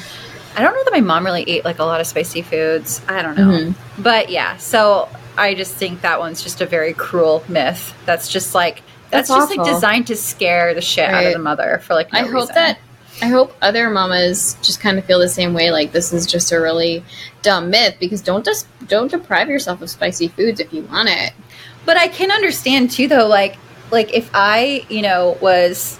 I 0.56 0.62
don't 0.62 0.74
know 0.76 0.84
that 0.84 0.94
my 0.94 1.02
mom 1.02 1.26
really 1.26 1.44
ate 1.50 1.65
like 1.65 1.80
a 1.80 1.84
lot 1.84 2.00
of 2.00 2.06
spicy 2.08 2.44
foods. 2.44 3.02
I 3.10 3.24
don't 3.24 3.36
know, 3.38 3.48
Mhm. 3.48 3.74
but 3.98 4.30
yeah. 4.30 4.58
So 4.58 5.10
I 5.38 5.54
just 5.54 5.74
think 5.74 6.02
that 6.02 6.20
one's 6.20 6.44
just 6.44 6.62
a 6.62 6.65
very 6.65 6.94
cruel 6.94 7.44
myth. 7.48 7.94
That's 8.06 8.28
just 8.28 8.54
like 8.54 8.84
that's, 9.10 9.30
That's 9.30 9.41
just 9.41 9.58
like 9.58 9.67
designed 9.67 10.08
to 10.08 10.15
scare 10.15 10.74
the 10.74 10.82
shit 10.82 11.10
out 11.10 11.26
of 11.26 11.34
the 11.34 11.39
mother 11.39 11.82
for 11.84 11.94
like. 11.94 12.12
No 12.13 12.20
I 12.20 12.24
hope 12.24 12.34
reason. 12.34 12.56
that 12.56 12.80
I 13.22 13.28
hope 13.28 13.56
other 13.62 13.89
mamas 13.89 14.58
just 14.62 14.80
kind 14.80 14.98
of 14.98 15.06
feel 15.06 15.20
the 15.20 15.30
same 15.30 15.54
way. 15.54 15.70
Like 15.72 15.91
this 15.91 16.13
is 16.13 16.26
just 16.26 16.52
a 16.52 16.60
really 16.60 17.04
dumb 17.41 17.70
myth 17.70 17.98
because 18.00 18.22
don't 18.22 18.46
just 18.46 18.67
don't 18.88 19.12
deprive 19.12 19.50
yourself 19.50 19.82
of 19.82 19.89
spicy 19.89 20.30
foods 20.30 20.60
if 20.60 20.72
you 20.74 20.84
want 20.84 21.10
it. 21.10 21.34
But 21.86 21.98
I 21.98 22.08
can 22.08 22.32
understand 22.32 22.91
too, 22.91 23.08
though. 23.08 23.28
Like, 23.28 23.58
like 23.91 24.13
if 24.13 24.30
I, 24.34 24.86
you 24.89 25.02
know, 25.02 25.38
was 25.41 26.00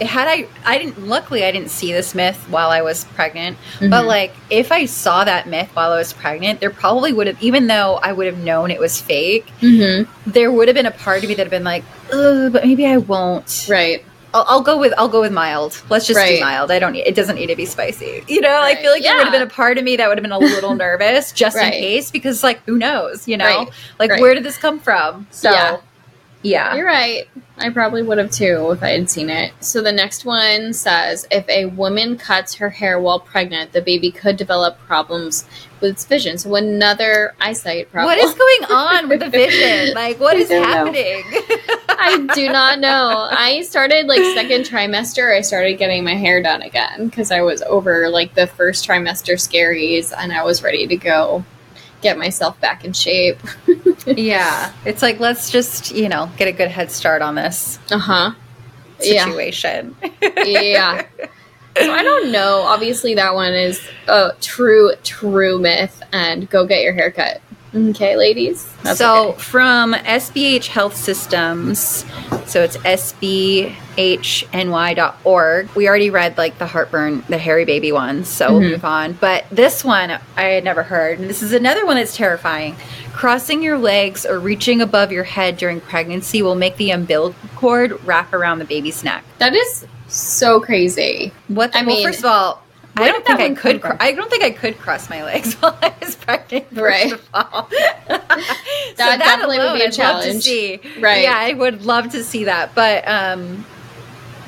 had 0.00 0.26
I, 0.28 0.46
I 0.64 0.78
didn't. 0.78 1.06
Luckily, 1.06 1.44
I 1.44 1.52
didn't 1.52 1.70
see 1.70 1.92
this 1.92 2.14
myth 2.14 2.36
while 2.48 2.70
I 2.70 2.82
was 2.82 3.04
pregnant. 3.14 3.56
But 3.80 4.02
Mhm. 4.02 4.06
like, 4.06 4.32
if 4.50 4.72
I 4.72 4.86
saw 4.86 5.24
that 5.24 5.46
myth 5.46 5.68
while 5.74 5.92
I 5.92 5.96
was 5.98 6.12
pregnant, 6.12 6.60
there 6.60 6.70
probably 6.70 7.12
would 7.12 7.26
have, 7.26 7.42
even 7.42 7.66
though 7.66 8.00
I 8.02 8.12
would 8.12 8.26
have 8.26 8.38
known 8.38 8.70
it 8.70 8.80
was 8.80 9.00
fake, 9.00 9.46
Mhm. 9.60 10.06
there 10.26 10.50
would 10.50 10.68
have 10.68 10.74
been 10.74 10.86
a 10.86 10.90
part 10.90 11.22
of 11.22 11.28
me 11.28 11.34
that 11.34 11.42
had 11.42 11.50
been 11.50 11.64
like, 11.64 11.84
but 12.10 12.64
maybe 12.64 12.86
I 12.86 12.96
won't. 12.96 13.66
right, 13.68 14.04
I'll, 14.34 14.46
I'll 14.48 14.60
go 14.62 14.78
with, 14.78 14.94
I'll 14.96 15.08
go 15.08 15.20
with 15.20 15.32
mild. 15.32 15.80
Let's 15.90 16.06
just 16.06 16.16
Right. 16.18 16.36
do 16.36 16.40
mild. 16.44 16.70
I 16.70 16.78
don't 16.78 16.92
need. 16.92 17.06
It 17.06 17.14
doesn't 17.14 17.36
need 17.36 17.48
to 17.48 17.56
be 17.56 17.66
spicy. 17.66 18.24
You 18.28 18.40
know, 18.40 18.60
I 18.62 18.74
feel 18.76 18.90
like 18.92 19.02
there 19.02 19.14
would 19.16 19.24
have 19.24 19.32
been 19.32 19.42
a 19.42 19.46
part 19.46 19.76
of 19.78 19.84
me 19.84 19.96
that 19.96 20.08
would 20.08 20.16
have 20.16 20.22
been 20.22 20.32
a 20.32 20.38
little 20.38 20.74
nervous 20.86 21.32
just 21.32 21.54
Right. 21.56 21.74
in 21.74 21.80
case, 21.80 22.10
because 22.10 22.42
like, 22.42 22.60
who 22.64 22.78
knows? 22.78 23.28
You 23.28 23.36
know, 23.36 23.44
Right. 23.44 23.68
like 23.98 24.10
Right. 24.10 24.20
where 24.22 24.32
did 24.34 24.42
this 24.44 24.56
come 24.56 24.78
from? 24.78 25.26
So. 25.30 25.50
Yeah. 25.50 25.76
Yeah. 26.42 26.74
You're 26.74 26.86
right. 26.86 27.28
I 27.58 27.70
probably 27.70 28.02
would 28.02 28.18
have 28.18 28.30
too 28.30 28.70
if 28.72 28.82
I 28.82 28.88
had 28.90 29.08
seen 29.08 29.30
it. 29.30 29.52
So 29.60 29.80
the 29.80 29.92
next 29.92 30.24
one 30.24 30.72
says 30.72 31.26
if 31.30 31.48
a 31.48 31.66
woman 31.66 32.18
cuts 32.18 32.54
her 32.54 32.70
hair 32.70 33.00
while 33.00 33.20
pregnant, 33.20 33.72
the 33.72 33.80
baby 33.80 34.10
could 34.10 34.36
develop 34.36 34.78
problems 34.80 35.44
with 35.80 35.92
its 35.92 36.04
vision. 36.04 36.38
So 36.38 36.54
another 36.56 37.34
eyesight 37.40 37.92
problem. 37.92 38.16
What 38.16 38.24
is 38.24 38.34
going 38.34 38.64
on 38.76 39.08
with 39.08 39.20
the 39.20 39.28
vision? 39.30 39.94
Like, 39.94 40.18
what 40.18 40.36
is 40.36 40.50
I 40.50 40.54
is 40.54 40.60
don't 40.62 40.70
know. 40.70 40.76
happening? 40.92 41.24
I 41.88 42.28
do 42.34 42.48
not 42.48 42.80
know. 42.80 43.28
I 43.30 43.62
started 43.62 44.06
like 44.06 44.22
second 44.34 44.62
trimester. 44.64 45.36
I 45.36 45.42
started 45.42 45.74
getting 45.74 46.02
my 46.02 46.14
hair 46.14 46.42
done 46.42 46.62
again 46.62 47.06
because 47.06 47.30
I 47.30 47.42
was 47.42 47.62
over 47.62 48.08
like 48.08 48.34
the 48.34 48.48
first 48.48 48.86
trimester 48.88 49.34
scaries 49.34 50.12
and 50.16 50.32
I 50.32 50.42
was 50.42 50.62
ready 50.64 50.88
to 50.88 50.96
go 50.96 51.44
get 52.02 52.18
myself 52.18 52.60
back 52.60 52.84
in 52.84 52.92
shape. 52.92 53.38
yeah. 54.06 54.72
It's 54.84 55.00
like, 55.02 55.20
let's 55.20 55.50
just, 55.50 55.94
you 55.94 56.08
know, 56.08 56.30
get 56.36 56.48
a 56.48 56.52
good 56.52 56.68
head 56.68 56.90
start 56.90 57.22
on 57.22 57.34
this 57.36 57.78
Uh 57.90 57.98
huh. 57.98 58.30
Situation. 58.98 59.96
yeah. 60.44 61.06
So 61.76 61.90
I 61.92 62.02
don't 62.02 62.30
know. 62.30 62.60
Obviously, 62.62 63.14
that 63.14 63.34
one 63.34 63.54
is 63.54 63.80
a 64.06 64.32
true, 64.40 64.92
true 65.02 65.58
myth. 65.58 66.02
And 66.12 66.48
go 66.50 66.66
get 66.66 66.82
your 66.82 66.92
hair 66.92 67.10
cut. 67.10 67.40
Okay, 67.74 68.16
ladies. 68.16 68.66
That's 68.82 68.98
so 68.98 69.30
okay. 69.30 69.40
from 69.40 69.94
SBH 69.94 70.66
Health 70.66 70.94
Systems, 70.94 72.04
so 72.46 72.62
it's 72.62 72.76
sbhny.org. 72.78 73.74
We 75.74 75.88
already 75.88 76.10
read 76.10 76.36
like 76.36 76.58
the 76.58 76.66
heartburn, 76.66 77.24
the 77.30 77.38
hairy 77.38 77.64
baby 77.64 77.90
ones, 77.92 78.28
so 78.28 78.52
we'll 78.52 78.60
Mhm. 78.60 78.70
move 78.72 78.84
on. 78.84 79.12
But 79.14 79.44
this 79.50 79.82
one 79.84 80.18
I 80.36 80.42
had 80.42 80.64
never 80.64 80.82
heard, 80.82 81.18
and 81.18 81.30
this 81.30 81.42
is 81.42 81.52
another 81.54 81.86
one 81.86 81.96
that's 81.96 82.14
terrifying. 82.16 82.76
Crossing 83.14 83.62
your 83.62 83.78
legs 83.78 84.26
or 84.26 84.38
reaching 84.38 84.80
above 84.82 85.10
your 85.12 85.24
head 85.24 85.56
during 85.56 85.80
pregnancy 85.80 86.42
will 86.42 86.54
make 86.54 86.76
the 86.76 86.90
umbilical 86.90 87.34
cord 87.56 87.98
wrap 88.04 88.32
around 88.34 88.58
the 88.58 88.64
baby's 88.66 89.02
neck. 89.04 89.24
that 89.38 89.54
is 89.54 89.86
so 90.08 90.60
crazy. 90.60 91.32
What? 91.48 91.72
The, 91.72 91.78
I 91.78 91.82
well, 91.82 91.96
mean, 91.96 92.06
first 92.06 92.18
of 92.18 92.26
all, 92.26 92.62
I 92.96 93.08
don't 93.10 93.24
think 93.24 93.40
I 93.40 93.54
could. 93.54 93.80
Cr- 93.80 93.96
I 94.00 94.12
don't 94.12 94.28
think 94.30 94.42
I 94.44 94.50
could 94.50 94.78
cross 94.78 95.08
my 95.08 95.24
legs 95.24 95.54
while 95.60 95.78
I 95.82 95.94
was 96.00 96.14
pregnant. 96.16 96.68
First 96.68 96.80
Right. 96.80 97.12
of 97.12 97.28
all, 97.32 97.68
That 98.08 99.18
definitely 99.18 99.58
would 99.58 99.74
be 99.74 99.80
a 99.82 99.84
I'd 99.86 99.88
love 99.88 99.90
to 99.92 99.96
challenge. 99.96 100.42
see. 100.44 100.80
Right. 101.00 101.22
Yeah, 101.22 101.34
I 101.36 101.52
would 101.54 101.84
love 101.84 102.10
to 102.12 102.22
see 102.22 102.44
that. 102.44 102.74
But 102.74 103.06
um, 103.08 103.64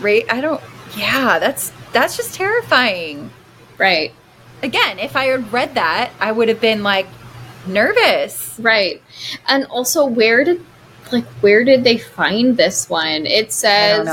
right? 0.00 0.24
I 0.30 0.40
don't. 0.40 0.60
Yeah, 0.96 1.38
that's 1.38 1.72
that's 1.92 2.16
just 2.16 2.34
terrifying. 2.34 3.30
Right. 3.78 4.12
Again, 4.62 4.98
if 4.98 5.16
I 5.16 5.24
had 5.26 5.52
read 5.52 5.74
that, 5.74 6.12
I 6.20 6.32
would 6.32 6.48
have 6.48 6.60
been 6.60 6.82
like 6.82 7.06
nervous. 7.66 8.56
Right. 8.58 9.02
And 9.48 9.64
also 9.66 10.04
where 10.06 10.44
did 10.44 10.64
like 11.12 11.24
where 11.40 11.64
did 11.64 11.84
they 11.84 11.98
find 11.98 12.56
this 12.56 12.88
one? 12.88 13.26
It 13.26 13.52
says 13.52 14.06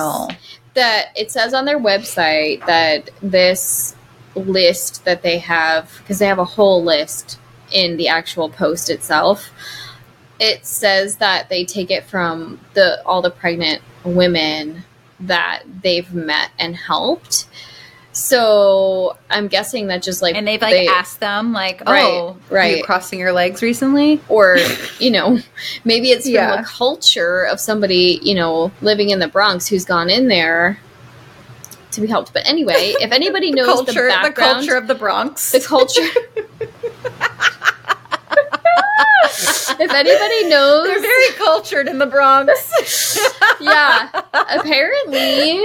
that 0.73 1.07
it 1.15 1.31
says 1.31 1.53
on 1.53 1.65
their 1.65 1.79
website 1.79 2.65
that 2.65 3.09
this 3.21 3.95
list 4.35 5.03
that 5.05 5.21
they 5.23 5.37
have 5.39 5.91
because 5.99 6.19
they 6.19 6.25
have 6.27 6.39
a 6.39 6.45
whole 6.45 6.83
list 6.83 7.39
in 7.71 7.97
the 7.97 8.07
actual 8.07 8.49
post 8.49 8.89
itself 8.89 9.49
it 10.39 10.65
says 10.65 11.17
that 11.17 11.49
they 11.49 11.63
take 11.63 11.91
it 11.91 12.03
from 12.05 12.59
the 12.73 13.01
all 13.05 13.21
the 13.21 13.29
pregnant 13.31 13.81
women 14.03 14.83
that 15.19 15.61
they've 15.83 16.13
met 16.13 16.49
and 16.59 16.75
helped 16.75 17.45
so 18.13 19.15
i'm 19.29 19.47
guessing 19.47 19.87
that 19.87 20.01
just 20.01 20.21
like 20.21 20.35
And 20.35 20.45
they've 20.47 20.61
like 20.61 20.73
they- 20.73 20.87
asked 20.87 21.19
them, 21.21 21.53
like, 21.53 21.81
Right, 21.87 22.03
"Oh, 22.03 22.37
are 22.49 22.53
right. 22.55 22.77
you 22.77 22.83
crossing 22.83 23.19
your 23.19 23.31
legs 23.31 23.61
recently?" 23.61 24.19
or 24.27 24.57
you 24.99 25.11
know 25.11 25.39
maybe 25.85 26.11
it's 26.11 26.25
from 26.25 26.33
Yeah. 26.33 26.59
a 26.59 26.63
culture 26.63 27.43
of 27.43 27.59
somebody 27.59 28.19
you 28.21 28.35
know 28.35 28.71
living 28.81 29.09
in 29.11 29.19
the 29.19 29.27
bronx 29.27 29.67
who's 29.67 29.85
gone 29.85 30.09
in 30.09 30.27
there 30.27 30.79
to 31.91 32.01
be 32.01 32.07
helped 32.07 32.33
but 32.33 32.41
anyway 32.47 32.93
if 33.01 33.11
anybody 33.11 33.51
knows 33.55 33.65
culture, 33.67 34.07
the 34.07 34.19
the, 34.29 34.33
culture 34.33 34.75
of 34.75 34.87
the 34.87 34.95
Bronx. 34.95 35.51
the 35.51 35.59
culture 35.59 36.01
if 39.79 39.91
anybody 39.91 40.49
knows 40.49 40.87
They're 40.87 41.01
very 41.01 41.29
cultured 41.37 41.87
in 41.87 41.97
the 41.99 42.05
Bronx. 42.05 43.17
yeah 43.61 44.09
apparently 44.33 45.63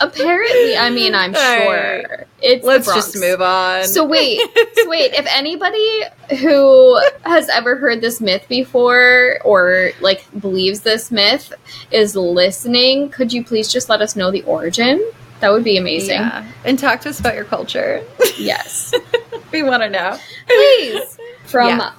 apparently 0.00 0.76
i 0.76 0.90
mean 0.90 1.14
i'm 1.14 1.34
All 1.34 1.40
sure 1.40 1.72
right. 1.72 2.26
it's 2.40 2.64
Let's 2.64 2.86
just 2.92 3.16
move 3.18 3.40
on. 3.40 3.84
So 3.84 4.04
wait, 4.04 4.40
so 4.74 4.88
wait. 4.88 5.12
If 5.14 5.26
anybody 5.28 6.02
who 6.40 7.00
has 7.24 7.48
ever 7.48 7.76
heard 7.76 8.00
this 8.00 8.20
myth 8.20 8.44
before 8.48 9.38
or 9.44 9.90
like 10.00 10.24
believes 10.40 10.80
this 10.80 11.12
myth 11.12 11.52
is 11.92 12.16
listening, 12.16 13.10
could 13.10 13.32
you 13.32 13.44
please 13.44 13.72
just 13.72 13.88
let 13.88 14.02
us 14.02 14.16
know 14.16 14.32
the 14.32 14.42
origin? 14.42 15.00
That 15.42 15.52
would 15.52 15.64
be 15.64 15.76
amazing. 15.76 16.20
yeah, 16.20 16.46
and 16.64 16.78
talk 16.78 17.02
to 17.02 17.10
us 17.10 17.20
about 17.20 17.34
your 17.34 17.44
culture. 17.44 18.02
Yes, 18.38 18.94
we 19.52 19.62
want 19.62 19.82
to 19.82 19.90
know. 19.90 20.16
please. 20.46 21.18
From 21.44 21.68
Yeah. 21.68 21.92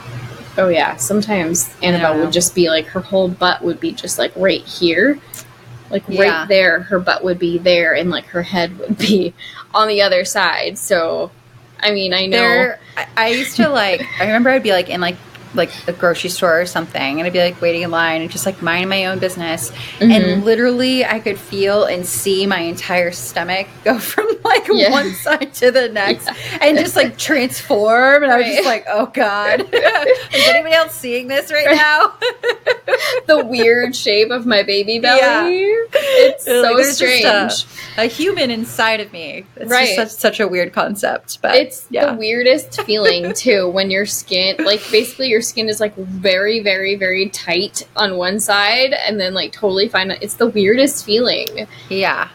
Oh 0.58 0.68
yeah, 0.68 0.96
sometimes 0.96 1.68
Annabelle 1.82 2.18
would 2.20 2.30
just 2.32 2.54
be 2.54 2.68
like 2.68 2.86
her 2.88 3.00
whole 3.00 3.28
butt 3.28 3.62
would 3.62 3.80
be 3.80 3.92
just 3.92 4.18
like 4.18 4.32
right 4.36 4.60
here. 4.62 5.18
Like 5.90 6.04
Yeah. 6.08 6.40
right 6.40 6.48
there, 6.48 6.80
her 6.80 6.98
butt 6.98 7.24
would 7.24 7.38
be 7.38 7.58
there 7.58 7.94
and 7.94 8.10
like 8.10 8.26
her 8.26 8.42
head 8.42 8.78
would 8.78 8.98
be 8.98 9.34
on 9.74 9.88
the 9.88 10.02
other 10.02 10.24
side. 10.24 10.78
So 10.78 11.30
I 11.80 11.92
mean, 11.92 12.14
I 12.14 12.26
know 12.26 12.38
There, 12.38 12.80
I, 12.96 13.06
I 13.16 13.28
used 13.28 13.56
to 13.56 13.68
like. 13.68 14.02
I 14.18 14.24
remember 14.24 14.50
I'd 14.50 14.62
be 14.62 14.72
like 14.72 14.88
in 14.88 15.00
like 15.00 15.16
like 15.54 15.70
a 15.88 15.92
grocery 15.92 16.30
store 16.30 16.60
or 16.60 16.66
something, 16.66 17.18
and 17.18 17.26
I'd 17.26 17.32
be 17.32 17.40
like 17.40 17.60
waiting 17.60 17.82
in 17.82 17.90
line 17.90 18.22
and 18.22 18.30
just 18.30 18.46
like 18.46 18.60
minding 18.62 18.88
my 18.88 19.06
own 19.06 19.18
business, 19.18 19.70
Mhm. 20.00 20.10
and 20.34 20.44
literally 20.44 21.04
I 21.04 21.20
could 21.20 21.38
feel 21.38 21.84
and 21.84 22.04
see 22.06 22.46
my 22.46 22.60
entire 22.60 23.12
stomach 23.12 23.66
go 23.84 23.98
from 24.10 24.26
like 24.44 24.66
Yeah. 24.72 24.90
one 24.90 25.12
side 25.14 25.54
to 25.54 25.70
the 25.70 25.88
next, 25.88 26.28
and 26.60 26.76
just 26.78 26.96
like 26.96 27.16
transform. 27.18 28.22
And 28.22 28.32
I 28.32 28.36
was 28.38 28.46
just 28.46 28.64
like, 28.64 28.84
oh 28.88 29.06
god, 29.06 29.60
is 29.72 30.48
anybody 30.48 30.74
else 30.74 30.94
seeing 30.94 31.28
this 31.28 31.52
right, 31.52 31.66
Right. 31.66 31.76
now? 31.76 32.14
the 33.26 33.44
weird 33.44 33.96
shape 33.96 34.30
of 34.30 34.46
my 34.46 34.62
baby 34.62 34.98
belly. 34.98 35.64
It's 35.92 36.46
Like, 36.46 36.54
so 36.54 36.76
there's 36.76 36.98
just 36.98 37.24
a- 37.24 37.50
strange. 37.50 37.64
a 37.98 38.06
human 38.06 38.50
inside 38.50 39.00
of 39.00 39.12
me. 39.12 39.46
It's 39.56 39.70
Right. 39.70 39.96
just 39.96 40.18
such, 40.20 40.34
such 40.34 40.40
a 40.40 40.48
weird 40.48 40.72
concept, 40.72 41.38
but 41.42 41.54
It's 41.56 41.86
yeah. 41.90 42.06
the 42.12 42.14
weirdest 42.14 42.82
feeling 42.82 43.32
too 43.32 43.68
when 43.68 43.90
your 43.90 44.06
skin 44.06 44.56
like 44.64 44.80
basically 44.90 45.28
your 45.28 45.40
skin 45.44 45.68
is 45.68 45.78
like 45.80 45.94
very 45.96 46.60
very 46.60 46.96
very 46.96 47.28
tight 47.28 47.86
on 47.96 48.16
one 48.16 48.40
side 48.40 48.92
and 49.06 49.20
then 49.20 49.34
like 49.34 49.52
totally 49.52 49.88
fine. 49.88 50.10
It's 50.20 50.34
the 50.34 50.48
weirdest 50.48 51.04
feeling. 51.04 51.66
yeah. 51.88 52.30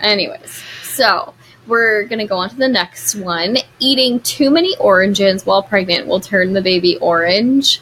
Anyways, 0.00 0.62
so 0.82 1.34
we're 1.66 2.04
gonna 2.04 2.26
go 2.26 2.36
on 2.38 2.50
to 2.50 2.56
the 2.56 2.68
next 2.68 3.14
one. 3.14 3.56
Eating 3.78 4.18
too 4.20 4.50
many 4.50 4.76
oranges 4.78 5.44
while 5.46 5.62
pregnant 5.62 6.06
will 6.08 6.20
turn 6.20 6.54
the 6.54 6.62
baby 6.62 6.96
orange. 6.98 7.80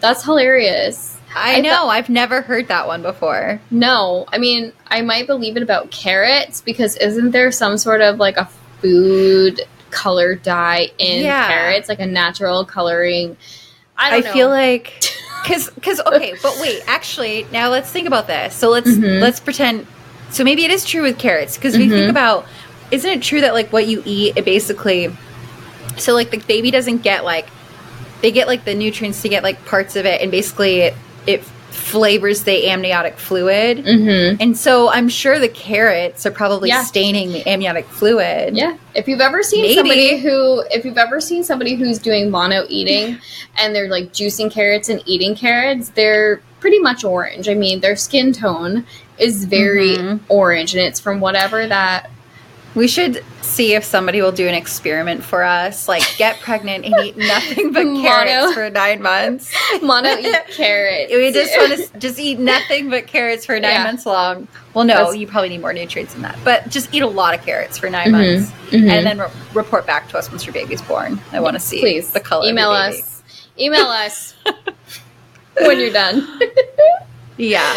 That's 0.00 0.24
hilarious. 0.24 1.18
I, 1.34 1.56
I 1.56 1.60
know. 1.60 1.70
thought- 1.70 1.88
I've 1.88 2.08
never 2.08 2.42
heard 2.42 2.68
that 2.68 2.86
one 2.88 3.02
before. 3.02 3.60
No, 3.70 4.24
I 4.28 4.38
mean 4.38 4.72
I 4.88 5.02
might 5.02 5.26
believe 5.26 5.56
it 5.56 5.62
about 5.62 5.90
carrots 5.90 6.60
because 6.60 6.96
isn't 6.96 7.30
there 7.30 7.50
some 7.52 7.78
sort 7.78 8.00
of 8.00 8.18
like 8.18 8.36
a 8.36 8.46
food 8.80 9.60
color 9.90 10.34
dye 10.34 10.90
in 10.98 11.22
Yeah. 11.24 11.46
carrots, 11.46 11.88
like 11.88 12.00
a 12.00 12.06
natural 12.06 12.64
coloring? 12.64 13.36
I 13.96 14.16
I, 14.16 14.22
feel 14.22 14.48
like 14.48 14.92
because 15.42 15.70
because 15.70 16.00
okay, 16.00 16.34
but 16.42 16.58
wait. 16.60 16.82
Actually, 16.86 17.46
now 17.52 17.68
let's 17.68 17.90
think 17.90 18.06
about 18.06 18.26
this. 18.26 18.54
So 18.54 18.68
let's 18.70 18.88
Mhm. 18.90 19.20
let's 19.20 19.40
pretend. 19.40 19.86
So 20.30 20.44
maybe 20.44 20.64
it 20.64 20.70
is 20.70 20.84
true 20.84 21.02
with 21.02 21.18
carrots 21.18 21.56
because 21.56 21.76
we 21.76 21.86
Mhm. 21.86 21.90
think 21.90 22.10
about. 22.10 22.46
Isn't 22.90 23.10
it 23.10 23.22
true 23.22 23.40
that 23.40 23.54
like 23.54 23.72
what 23.72 23.86
you 23.86 24.02
eat, 24.04 24.36
it 24.36 24.44
basically. 24.44 25.10
So 25.96 26.14
like 26.14 26.30
the 26.30 26.38
baby 26.38 26.70
doesn't 26.70 26.98
get 27.02 27.24
like, 27.24 27.46
they 28.22 28.30
get 28.30 28.46
like 28.46 28.64
the 28.64 28.74
nutrients 28.74 29.22
to 29.22 29.28
get 29.28 29.42
like 29.42 29.64
parts 29.66 29.96
of 29.96 30.04
it, 30.06 30.20
and 30.20 30.30
basically 30.30 30.80
it 30.80 30.94
it 31.26 31.42
flavors 31.72 32.42
the 32.44 32.68
amniotic 32.68 33.18
fluid. 33.18 33.84
Mhm. 33.84 34.36
And 34.40 34.56
so 34.56 34.88
I'm 34.90 35.08
sure 35.08 35.38
the 35.38 35.48
carrots 35.48 36.24
are 36.26 36.30
probably 36.30 36.68
Yeah. 36.68 36.82
staining 36.84 37.32
the 37.32 37.46
amniotic 37.48 37.86
fluid. 37.88 38.56
Yeah. 38.56 38.74
If 38.94 39.08
you've 39.08 39.20
ever 39.20 39.42
seen 39.42 39.62
Maybe. 39.62 39.74
somebody 39.74 40.18
who, 40.18 40.62
if 40.70 40.84
you've 40.84 40.98
ever 40.98 41.20
seen 41.20 41.44
somebody 41.44 41.74
who's 41.74 41.98
doing 41.98 42.30
mono 42.30 42.64
eating 42.68 43.18
and 43.58 43.74
they're 43.74 43.88
like 43.88 44.12
juicing 44.12 44.50
carrots 44.50 44.88
and 44.88 45.02
eating 45.06 45.34
carrots, 45.34 45.90
they're 45.94 46.40
pretty 46.60 46.78
much 46.78 47.04
orange. 47.04 47.48
I 47.48 47.54
mean, 47.54 47.80
their 47.80 47.96
skin 47.96 48.32
tone 48.32 48.84
is 49.18 49.44
very 49.44 49.96
Mhm. 49.96 50.20
orange 50.28 50.74
and 50.74 50.82
it's 50.84 51.00
from 51.00 51.20
whatever 51.20 51.66
that 51.66 52.08
We 52.74 52.88
should 52.88 53.22
see 53.42 53.74
if 53.74 53.84
somebody 53.84 54.22
will 54.22 54.32
do 54.32 54.48
an 54.48 54.54
experiment 54.54 55.22
for 55.22 55.42
us, 55.44 55.88
like 55.88 56.02
get 56.16 56.40
pregnant 56.40 56.86
and 56.86 56.94
eat 57.04 57.18
nothing 57.18 57.70
but 57.72 57.84
Mono. 57.86 58.00
carrots 58.02 58.54
for 58.54 58.70
nine 58.70 59.02
months. 59.02 59.52
Mono 59.82 60.16
eat 60.16 60.34
carrots. 60.52 61.12
We 61.12 61.32
just 61.32 61.54
want 61.58 61.76
to 61.92 61.98
just 61.98 62.18
eat 62.18 62.38
nothing 62.38 62.88
but 62.88 63.06
carrots 63.06 63.44
for 63.44 63.60
nine 63.60 63.72
Yeah. 63.72 63.84
months 63.84 64.06
long. 64.06 64.48
Well, 64.72 64.84
no, 64.86 64.94
That's- 64.94 65.16
you 65.16 65.26
probably 65.26 65.50
need 65.50 65.60
more 65.60 65.74
nutrients 65.74 66.14
than 66.14 66.22
that, 66.22 66.38
but 66.44 66.70
just 66.70 66.94
eat 66.94 67.02
a 67.02 67.06
lot 67.06 67.34
of 67.38 67.44
carrots 67.44 67.76
for 67.76 67.90
9 67.90 68.06
Mhm, 68.08 68.10
months, 68.12 68.52
mhm. 68.70 68.88
and 68.90 69.06
then 69.06 69.18
re- 69.18 69.28
report 69.52 69.86
back 69.86 70.08
to 70.08 70.16
us 70.18 70.30
once 70.30 70.46
your 70.46 70.54
baby's 70.54 70.80
born. 70.80 71.20
I 71.30 71.40
want 71.40 71.54
to 71.54 71.60
see 71.60 71.80
please 71.80 72.10
the 72.12 72.20
color. 72.20 72.48
Email 72.48 72.72
of 72.72 72.84
your 72.84 72.90
baby. 72.92 73.02
us. 73.02 73.22
Email 73.58 73.86
us 73.86 74.34
when 75.60 75.78
you're 75.78 75.92
done. 75.92 76.26
Yeah. 77.36 77.70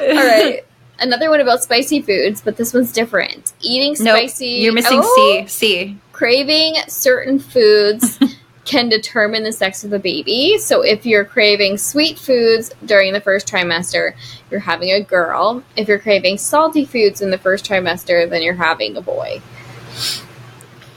All 0.00 0.06
right. 0.14 0.64
Another 1.04 1.28
one 1.28 1.38
about 1.38 1.62
spicy 1.62 2.00
foods, 2.00 2.40
but 2.40 2.56
this 2.56 2.72
one's 2.72 2.90
different. 2.90 3.52
Eating 3.60 3.94
Nope. 4.02 4.16
spicy. 4.16 4.46
You're 4.46 4.72
missing 4.72 5.00
Oh! 5.02 5.44
C. 5.46 5.46
C. 5.48 5.96
Craving 6.12 6.76
certain 6.88 7.38
foods 7.38 8.18
can 8.64 8.88
determine 8.88 9.42
the 9.42 9.52
sex 9.52 9.84
of 9.84 9.90
the 9.90 9.98
baby. 9.98 10.56
So 10.56 10.80
if 10.80 11.04
you're 11.04 11.26
craving 11.26 11.76
sweet 11.76 12.18
foods 12.18 12.72
during 12.86 13.12
the 13.12 13.20
first 13.20 13.46
trimester, 13.46 14.14
you're 14.50 14.60
having 14.60 14.92
a 14.92 15.02
girl. 15.02 15.62
If 15.76 15.88
you're 15.88 15.98
craving 15.98 16.38
salty 16.38 16.86
foods 16.86 17.20
in 17.20 17.30
the 17.30 17.36
first 17.36 17.66
trimester, 17.66 18.26
then 18.26 18.40
you're 18.40 18.54
having 18.54 18.96
a 18.96 19.02
boy. 19.02 19.42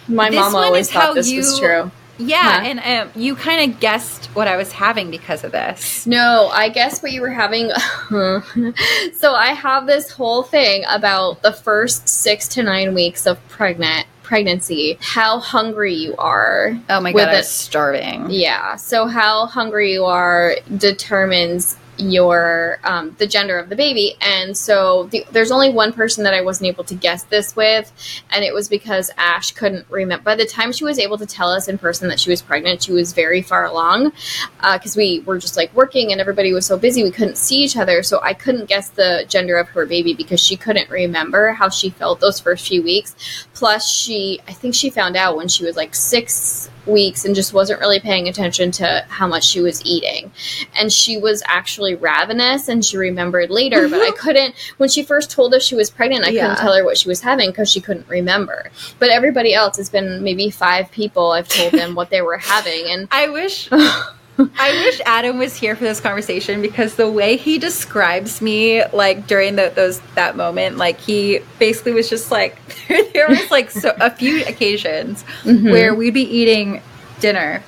My 0.08 0.30
This 0.30 0.40
mom 0.40 0.56
always 0.56 0.90
thought 0.90 1.16
this 1.16 1.34
was 1.36 1.60
true. 1.60 1.92
Yeah, 2.18 2.62
Huh. 2.62 2.66
and 2.66 3.08
um, 3.10 3.22
you 3.22 3.36
kind 3.36 3.72
of 3.72 3.80
guessed 3.80 4.26
what 4.28 4.48
I 4.48 4.58
was 4.58 4.72
having 4.72 5.12
because 5.12 5.44
of 5.44 5.52
this. 5.52 6.06
No, 6.08 6.50
I 6.52 6.70
guess 6.70 7.02
what 7.02 7.12
you 7.12 7.22
were 7.22 7.30
having. 7.30 7.70
so 9.16 9.34
I 9.34 9.54
have 9.54 9.88
this 9.88 10.12
whole 10.12 10.44
thing 10.44 10.84
about 10.90 11.42
the 11.42 11.52
first 11.54 12.08
six 12.08 12.48
to 12.50 12.64
nine 12.64 12.94
weeks 12.94 13.26
of 13.26 13.46
pregnant 13.50 14.08
pregnancy, 14.24 14.98
how 15.00 15.40
hungry 15.40 15.94
you 15.94 16.14
are. 16.18 16.78
Oh 16.90 17.00
my 17.00 17.14
god, 17.14 17.30
I 17.30 17.36
was 17.38 17.48
starving. 17.50 18.28
Yeah. 18.30 18.76
So 18.76 19.08
how 19.08 19.46
hungry 19.46 19.94
you 19.94 20.04
are 20.04 20.56
determines 20.76 21.78
your 21.98 22.80
um, 22.84 23.16
the 23.18 23.28
gender 23.28 23.58
of 23.58 23.70
the 23.70 23.76
baby. 23.76 24.16
And 24.22 24.56
so 24.58 25.06
the, 25.12 25.26
there's 25.32 25.52
only 25.52 25.70
one 25.70 25.94
person 25.94 26.24
that 26.24 26.34
i 26.34 26.42
wasn't 26.42 26.68
able 26.68 26.84
to 26.86 26.96
guess 26.96 27.24
this 27.24 27.56
with 27.56 27.92
and 28.32 28.44
it 28.44 28.54
was 28.54 28.68
because 28.70 29.12
ash 29.18 29.52
couldn't 29.52 29.86
remember. 29.90 30.24
By 30.24 30.36
the 30.36 30.46
time 30.46 30.72
she 30.72 30.84
was 30.84 31.00
able 31.00 31.18
to 31.18 31.26
tell 31.26 31.52
us 31.52 31.68
in 31.68 31.78
person 31.78 32.08
that 32.10 32.20
she 32.20 32.30
was 32.30 32.42
pregnant 32.42 32.84
she 32.84 32.92
was 32.92 33.14
very 33.14 33.42
far 33.42 33.66
along 33.66 34.12
because 34.62 34.96
we 34.96 35.22
were 35.22 35.38
just 35.38 35.58
like 35.58 35.74
working 35.74 36.12
and 36.12 36.22
everybody 36.22 36.54
was 36.54 36.66
so 36.66 36.78
busy 36.78 37.04
we 37.04 37.12
couldn't 37.12 37.38
see 37.38 37.58
each 37.64 37.78
other. 37.78 38.04
So 38.04 38.20
i 38.22 38.34
couldn't 38.34 38.66
guess 38.66 38.90
the 38.90 39.26
gender 39.28 39.58
of 39.58 39.68
her 39.70 39.86
baby 39.86 40.14
because 40.14 40.40
she 40.40 40.56
couldn't 40.56 40.90
remember 40.90 41.52
how 41.52 41.70
she 41.70 41.90
felt 41.90 42.20
those 42.20 42.40
first 42.40 42.68
few 42.68 42.84
weeks. 42.84 43.16
Plus 43.54 43.88
she 43.90 44.40
i 44.48 44.54
think 44.54 44.76
she 44.76 44.90
found 44.90 45.16
out 45.16 45.36
when 45.38 45.48
she 45.48 45.66
was 45.66 45.76
like 45.76 45.96
six 45.96 46.70
weeks 46.88 47.26
and 47.26 47.36
just 47.36 47.54
wasn't 47.54 47.80
really 47.80 48.00
paying 48.00 48.28
attention 48.28 48.72
to 48.72 49.06
how 49.10 49.28
much 49.28 49.44
she 49.44 49.62
was 49.62 49.84
eating. 49.86 50.32
And 50.80 50.92
she 50.92 51.18
was 51.18 51.44
actually 51.48 51.96
ravenous 51.96 52.68
and 52.68 52.84
she 52.84 52.98
remembered 52.98 53.50
later 53.50 53.88
but 53.88 54.00
i 54.02 54.10
mm-hmm. 54.10 54.18
couldn't 54.18 54.56
when 54.78 54.90
she 54.90 55.04
first 55.04 55.32
told 55.32 55.54
us 55.54 55.64
she 55.64 55.76
was 55.76 55.90
pregnant 55.90 56.26
i 56.26 56.30
Yeah. 56.30 56.42
couldn't 56.42 56.58
tell 56.58 56.74
her 56.74 56.84
what 56.84 56.98
she 56.98 57.08
was 57.08 57.22
having 57.22 57.50
because 57.50 57.70
she 57.72 57.82
couldn't 57.82 58.08
remember. 58.08 58.70
But 59.00 59.10
everybody 59.10 59.54
else 59.54 59.78
has 59.78 59.90
been 59.90 60.24
maybe 60.24 60.50
five 60.50 60.92
people 60.92 61.32
i've 61.32 61.48
told 61.48 61.74
them 61.74 61.96
what 61.96 62.10
they 62.10 62.22
were 62.22 62.38
having 62.38 62.86
and 62.88 63.08
I 63.12 63.30
wish 63.30 63.70
I 64.40 64.72
wish 64.86 65.02
Adam 65.06 65.38
was 65.40 65.56
here 65.56 65.76
for 65.76 65.84
this 65.84 66.00
conversation 66.00 66.62
because 66.62 66.96
the 66.96 67.10
way 67.10 67.38
he 67.38 67.58
describes 67.58 68.42
me, 68.42 68.84
like 68.94 69.26
during 69.28 69.56
the, 69.56 69.72
those 69.76 70.00
that 70.16 70.36
moment, 70.36 70.78
like 70.78 71.00
he 71.00 71.40
basically 71.60 71.94
was 71.94 72.10
just 72.10 72.32
like 72.32 72.56
there 73.14 73.28
was 73.28 73.50
like 73.52 73.72
so 73.72 73.96
a 74.00 74.12
few 74.12 74.44
occasions 74.46 75.24
Mhm. 75.44 75.72
where 75.72 75.96
we'd 75.96 76.14
be 76.14 76.22
eating 76.24 76.82
dinner 77.20 77.64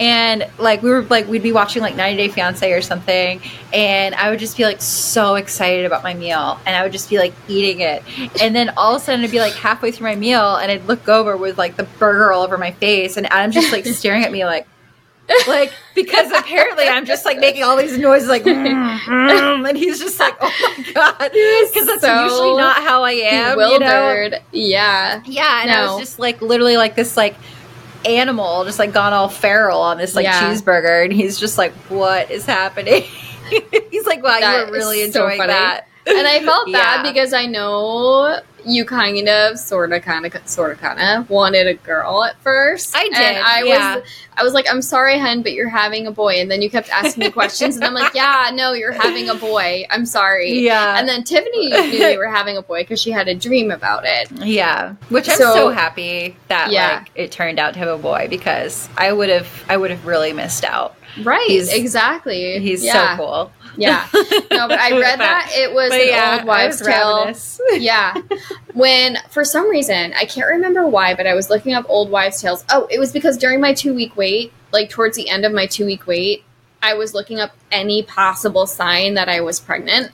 and 0.00 0.48
like 0.58 0.82
we 0.82 0.90
were 0.90 1.02
like 1.02 1.28
we'd 1.28 1.42
be 1.42 1.52
watching 1.52 1.80
like 1.80 1.94
90 1.94 2.16
Day 2.16 2.28
Fiance 2.28 2.72
or 2.72 2.82
something, 2.82 3.40
and 3.72 4.12
I 4.16 4.28
would 4.30 4.40
just 4.40 4.56
be 4.56 4.64
like 4.64 4.82
so 4.82 5.36
excited 5.36 5.84
about 5.84 6.02
my 6.02 6.14
meal, 6.14 6.58
and 6.66 6.74
I 6.74 6.82
would 6.82 6.90
just 6.90 7.08
be 7.08 7.18
like 7.18 7.32
eating 7.46 7.78
it, 7.80 8.02
and 8.42 8.56
then 8.56 8.70
all 8.76 8.96
of 8.96 9.02
a 9.02 9.04
sudden 9.04 9.20
it'd 9.20 9.30
be 9.30 9.38
like 9.38 9.52
halfway 9.52 9.92
through 9.92 10.08
my 10.08 10.16
meal, 10.16 10.56
and 10.56 10.72
I'd 10.72 10.86
look 10.86 11.08
over 11.08 11.36
with 11.36 11.58
like 11.58 11.76
the 11.76 11.84
burger 11.84 12.32
all 12.32 12.42
over 12.42 12.58
my 12.58 12.72
face, 12.72 13.16
and 13.16 13.32
Adam's 13.32 13.54
just 13.54 13.70
like 13.72 13.84
staring 13.86 14.24
at 14.24 14.32
me 14.32 14.44
like 14.44 14.66
like 15.48 15.72
because 15.94 16.30
apparently 16.32 16.86
I'm 16.86 17.06
just 17.06 17.24
like 17.24 17.38
making 17.38 17.62
all 17.62 17.76
these 17.76 17.96
noises 17.98 18.28
like 18.28 18.42
mm, 18.44 18.98
mm, 19.00 19.68
and 19.68 19.76
he's 19.78 19.98
just 19.98 20.18
like 20.20 20.36
oh 20.40 20.52
my 20.60 20.92
god. 20.92 21.16
Because 21.18 21.86
that's 21.86 22.00
So 22.02 22.22
usually 22.24 22.56
not 22.56 22.76
how 22.82 23.02
I 23.04 23.12
am 23.12 23.58
you 23.58 23.78
know? 23.78 23.78
bewildered. 23.78 24.40
Yeah. 24.52 25.22
Yeah 25.24 25.62
and 25.62 25.70
I 25.70 25.74
No. 25.86 25.96
was 25.96 25.98
just 26.08 26.18
like 26.18 26.42
literally 26.42 26.76
like 26.76 26.94
this 26.94 27.16
like 27.16 27.36
animal 28.04 28.64
just 28.66 28.78
like 28.78 28.92
gone 28.92 29.12
all 29.14 29.28
feral 29.30 29.80
on 29.80 29.96
this 29.98 30.14
like 30.14 30.24
Yeah. 30.24 30.52
cheeseburger 30.52 31.04
and 31.04 31.12
he's 31.12 31.38
just 31.38 31.56
like 31.58 31.72
what 31.88 32.30
is 32.30 32.44
happening? 32.46 33.04
He's 33.90 34.06
like 34.06 34.22
wow 34.22 34.40
That 34.40 34.60
you 34.60 34.66
were 34.66 34.72
really 34.72 35.00
is 35.00 35.12
so 35.12 35.26
enjoying 35.26 35.46
that. 35.48 35.86
And 36.06 36.26
I 36.26 36.40
felt 36.40 36.66
bad 36.72 37.04
Yeah. 37.04 37.12
because 37.12 37.32
I 37.32 37.46
know 37.46 38.40
you 38.66 38.84
kind 38.84 39.28
of, 39.28 39.58
sort 39.58 39.92
of, 39.92 40.02
kind 40.02 40.24
of, 40.26 40.48
sort 40.48 40.72
of, 40.72 40.78
kind 40.80 41.00
of 41.00 41.28
wanted 41.30 41.66
a 41.66 41.74
girl 41.74 42.24
at 42.24 42.38
first. 42.40 42.96
I 42.96 43.04
did, 43.04 43.14
And 43.14 43.36
I 43.44 43.62
yeah. 43.62 43.94
was, 43.96 44.04
I 44.36 44.42
was 44.42 44.52
like, 44.52 44.66
I'm 44.70 44.82
sorry, 44.82 45.18
hun, 45.18 45.42
but 45.42 45.52
you're 45.52 45.68
having 45.68 46.06
a 46.06 46.10
boy. 46.10 46.34
And 46.40 46.50
then 46.50 46.60
you 46.62 46.70
kept 46.70 46.88
asking 46.90 47.24
me 47.24 47.30
questions, 47.30 47.76
and 47.76 47.84
I'm 47.84 47.94
like, 47.94 48.14
Yeah, 48.14 48.50
no, 48.52 48.72
you're 48.72 48.92
having 48.92 49.28
a 49.28 49.34
boy. 49.34 49.84
I'm 49.90 50.06
sorry. 50.06 50.52
yeah 50.60 50.98
And 50.98 51.08
then 51.08 51.22
Tiffany 51.24 51.68
knew 51.70 52.06
you 52.06 52.18
were 52.18 52.26
having 52.30 52.56
a 52.56 52.62
boy 52.62 52.82
because 52.82 53.00
she 53.00 53.10
had 53.10 53.28
a 53.28 53.34
dream 53.34 53.70
about 53.70 54.04
it. 54.06 54.30
Yeah, 54.32 54.94
which 55.08 55.28
I'm 55.28 55.36
So- 55.36 55.54
so, 55.54 55.68
happy 55.70 56.36
that 56.48 56.70
Yeah. 56.70 56.98
like 56.98 57.10
it 57.14 57.30
turned 57.32 57.58
out 57.58 57.74
to 57.74 57.78
have 57.80 57.88
a 57.88 57.98
boy 57.98 58.26
because 58.28 58.88
I 58.96 59.12
would 59.12 59.28
have 59.28 59.48
I 59.68 59.76
would 59.76 59.90
have 59.90 60.04
really 60.06 60.32
missed 60.32 60.64
out. 60.64 60.96
Right. 61.22 61.46
He's- 61.48 61.72
exactly. 61.72 62.58
He's 62.60 62.84
yeah. 62.84 63.16
so 63.16 63.22
cool. 63.22 63.52
Yeah. 63.76 64.08
No, 64.50 64.68
but 64.68 64.78
I 64.78 64.92
read 64.98 65.18
that 65.18 65.50
it 65.52 65.74
was 65.74 65.90
but 65.90 66.00
an 66.00 66.08
yeah, 66.08 66.36
old 66.38 66.46
wives' 66.46 66.80
tale. 66.80 67.32
yeah. 67.80 68.14
When 68.72 69.18
for 69.30 69.44
some 69.44 69.68
reason, 69.68 70.12
I 70.14 70.26
can't 70.26 70.46
remember 70.46 70.86
why, 70.86 71.14
but 71.14 71.26
I 71.26 71.34
was 71.34 71.50
looking 71.50 71.74
up 71.74 71.84
old 71.88 72.08
wives' 72.08 72.40
tales. 72.40 72.64
Oh, 72.70 72.86
it 72.88 73.00
was 73.00 73.12
because 73.12 73.36
during 73.36 73.60
my 73.60 73.74
two 73.74 73.92
week 73.92 74.16
wait, 74.16 74.52
like 74.72 74.90
towards 74.90 75.16
the 75.16 75.28
end 75.28 75.44
of 75.44 75.52
my 75.52 75.66
two 75.66 75.86
week 75.86 76.06
wait, 76.06 76.44
I 76.82 76.94
was 76.94 77.14
looking 77.14 77.40
up 77.40 77.52
any 77.72 78.02
possible 78.02 78.66
sign 78.66 79.14
that 79.14 79.28
I 79.28 79.40
was 79.40 79.58
pregnant. 79.58 80.12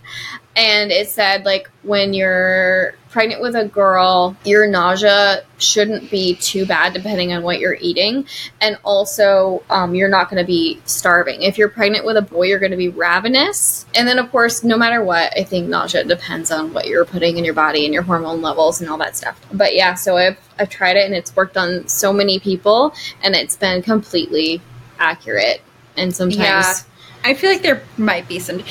And 0.56 0.90
it 0.90 1.08
said, 1.08 1.44
like, 1.44 1.70
when 1.82 2.12
you're 2.12 2.94
pregnant 3.10 3.40
with 3.40 3.54
a 3.54 3.66
girl, 3.66 4.36
your 4.44 4.66
nausea 4.66 5.42
shouldn't 5.58 6.10
be 6.10 6.34
too 6.36 6.66
bad 6.66 6.92
depending 6.92 7.32
on 7.32 7.42
what 7.42 7.60
you're 7.60 7.76
eating. 7.80 8.26
And 8.60 8.76
also, 8.84 9.62
um, 9.70 9.94
you're 9.94 10.08
not 10.08 10.28
going 10.28 10.42
to 10.42 10.46
be 10.46 10.80
starving. 10.84 11.42
If 11.42 11.56
you're 11.56 11.68
pregnant 11.68 12.04
with 12.04 12.16
a 12.16 12.22
boy, 12.22 12.46
you're 12.46 12.58
going 12.58 12.72
to 12.72 12.76
be 12.76 12.88
ravenous. 12.88 13.86
And 13.94 14.06
then, 14.06 14.18
of 14.18 14.30
course, 14.30 14.62
no 14.64 14.76
matter 14.76 15.02
what, 15.04 15.36
I 15.38 15.44
think 15.44 15.68
nausea 15.68 16.04
depends 16.04 16.50
on 16.50 16.72
what 16.72 16.86
you're 16.86 17.04
putting 17.04 17.38
in 17.38 17.44
your 17.44 17.54
body 17.54 17.84
and 17.84 17.94
your 17.94 18.02
hormone 18.02 18.42
levels 18.42 18.80
and 18.80 18.90
all 18.90 18.98
that 18.98 19.16
stuff. 19.16 19.40
But 19.52 19.74
yeah, 19.74 19.94
so 19.94 20.16
I've, 20.16 20.38
I've 20.58 20.70
tried 20.70 20.96
it 20.96 21.06
and 21.06 21.14
it's 21.14 21.34
worked 21.34 21.56
on 21.56 21.86
so 21.88 22.12
many 22.12 22.38
people 22.40 22.92
and 23.22 23.34
it's 23.34 23.56
been 23.56 23.82
completely 23.82 24.60
accurate. 24.98 25.62
And 25.96 26.14
sometimes, 26.14 26.38
Yeah. 26.38 26.74
I 27.22 27.34
feel 27.34 27.50
like 27.50 27.62
there 27.62 27.82
might 27.98 28.26
be 28.28 28.38
some 28.38 28.62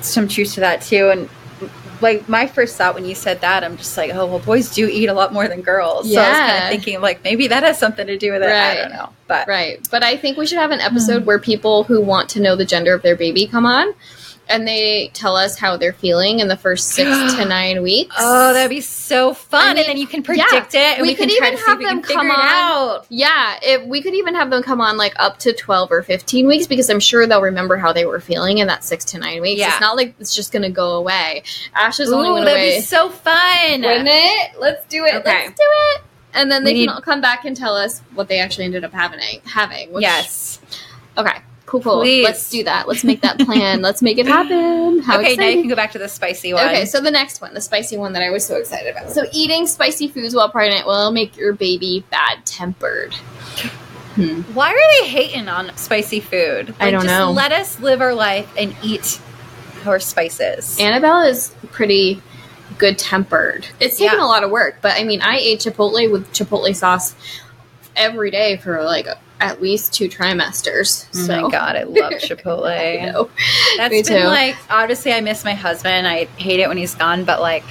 some 0.00 0.28
truth 0.28 0.54
to 0.54 0.60
that 0.60 0.82
too. 0.82 1.10
And 1.10 1.28
like 2.02 2.28
my 2.28 2.46
first 2.46 2.76
thought 2.76 2.94
when 2.94 3.06
you 3.06 3.14
said 3.14 3.40
that, 3.40 3.64
I'm 3.64 3.76
just 3.78 3.96
like, 3.96 4.10
oh 4.14 4.26
well, 4.26 4.38
boys 4.38 4.74
do 4.74 4.86
eat 4.86 5.06
a 5.08 5.14
lot 5.14 5.32
more 5.32 5.48
than 5.48 5.62
girls. 5.62 6.12
So 6.12 6.20
I 6.20 6.28
was 6.28 6.36
kind 6.38 6.48
Yeah. 6.48 6.64
of 6.64 6.70
thinking 6.70 7.00
like 7.00 7.24
maybe 7.24 7.48
that 7.48 7.62
has 7.62 7.78
something 7.78 8.06
to 8.06 8.18
do 8.18 8.32
with 8.32 8.42
it. 8.42 8.48
I 8.50 8.50
Right. 8.68 8.74
don't 8.82 8.92
know, 8.92 9.08
but 9.26 9.48
Right. 9.48 9.86
But 9.90 10.02
I 10.04 10.16
think 10.18 10.36
we 10.36 10.46
should 10.46 10.58
have 10.58 10.70
an 10.72 10.80
episode 10.80 11.20
Hmm. 11.20 11.26
where 11.26 11.38
people 11.38 11.84
who 11.84 12.00
want 12.02 12.28
to 12.30 12.40
know 12.40 12.54
the 12.56 12.66
gender 12.66 12.92
of 12.94 13.00
their 13.02 13.16
baby 13.16 13.46
come 13.46 13.64
on 13.64 13.94
and 14.48 14.66
they 14.66 15.10
tell 15.14 15.36
us 15.36 15.58
how 15.58 15.76
they're 15.76 15.92
feeling 15.92 16.40
in 16.40 16.48
the 16.48 16.56
first 16.56 16.88
six 16.88 17.34
to 17.34 17.44
nine 17.44 17.82
weeks. 17.82 18.14
oh, 18.18 18.52
that'd 18.52 18.70
be 18.70 18.80
so 18.80 19.34
fun. 19.34 19.62
I 19.62 19.68
mean, 19.70 19.78
and 19.78 19.86
then 19.88 19.96
you 19.96 20.06
can 20.06 20.22
predict 20.22 20.74
it, 20.74 20.76
and 20.98 21.02
we 21.02 21.08
we, 21.08 21.14
could 21.14 21.28
can 21.28 21.38
try 21.38 21.46
even 21.48 21.58
to 21.58 21.64
have 21.66 21.74
if 21.74 21.78
we 21.78 21.84
can 21.86 21.96
them 21.96 22.04
come 22.04 22.30
on. 22.30 22.36
out. 22.40 23.06
Yeah, 23.08 23.58
if 23.62 23.84
we 23.86 24.02
could 24.02 24.14
even 24.14 24.34
have 24.34 24.50
them 24.50 24.62
come 24.62 24.80
on 24.80 24.96
like 24.96 25.14
up 25.16 25.38
to 25.40 25.52
12 25.52 25.90
or 25.90 26.02
15 26.02 26.46
weeks 26.46 26.66
because 26.66 26.88
I'm 26.90 27.00
sure 27.00 27.26
they'll 27.26 27.42
remember 27.42 27.76
how 27.76 27.92
they 27.92 28.04
were 28.06 28.20
feeling 28.20 28.58
in 28.58 28.66
that 28.68 28.84
six 28.84 29.04
to 29.06 29.18
nine 29.18 29.40
weeks. 29.42 29.60
Yeah. 29.60 29.70
It's 29.72 29.80
not 29.80 29.96
like 29.96 30.14
it's 30.20 30.34
just 30.34 30.52
going 30.52 30.62
to 30.62 30.70
go 30.70 30.92
away. 30.96 31.42
Ashes 31.74 32.12
only 32.12 32.28
Ooh, 32.28 32.32
went 32.34 32.44
that'd 32.46 32.60
away. 32.60 32.76
be 32.76 32.80
so 32.82 33.08
fun. 33.10 33.82
Wouldn't 33.82 34.08
it? 34.10 34.60
Let's 34.60 34.86
do 34.86 35.04
it. 35.04 35.14
Okay. 35.16 35.46
Let's 35.46 35.58
do 35.58 35.64
it. 35.66 36.02
And 36.34 36.50
then 36.52 36.64
they 36.64 36.72
We 36.74 36.80
can 36.80 36.86
need- 36.86 36.88
all 36.96 37.00
come 37.00 37.20
back 37.22 37.44
and 37.46 37.56
tell 37.56 37.74
us 37.74 38.00
what 38.14 38.28
they 38.28 38.38
actually 38.40 38.64
ended 38.66 38.84
up 38.84 38.92
having. 38.92 39.40
having 39.46 39.92
which, 39.92 40.02
yes. 40.02 40.60
Okay. 41.16 41.38
Cool, 41.66 41.80
cool. 41.80 42.00
Please. 42.00 42.24
Let's 42.24 42.48
do 42.48 42.62
that. 42.62 42.86
Let's 42.86 43.02
make 43.02 43.22
that 43.22 43.40
plan. 43.40 43.82
Let's 43.82 44.00
make 44.00 44.18
it 44.18 44.26
happen. 44.26 45.00
How 45.00 45.18
okay, 45.18 45.34
now 45.34 45.48
you 45.48 45.60
can 45.60 45.68
go 45.68 45.74
back 45.74 45.92
to 45.92 45.98
the 45.98 46.08
spicy 46.08 46.54
one. 46.54 46.64
Okay, 46.64 46.84
so 46.84 47.00
the 47.00 47.10
next 47.10 47.40
one, 47.40 47.54
the 47.54 47.60
spicy 47.60 47.96
one 47.96 48.12
that 48.12 48.22
I 48.22 48.30
was 48.30 48.46
so 48.46 48.56
excited 48.56 48.94
about. 48.94 49.10
So 49.10 49.24
eating 49.32 49.66
spicy 49.66 50.06
foods 50.06 50.34
while 50.34 50.48
pregnant 50.48 50.86
will 50.86 51.10
make 51.10 51.36
your 51.36 51.52
baby 51.52 52.04
bad 52.08 52.46
tempered. 52.46 53.14
Hmm. 54.14 54.42
Why 54.54 54.72
are 54.72 55.02
they 55.02 55.08
hating 55.08 55.48
on 55.48 55.76
spicy 55.76 56.20
food? 56.20 56.74
I 56.78 56.90
don't 56.90 57.02
just 57.02 57.06
know. 57.06 57.32
Let 57.32 57.50
us 57.52 57.80
live 57.80 58.00
our 58.00 58.14
life 58.14 58.50
and 58.56 58.74
eat 58.82 59.20
our 59.84 59.98
spices. 59.98 60.78
Annabelle 60.78 61.22
is 61.22 61.52
pretty 61.72 62.22
good 62.78 62.98
tempered. 62.98 63.66
It's 63.80 63.98
taken 63.98 64.18
Yeah. 64.18 64.24
a 64.24 64.28
lot 64.28 64.44
of 64.44 64.50
work, 64.50 64.78
but 64.82 64.92
I 64.98 65.04
mean, 65.04 65.20
I 65.20 65.38
ate 65.38 65.60
Chipotle 65.60 66.10
with 66.10 66.32
Chipotle 66.32 66.74
sauce 66.74 67.14
every 67.94 68.30
day 68.30 68.56
for 68.56 68.82
like 68.84 69.06
at 69.40 69.60
least 69.60 69.92
two 69.92 70.08
trimesters. 70.08 71.06
Oh 71.14 71.26
so 71.26 71.42
my 71.42 71.50
god, 71.50 71.76
I 71.76 71.82
love 71.84 72.12
Chipotle. 72.20 72.66
I 72.70 73.04
know. 73.06 73.30
That's 73.76 73.92
Me 73.92 74.02
been 74.02 74.22
too. 74.22 74.28
like 74.28 74.56
obviously 74.70 75.12
I 75.12 75.20
miss 75.20 75.44
my 75.44 75.54
husband. 75.54 76.06
I 76.08 76.24
hate 76.36 76.60
it 76.60 76.68
when 76.68 76.76
he's 76.78 76.94
gone, 76.94 77.24
but 77.24 77.40
like 77.40 77.62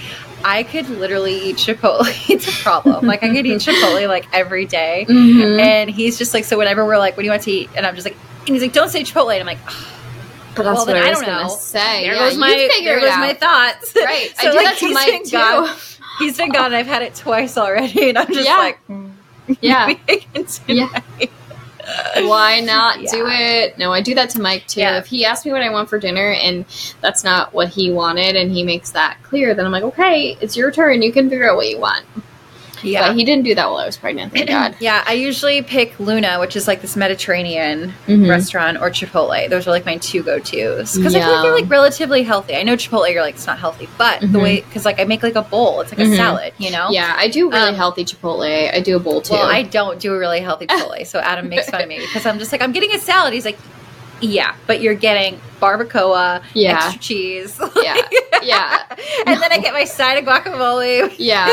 I 0.43 0.61
could 0.63 0.87
literally 0.89 1.35
eat 1.49 1.55
Chipotle. 1.57 2.05
it's 2.29 2.47
a 2.47 2.51
problem. 2.63 3.07
like 3.07 3.23
I 3.23 3.29
could 3.29 3.45
eat 3.47 3.61
Chipotle 3.61 4.07
like 4.07 4.27
every 4.33 4.65
day. 4.65 5.05
Mhm. 5.09 5.59
And 5.59 5.89
he's 5.89 6.17
just 6.19 6.33
like, 6.35 6.43
so 6.45 6.57
whenever 6.57 6.85
we're 6.85 6.99
like, 6.99 7.17
what 7.17 7.21
do 7.21 7.25
you 7.25 7.31
want 7.31 7.43
to 7.43 7.51
eat? 7.51 7.69
And 7.75 7.85
I'm 7.85 7.95
just 7.95 8.05
like, 8.05 8.17
and 8.41 8.49
he's 8.49 8.61
like, 8.61 8.73
don't 8.73 8.89
say 8.89 9.01
Chipotle. 9.01 9.31
And 9.31 9.39
I'm 9.39 9.47
like, 9.47 9.57
"Ugh, 9.67 9.73
But 10.55 10.63
that's 10.63 10.75
well, 10.77 10.85
what 10.85 10.93
then 10.93 11.03
I 11.03 11.07
I 11.07 11.11
don't 11.13 11.25
know. 11.25 11.47
say. 11.49 12.03
there 12.03 12.13
yeah, 12.13 12.19
goes 12.29 12.37
my, 12.37 12.49
figure 12.71 12.91
there 12.91 12.99
goes 12.99 13.09
out. 13.09 13.19
my 13.21 13.33
thoughts. 13.33 13.95
Right. 13.95 14.31
I 14.39 14.43
So, 14.43 14.51
do 14.51 14.57
like, 14.57 14.65
that 14.67 14.77
to 14.77 14.93
Mike 14.93 15.23
too. 15.23 15.31
gone. 15.31 15.75
He's 16.19 16.37
been 16.37 16.51
gone. 16.51 16.65
and 16.67 16.75
I've 16.75 16.85
had 16.85 17.01
it 17.01 17.15
twice 17.15 17.57
already, 17.57 18.09
and 18.09 18.17
I'm 18.19 18.27
just 18.27 18.45
Yeah. 18.47 18.57
like, 18.57 18.79
mm, 18.87 19.11
Yeah. 19.61 19.95
I 20.07 20.23
Yeah. 20.67 21.01
Why 22.15 22.59
not 22.63 22.99
do 22.99 23.27
it? 23.27 23.77
No, 23.77 23.93
I 23.93 24.01
do 24.01 24.15
that 24.15 24.29
to 24.31 24.41
Mike 24.41 24.67
too. 24.67 24.81
Yeah. 24.81 24.97
If 24.97 25.07
he 25.07 25.25
asks 25.25 25.45
me 25.45 25.51
what 25.51 25.61
I 25.61 25.69
want 25.69 25.89
for 25.89 25.99
dinner 25.99 26.31
and 26.31 26.65
that's 27.01 27.23
not 27.23 27.53
what 27.53 27.69
he 27.69 27.91
wanted 27.91 28.35
and 28.35 28.51
he 28.51 28.63
makes 28.63 28.91
that 28.91 29.17
clear, 29.23 29.53
then 29.53 29.65
I'm 29.65 29.71
like, 29.71 29.83
okay, 29.83 30.37
it's 30.41 30.57
your 30.57 30.71
turn. 30.71 31.01
You 31.01 31.11
can 31.11 31.29
figure 31.29 31.49
out 31.49 31.57
what 31.57 31.69
you 31.69 31.79
want. 31.79 32.05
Yeah. 32.83 33.07
But 33.07 33.15
he 33.15 33.23
didn't 33.23 33.43
do 33.45 33.55
that 33.55 33.67
while 33.69 33.77
I 33.79 33.85
was 33.85 33.97
pregnant, 33.97 34.33
thank 34.33 34.47
God. 34.49 34.75
Yeah, 34.79 35.03
I 35.07 35.13
usually 35.13 35.61
pick 35.61 35.99
Luna, 35.99 36.39
which 36.39 36.55
is 36.55 36.67
like 36.67 36.81
this 36.81 36.95
Mediterranean 36.95 37.93
Mhm. 38.07 38.29
restaurant, 38.29 38.77
or 38.79 38.89
Chipotle. 38.89 39.49
Those 39.49 39.67
are 39.67 39.71
like 39.71 39.85
my 39.85 39.97
two 39.97 40.21
go 40.23 40.39
tos 40.39 40.95
because 40.95 41.15
I 41.15 41.19
feel 41.21 41.31
like 41.31 41.41
they're 41.43 41.55
like 41.55 41.69
relatively 41.69 42.23
healthy. 42.23 42.55
I 42.55 42.63
know 42.63 42.75
Chipotle, 42.75 43.11
you're 43.11 43.21
like 43.21 43.35
it's 43.35 43.47
not 43.47 43.59
healthy, 43.59 43.87
but 43.97 44.21
the 44.21 44.27
Mhm. 44.27 44.41
way 44.41 44.61
because 44.61 44.85
like 44.85 44.99
I 44.99 45.05
make 45.05 45.23
like 45.23 45.35
a 45.35 45.41
bowl, 45.41 45.81
it's 45.81 45.91
like 45.91 45.99
a 45.99 46.09
Mhm. 46.09 46.15
salad, 46.17 46.53
you 46.57 46.71
know. 46.71 46.87
Yeah, 46.91 47.15
I 47.17 47.27
do 47.27 47.49
really 47.49 47.69
Um, 47.69 47.75
healthy 47.75 48.05
Chipotle. 48.05 48.73
I 48.73 48.79
do 48.79 48.95
a 48.95 48.99
bowl 48.99 49.21
too. 49.21 49.33
Well, 49.33 49.45
I 49.47 49.61
don't 49.63 49.99
do 49.99 50.13
a 50.13 50.17
really 50.17 50.39
healthy 50.41 50.67
Chipotle, 50.67 51.05
so 51.07 51.19
Adam 51.19 51.49
makes 51.49 51.69
fun 51.69 51.81
of 51.81 51.87
me 51.87 51.99
because 51.99 52.25
I'm 52.25 52.39
just 52.39 52.51
like 52.51 52.61
I'm 52.61 52.71
getting 52.71 52.91
a 52.91 52.99
salad. 52.99 53.33
He's 53.33 53.45
like, 53.45 53.57
yeah, 54.21 54.53
but 54.67 54.81
you're 54.81 54.93
getting 54.95 55.39
barbacoa, 55.61 56.41
Yeah. 56.53 56.75
extra 56.77 56.99
cheese, 57.01 57.59
yeah, 57.83 57.95
yeah, 58.43 58.83
and 59.25 59.41
then 59.41 59.51
I 59.51 59.59
get 59.59 59.73
my 59.73 59.83
side 59.85 60.17
of 60.17 60.25
guacamole. 60.25 61.13
yeah. 61.17 61.47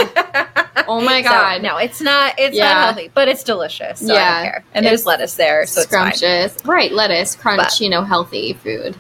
Oh 0.89 1.01
my 1.01 1.23
So, 1.23 1.29
god. 1.29 1.63
no, 1.63 1.77
it's 1.77 2.01
not. 2.01 2.35
It's 2.39 2.57
Yeah. 2.57 2.75
not 2.75 2.85
healthy, 2.85 3.11
but 3.15 3.29
it's 3.29 3.43
delicious. 3.45 4.01
So 4.01 4.13
I 4.13 4.17
Yeah. 4.17 4.35
don't 4.43 4.45
care. 4.53 4.65
And 4.75 4.87
there's 4.87 5.01
It's 5.01 5.07
lettuce 5.07 5.35
there, 5.37 5.67
so 5.67 5.83
scrumptious. 5.83 6.57
Right, 6.65 6.93
lettuce, 6.93 7.35
crunch, 7.37 7.59
But- 7.63 7.81
you 7.81 7.89
know, 7.89 8.03
healthy 8.03 8.53
food. 8.55 8.97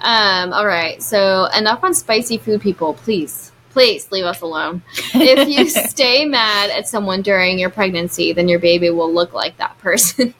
Um, 0.00 0.52
all 0.52 0.66
right, 0.66 1.02
so 1.02 1.46
enough 1.56 1.82
on 1.82 1.92
spicy 1.92 2.38
food, 2.38 2.60
people. 2.60 2.94
Please, 2.94 3.50
please 3.70 4.10
leave 4.12 4.24
us 4.24 4.40
alone. 4.42 4.82
if 5.14 5.48
you 5.48 5.68
stay 5.88 6.24
mad 6.24 6.70
at 6.70 6.86
someone 6.88 7.20
during 7.22 7.58
your 7.58 7.70
pregnancy, 7.70 8.32
then 8.32 8.46
your 8.48 8.60
baby 8.60 8.90
will 8.90 9.12
look 9.12 9.32
like 9.32 9.56
that 9.56 9.76
person. 9.78 10.34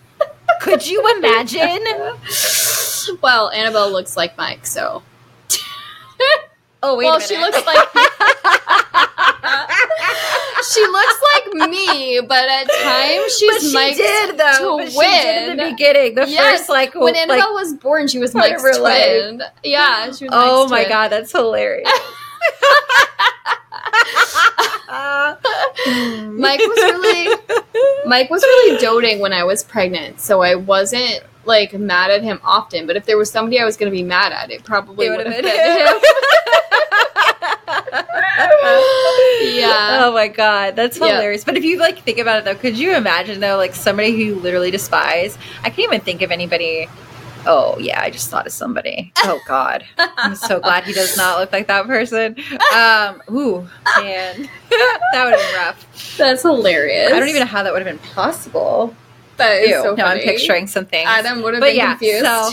Could 0.60 0.86
you 0.86 1.04
imagine? 1.18 1.84
well, 3.20 3.50
Annabelle 3.50 3.90
looks 3.90 4.16
like 4.16 4.36
Mike, 4.38 4.64
so. 4.66 5.02
Oh 6.82 6.96
wait, 6.96 7.06
well, 7.06 7.18
she 7.20 7.36
looks 7.36 7.64
like. 7.66 7.88
she 10.72 10.86
looks 10.86 11.20
like 11.34 11.68
me, 11.70 12.20
but 12.20 12.48
at 12.48 12.66
times 12.82 13.36
she's 13.38 13.52
but 13.52 13.60
she 13.62 13.72
Mike's 13.74 13.96
did 13.98 14.36
though. 14.38 14.78
But 14.78 14.92
she 14.92 14.98
did 15.00 15.50
in 15.50 15.56
the 15.56 15.70
beginning. 15.72 16.14
The 16.14 16.28
Yes, 16.28 16.58
first 16.60 16.68
like 16.70 16.94
when 16.94 17.14
like, 17.14 17.16
Annabelle 17.28 17.54
was 17.54 17.74
born, 17.74 18.06
she 18.06 18.18
was 18.18 18.34
Mike's 18.34 18.62
her 18.62 18.78
life. 18.78 19.04
twin. 19.06 19.42
Yeah, 19.64 20.12
she 20.12 20.26
was. 20.26 20.32
oh 20.32 20.60
Mike's 20.68 20.70
my 20.70 20.78
twin. 20.84 20.88
god, 20.90 21.08
that's 21.08 21.32
hilarious. 21.32 21.88
Mike 26.38 26.60
was 26.60 26.76
really 26.78 27.36
Mike 28.06 28.30
was 28.30 28.42
really 28.42 28.78
doting 28.78 29.18
when 29.20 29.32
I 29.32 29.44
was 29.44 29.62
pregnant, 29.64 30.20
so 30.20 30.42
I 30.42 30.54
wasn't 30.54 31.22
like 31.48 31.72
mad 31.72 32.10
at 32.12 32.22
him 32.22 32.38
often. 32.44 32.86
But 32.86 32.96
if 32.96 33.04
there 33.06 33.18
was 33.18 33.30
somebody 33.30 33.58
I 33.58 33.64
was 33.64 33.76
going 33.76 33.90
to 33.90 33.96
be 33.96 34.04
mad 34.04 34.30
at, 34.32 34.50
it 34.52 34.62
probably 34.62 35.08
would 35.08 35.18
would've 35.18 35.32
been 35.32 35.44
him. 35.44 35.86
him. 35.88 35.98
yeah. 39.40 39.98
Oh 40.04 40.12
my 40.14 40.28
god, 40.28 40.76
that's 40.76 40.98
Yeah. 40.98 41.14
hilarious. 41.16 41.44
But 41.44 41.56
if 41.56 41.64
you 41.64 41.78
like 41.78 42.00
think 42.02 42.18
about 42.18 42.38
it 42.38 42.44
though, 42.44 42.54
could 42.54 42.78
you 42.78 42.94
imagine 42.94 43.40
though, 43.40 43.56
like 43.56 43.74
somebody 43.74 44.12
who 44.12 44.18
you 44.18 44.34
literally 44.36 44.70
despise? 44.70 45.36
I 45.64 45.70
can't 45.70 45.80
even 45.92 46.00
think 46.00 46.22
of 46.22 46.30
anybody. 46.30 46.88
Oh 47.46 47.78
yeah, 47.78 48.00
I 48.02 48.10
just 48.10 48.30
thought 48.30 48.46
of 48.46 48.52
somebody. 48.52 49.12
Oh 49.24 49.40
god, 49.46 49.84
I'm 49.98 50.34
so 50.34 50.60
glad 50.66 50.84
he 50.84 50.92
does 50.92 51.16
not 51.16 51.38
look 51.38 51.52
like 51.52 51.66
that 51.68 51.86
person. 51.86 52.36
Um, 52.74 53.22
ooh, 53.34 53.68
man, 53.96 54.48
that 54.70 55.24
would 55.24 55.34
have 55.34 55.40
been 55.40 55.54
rough. 55.56 56.16
That's 56.18 56.42
hilarious. 56.42 57.12
I 57.12 57.18
don't 57.18 57.28
even 57.28 57.40
know 57.40 57.46
how 57.46 57.62
that 57.62 57.72
would 57.72 57.84
have 57.84 58.00
been 58.00 58.10
possible. 58.12 58.94
That 59.38 59.62
is 59.62 59.70
Ew. 59.70 59.82
so 59.82 59.94
no, 59.94 60.04
I'm 60.04 60.18
picturing 60.20 60.66
some 60.66 60.84
things. 60.86 61.08
Adam 61.08 61.42
would 61.42 61.54
have 61.54 61.60
but 61.60 61.68
been 61.68 61.76
yeah, 61.76 61.90
confused. 61.96 62.24
so 62.24 62.50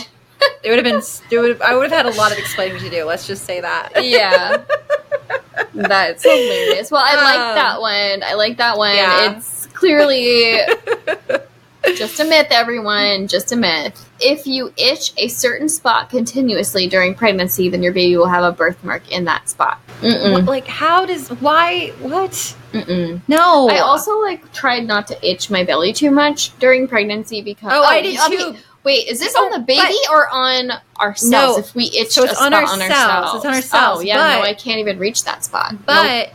it 0.64 0.70
would 0.70 0.78
have 0.78 0.84
been. 0.84 1.02
It 1.30 1.38
would. 1.40 1.60
I 1.62 1.74
would 1.76 1.90
have 1.90 2.06
had 2.06 2.12
a 2.14 2.16
lot 2.16 2.32
of 2.32 2.38
explaining 2.38 2.78
to 2.80 2.88
do. 2.90 3.04
Let's 3.04 3.26
just 3.26 3.44
say 3.44 3.60
that. 3.60 3.90
yeah. 4.04 4.62
That's 5.74 6.22
hilarious. 6.22 6.90
Well, 6.90 7.02
I 7.04 7.14
like 7.16 7.38
Um, 7.38 7.54
that 7.56 7.80
one. 7.80 8.22
I 8.22 8.34
like 8.34 8.56
that 8.58 8.78
one. 8.78 8.94
yeah. 8.94 9.36
It's 9.36 9.66
clearly 9.66 10.60
just 11.94 12.20
a 12.20 12.24
myth, 12.24 12.48
everyone. 12.50 13.28
Just 13.28 13.52
a 13.52 13.56
myth. 13.56 14.08
If 14.20 14.46
you 14.46 14.72
itch 14.76 15.12
a 15.18 15.28
certain 15.28 15.68
spot 15.68 16.10
continuously 16.10 16.86
during 16.88 17.14
pregnancy, 17.14 17.68
then 17.68 17.82
your 17.82 17.92
baby 17.92 18.16
will 18.16 18.28
have 18.28 18.44
a 18.44 18.52
birthmark 18.52 19.10
in 19.12 19.24
that 19.26 19.48
spot. 19.48 19.80
Mm-mm. 20.00 20.46
like, 20.46 20.66
how 20.66 21.06
does? 21.06 21.28
Why? 21.40 21.88
What? 22.00 22.30
Mm-mm. 22.72 23.20
No. 23.28 23.68
I 23.68 23.78
also 23.78 24.18
like 24.20 24.52
tried 24.52 24.86
not 24.86 25.06
to 25.08 25.28
itch 25.28 25.50
my 25.50 25.64
belly 25.64 25.92
too 25.92 26.10
much 26.10 26.56
during 26.58 26.86
pregnancy 26.88 27.42
because 27.42 27.72
Oh, 27.72 27.82
I 27.82 27.98
oh, 27.98 28.02
did 28.02 28.30
mean, 28.30 28.54
too. 28.54 28.60
Wait, 28.84 29.08
is 29.08 29.18
this 29.18 29.34
Oh, 29.36 29.46
on 29.46 29.50
the 29.52 29.66
baby 29.66 29.96
or 30.10 30.28
on 30.28 30.72
ourselves? 31.00 31.30
No. 31.30 31.58
If 31.58 31.74
we 31.74 31.84
itch 31.96 32.10
So 32.10 32.24
it's 32.24 32.40
on 32.40 32.52
ourselves. 32.54 32.72
on 32.82 32.90
ourselves, 32.90 33.34
It's 33.36 33.44
on 33.44 33.54
ourselves, 33.54 34.00
Oh 34.00 34.02
yeah, 34.02 34.16
no, 34.16 34.42
I 34.42 34.54
can't 34.54 34.78
even 34.78 34.98
reach 34.98 35.24
that 35.24 35.44
spot. 35.44 35.72
Nope. 35.72 35.80
But 35.86 36.28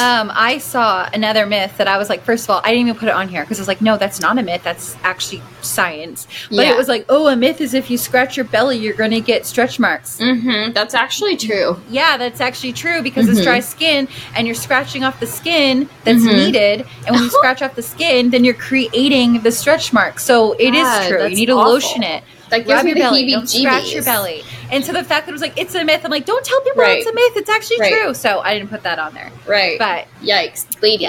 um, 0.00 0.30
I 0.34 0.58
saw 0.58 1.08
another 1.12 1.46
myth 1.46 1.76
that 1.78 1.88
I 1.88 1.98
was 1.98 2.08
like, 2.08 2.22
first 2.22 2.44
of 2.44 2.50
all, 2.50 2.60
I 2.64 2.70
didn't 2.72 2.88
even 2.88 2.98
put 2.98 3.08
it 3.08 3.14
on 3.14 3.28
here 3.28 3.42
because 3.42 3.58
I 3.58 3.62
was 3.62 3.68
like, 3.68 3.80
no, 3.80 3.96
that's 3.96 4.20
not 4.20 4.38
a 4.38 4.42
myth. 4.42 4.62
That's 4.64 4.96
actually 5.02 5.42
science. 5.62 6.26
But 6.48 6.66
Yeah. 6.66 6.72
it 6.72 6.76
was 6.76 6.88
like, 6.88 7.04
oh, 7.08 7.28
a 7.28 7.36
myth 7.36 7.60
is 7.60 7.74
if 7.74 7.90
you 7.90 7.98
scratch 7.98 8.36
your 8.36 8.44
belly, 8.46 8.76
you're 8.78 8.94
going 8.94 9.10
to 9.10 9.20
get 9.20 9.46
stretch 9.46 9.78
marks. 9.78 10.18
Mm-hmm. 10.18 10.72
That's 10.72 10.94
actually 10.94 11.36
true. 11.36 11.80
Yeah, 11.90 12.16
that's 12.16 12.40
actually 12.40 12.72
true 12.72 13.02
because 13.02 13.28
it's 13.28 13.40
Mhm. 13.40 13.44
dry 13.44 13.60
skin 13.60 14.08
and 14.34 14.46
you're 14.46 14.54
scratching 14.54 15.04
off 15.04 15.20
the 15.20 15.26
skin 15.26 15.88
that's 16.04 16.20
Mhm. 16.22 16.34
needed. 16.46 16.86
And 17.06 17.14
when 17.14 17.24
you 17.24 17.30
scratch 17.38 17.62
off 17.62 17.74
the 17.74 17.82
skin, 17.82 18.30
then 18.30 18.44
you're 18.44 18.54
creating 18.54 19.40
the 19.42 19.52
stretch 19.52 19.92
mark. 19.92 20.18
So 20.20 20.52
it 20.58 20.74
is 20.74 20.82
God, 20.82 21.08
true. 21.08 21.22
You 21.26 21.36
need 21.36 21.46
to 21.46 21.52
awful. 21.52 21.72
lotion 21.72 22.02
it. 22.02 22.24
That 22.50 22.66
gives 22.66 22.84
me 22.84 22.94
the 22.94 23.00
belly. 23.00 23.30
Don't 23.30 23.48
scratch 23.48 23.92
your 23.92 24.04
belly. 24.04 24.42
And 24.70 24.84
so 24.84 24.92
the 24.92 25.04
fact 25.04 25.26
that 25.26 25.30
it 25.30 25.32
was 25.32 25.42
like, 25.42 25.58
it's 25.58 25.74
a 25.74 25.84
myth, 25.84 26.02
I'm 26.04 26.10
like, 26.10 26.26
don't 26.26 26.44
tell 26.44 26.60
people 26.62 26.82
Right. 26.82 26.98
it's 26.98 27.06
a 27.08 27.12
myth. 27.14 27.32
It's 27.36 27.48
actually 27.50 27.80
Right. 27.80 27.92
true. 28.02 28.14
So 28.14 28.40
I 28.40 28.54
didn't 28.54 28.70
put 28.70 28.82
that 28.82 28.98
on 28.98 29.14
there. 29.14 29.30
Right. 29.46 29.78
But 29.78 30.06
Yikes, 30.22 30.66
ladies! 30.82 31.00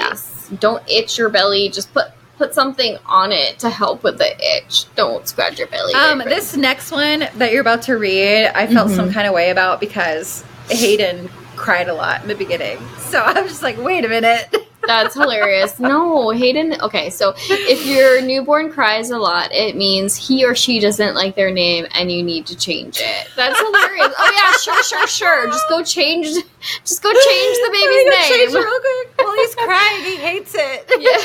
Yeah. 0.50 0.56
Don't 0.60 0.82
itch 0.88 1.18
your 1.18 1.28
belly. 1.28 1.68
Just 1.68 1.92
put 1.94 2.06
put 2.38 2.54
something 2.54 2.96
on 3.04 3.32
it 3.32 3.58
to 3.58 3.68
help 3.68 4.02
with 4.02 4.16
the 4.16 4.34
itch. 4.56 4.86
Don't 4.94 5.28
scratch 5.28 5.58
your 5.58 5.68
belly. 5.68 5.92
Um, 5.92 6.20
this 6.20 6.56
next 6.56 6.90
one 6.90 7.28
that 7.36 7.52
you're 7.52 7.60
about 7.60 7.82
to 7.82 7.98
read, 7.98 8.46
I 8.54 8.66
felt 8.66 8.88
Mhm. 8.88 8.96
some 8.96 9.12
kind 9.12 9.26
of 9.28 9.34
way 9.34 9.50
about 9.50 9.78
because 9.78 10.42
Hayden 10.70 11.28
cried 11.56 11.88
a 11.90 11.92
lot 11.92 12.22
in 12.22 12.28
the 12.28 12.34
beginning. 12.34 12.78
So 13.10 13.20
I 13.26 13.42
was 13.42 13.50
just 13.50 13.62
like, 13.62 13.76
wait 13.76 14.06
a 14.06 14.08
minute. 14.08 14.48
That's 14.90 15.14
hilarious. 15.14 15.78
No, 15.78 16.30
Hayden. 16.30 16.80
Okay, 16.82 17.10
so 17.10 17.32
if 17.48 17.86
your 17.86 18.20
newborn 18.22 18.72
cries 18.72 19.10
a 19.10 19.18
lot, 19.18 19.52
it 19.52 19.76
means 19.76 20.16
he 20.16 20.44
or 20.44 20.56
she 20.56 20.80
doesn't 20.80 21.14
like 21.14 21.36
their 21.36 21.52
name 21.52 21.86
and 21.94 22.10
you 22.10 22.24
need 22.24 22.44
to 22.46 22.56
change 22.56 22.98
it. 23.00 23.28
That's 23.36 23.56
hilarious. 23.60 24.12
Oh 24.18 24.32
yeah, 24.34 24.56
sure, 24.58 24.82
sure, 24.82 25.06
sure. 25.06 25.46
Just 25.46 25.68
go 25.68 25.84
change. 25.84 26.26
Just 26.84 27.02
go 27.04 27.10
change 27.10 27.56
the 27.56 27.62
Let 27.62 27.72
me 27.72 27.80
go 27.80 27.86
change 27.86 28.04
baby's 28.30 28.54
it 28.54 28.58
name. 28.58 28.64
real 28.64 28.80
quick. 28.80 29.14
Well, 29.18 29.34
he's 29.36 29.54
crying. 29.54 30.04
He 30.04 30.16
hates 30.16 30.54
it. 30.56 30.90
Yeah. 31.00 31.18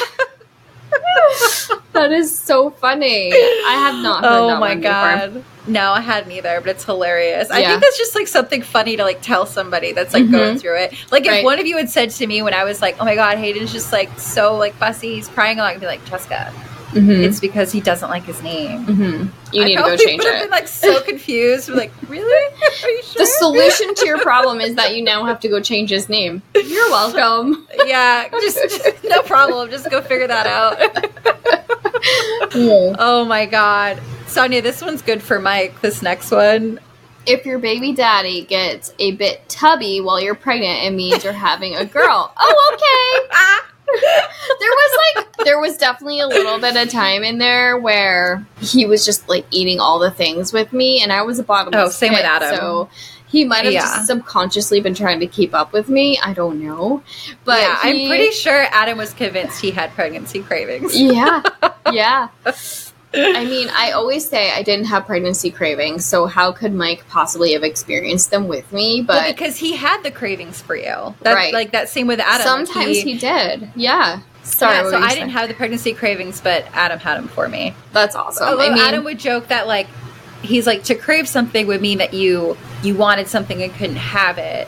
that 1.93 2.11
is 2.11 2.37
so 2.37 2.69
funny. 2.69 3.31
I 3.33 3.75
have 3.79 3.95
not 4.03 4.23
heard 4.23 4.31
Oh 4.31 4.47
that 4.47 4.59
my 4.59 4.75
one 4.75 5.33
before. 5.33 5.43
No, 5.67 5.91
I 5.93 6.01
hadn't 6.01 6.31
either, 6.31 6.61
but 6.61 6.69
it's 6.69 6.83
hilarious. 6.85 7.49
I 7.49 7.63
think 7.65 7.81
that's 7.81 7.97
just 7.97 8.13
like 8.15 8.27
something 8.27 8.61
funny 8.61 8.97
to 8.97 9.03
like 9.03 9.21
tell 9.21 9.45
somebody 9.45 9.93
that's 9.93 10.13
like 10.13 10.25
Mhm. 10.25 10.31
going 10.31 10.59
through 10.59 10.77
it. 10.77 10.93
Like 11.11 11.25
if 11.25 11.31
Right. 11.31 11.43
one 11.43 11.59
of 11.59 11.65
you 11.65 11.75
had 11.77 11.89
said 11.89 12.11
to 12.11 12.27
me 12.27 12.41
when 12.43 12.53
I 12.53 12.63
was 12.63 12.81
like, 12.81 12.97
"Oh 12.99 13.05
my 13.05 13.15
god, 13.15 13.37
Hayden's 13.39 13.71
just 13.73 13.91
like 13.91 14.09
so 14.19 14.55
like 14.55 14.75
fussy, 14.75 15.15
he's 15.15 15.27
crying 15.27 15.57
a 15.59 15.63
lot," 15.63 15.73
I'd 15.73 15.79
be 15.79 15.87
like, 15.87 16.05
"Jessica, 16.05 16.51
Mhm. 16.93 17.23
it's 17.23 17.39
because 17.39 17.71
he 17.71 17.81
doesn't 17.81 18.09
like 18.09 18.25
his 18.25 18.41
name." 18.43 18.85
Mhm. 18.85 19.29
You 19.53 19.61
I 19.63 19.65
need 19.65 19.75
to 19.77 19.81
go 19.83 19.97
change 19.97 20.23
would 20.23 20.31
have 20.33 20.41
it. 20.41 20.43
Been 20.43 20.51
like 20.51 20.67
so 20.67 21.01
confused. 21.09 21.69
like, 21.69 21.91
really? 22.09 22.53
Are 22.83 22.89
you 22.89 23.01
sure? 23.03 23.21
The 23.23 23.25
solution 23.25 23.95
to 23.95 24.05
your 24.05 24.19
problem 24.29 24.61
is 24.61 24.75
that 24.75 24.95
you 24.95 25.01
now 25.03 25.23
have 25.25 25.39
to 25.39 25.47
go 25.47 25.59
change 25.59 25.89
his 25.89 26.09
name. 26.09 26.41
You're 26.53 26.89
welcome. 26.91 27.67
yeah, 27.85 28.25
just, 28.39 28.59
just 28.61 29.03
no 29.03 29.21
problem. 29.23 29.71
Just 29.71 29.89
go 29.89 30.01
figure 30.01 30.27
that 30.27 30.45
out. 30.45 30.77
Oh. 32.53 32.95
oh 32.99 33.25
my 33.25 33.45
god, 33.45 33.99
Sonia, 34.27 34.61
this 34.61 34.81
one's 34.81 35.01
good 35.01 35.21
for 35.21 35.39
Mike. 35.39 35.81
This 35.81 36.01
next 36.01 36.31
one, 36.31 36.79
if 37.25 37.45
your 37.45 37.59
baby 37.59 37.93
daddy 37.93 38.43
gets 38.43 38.93
a 38.99 39.11
bit 39.13 39.47
tubby 39.49 40.01
while 40.01 40.19
you're 40.19 40.35
pregnant, 40.35 40.83
it 40.83 40.91
means 40.93 41.23
you're 41.23 41.33
having 41.33 41.75
a 41.75 41.85
girl. 41.85 42.33
oh, 42.37 42.71
okay. 42.73 43.61
there 44.59 44.69
was 44.69 44.99
like 45.15 45.37
there 45.45 45.59
was 45.59 45.77
definitely 45.77 46.19
a 46.19 46.27
little 46.27 46.59
bit 46.59 46.75
of 46.75 46.89
time 46.89 47.23
in 47.23 47.37
there 47.37 47.77
where 47.77 48.45
he 48.59 48.85
was 48.85 49.05
just 49.05 49.29
like 49.29 49.45
eating 49.51 49.79
all 49.79 49.99
the 49.99 50.11
things 50.11 50.51
with 50.51 50.73
me 50.73 51.01
and 51.01 51.13
I 51.13 51.21
was 51.21 51.39
a 51.39 51.43
bottomless 51.43 51.87
Oh, 51.87 51.89
same 51.91 52.11
with 52.13 52.23
Adam. 52.25 52.55
So 52.57 52.89
he 53.27 53.45
might 53.45 53.63
have 53.63 53.73
Yeah. 53.73 53.81
just 53.81 54.07
subconsciously 54.07 54.81
been 54.81 54.95
trying 54.95 55.19
to 55.19 55.27
keep 55.27 55.53
up 55.53 55.71
with 55.71 55.87
me. 55.87 56.17
I 56.21 56.33
don't 56.33 56.61
know. 56.63 57.03
But 57.45 57.61
yeah, 57.61 57.81
he- 57.83 58.03
I'm 58.03 58.09
pretty 58.09 58.31
sure 58.31 58.65
Adam 58.71 58.97
was 58.97 59.13
convinced 59.13 59.61
he 59.61 59.71
had 59.71 59.91
pregnancy 59.93 60.41
cravings. 60.41 60.99
Yeah. 60.99 61.41
Yeah. 61.93 62.29
I 63.15 63.45
mean, 63.45 63.69
I 63.71 63.91
always 63.91 64.27
say 64.27 64.51
I 64.51 64.61
didn't 64.63 64.85
have 64.85 65.05
pregnancy 65.05 65.51
cravings, 65.51 66.05
so 66.05 66.25
how 66.25 66.51
could 66.51 66.73
Mike 66.73 67.07
possibly 67.09 67.53
have 67.53 67.63
experienced 67.63 68.31
them 68.31 68.47
with 68.47 68.71
me? 68.71 69.05
Well, 69.07 69.21
But 69.21 69.35
because 69.35 69.57
he 69.57 69.75
had 69.75 70.03
the 70.03 70.11
cravings 70.11 70.61
for 70.61 70.75
you. 70.75 71.15
That's 71.21 71.35
Right. 71.35 71.53
like 71.53 71.71
that 71.71 71.89
same 71.89 72.07
with 72.07 72.19
Adam. 72.19 72.45
sometimes 72.45 73.01
he, 73.01 73.17
did. 73.17 73.69
Yeah. 73.75 74.19
Sorry. 74.43 74.75
yeah, 74.75 74.89
so 74.89 74.97
I 74.97 75.07
saying? 75.09 75.19
didn't 75.21 75.31
have 75.31 75.47
the 75.47 75.55
pregnancy 75.55 75.93
cravings, 75.93 76.39
but 76.41 76.65
Adam 76.73 76.99
had 76.99 77.17
them 77.17 77.27
for 77.27 77.47
me. 77.47 77.73
That's 77.93 78.15
awesome. 78.15 78.47
Although 78.47 78.65
I 78.67 78.73
mean, 78.75 78.83
Adam 78.83 79.03
would 79.05 79.17
joke 79.19 79.47
that 79.47 79.65
like 79.67 79.87
he's 80.41 80.67
like 80.67 80.83
to 80.83 80.95
crave 80.95 81.27
something 81.27 81.65
would 81.67 81.81
mean 81.81 81.97
that 81.97 82.13
you 82.13 82.55
you 82.83 82.95
wanted 82.95 83.27
something 83.27 83.63
and 83.63 83.73
couldn't 83.73 83.95
have 83.95 84.37
it. 84.37 84.67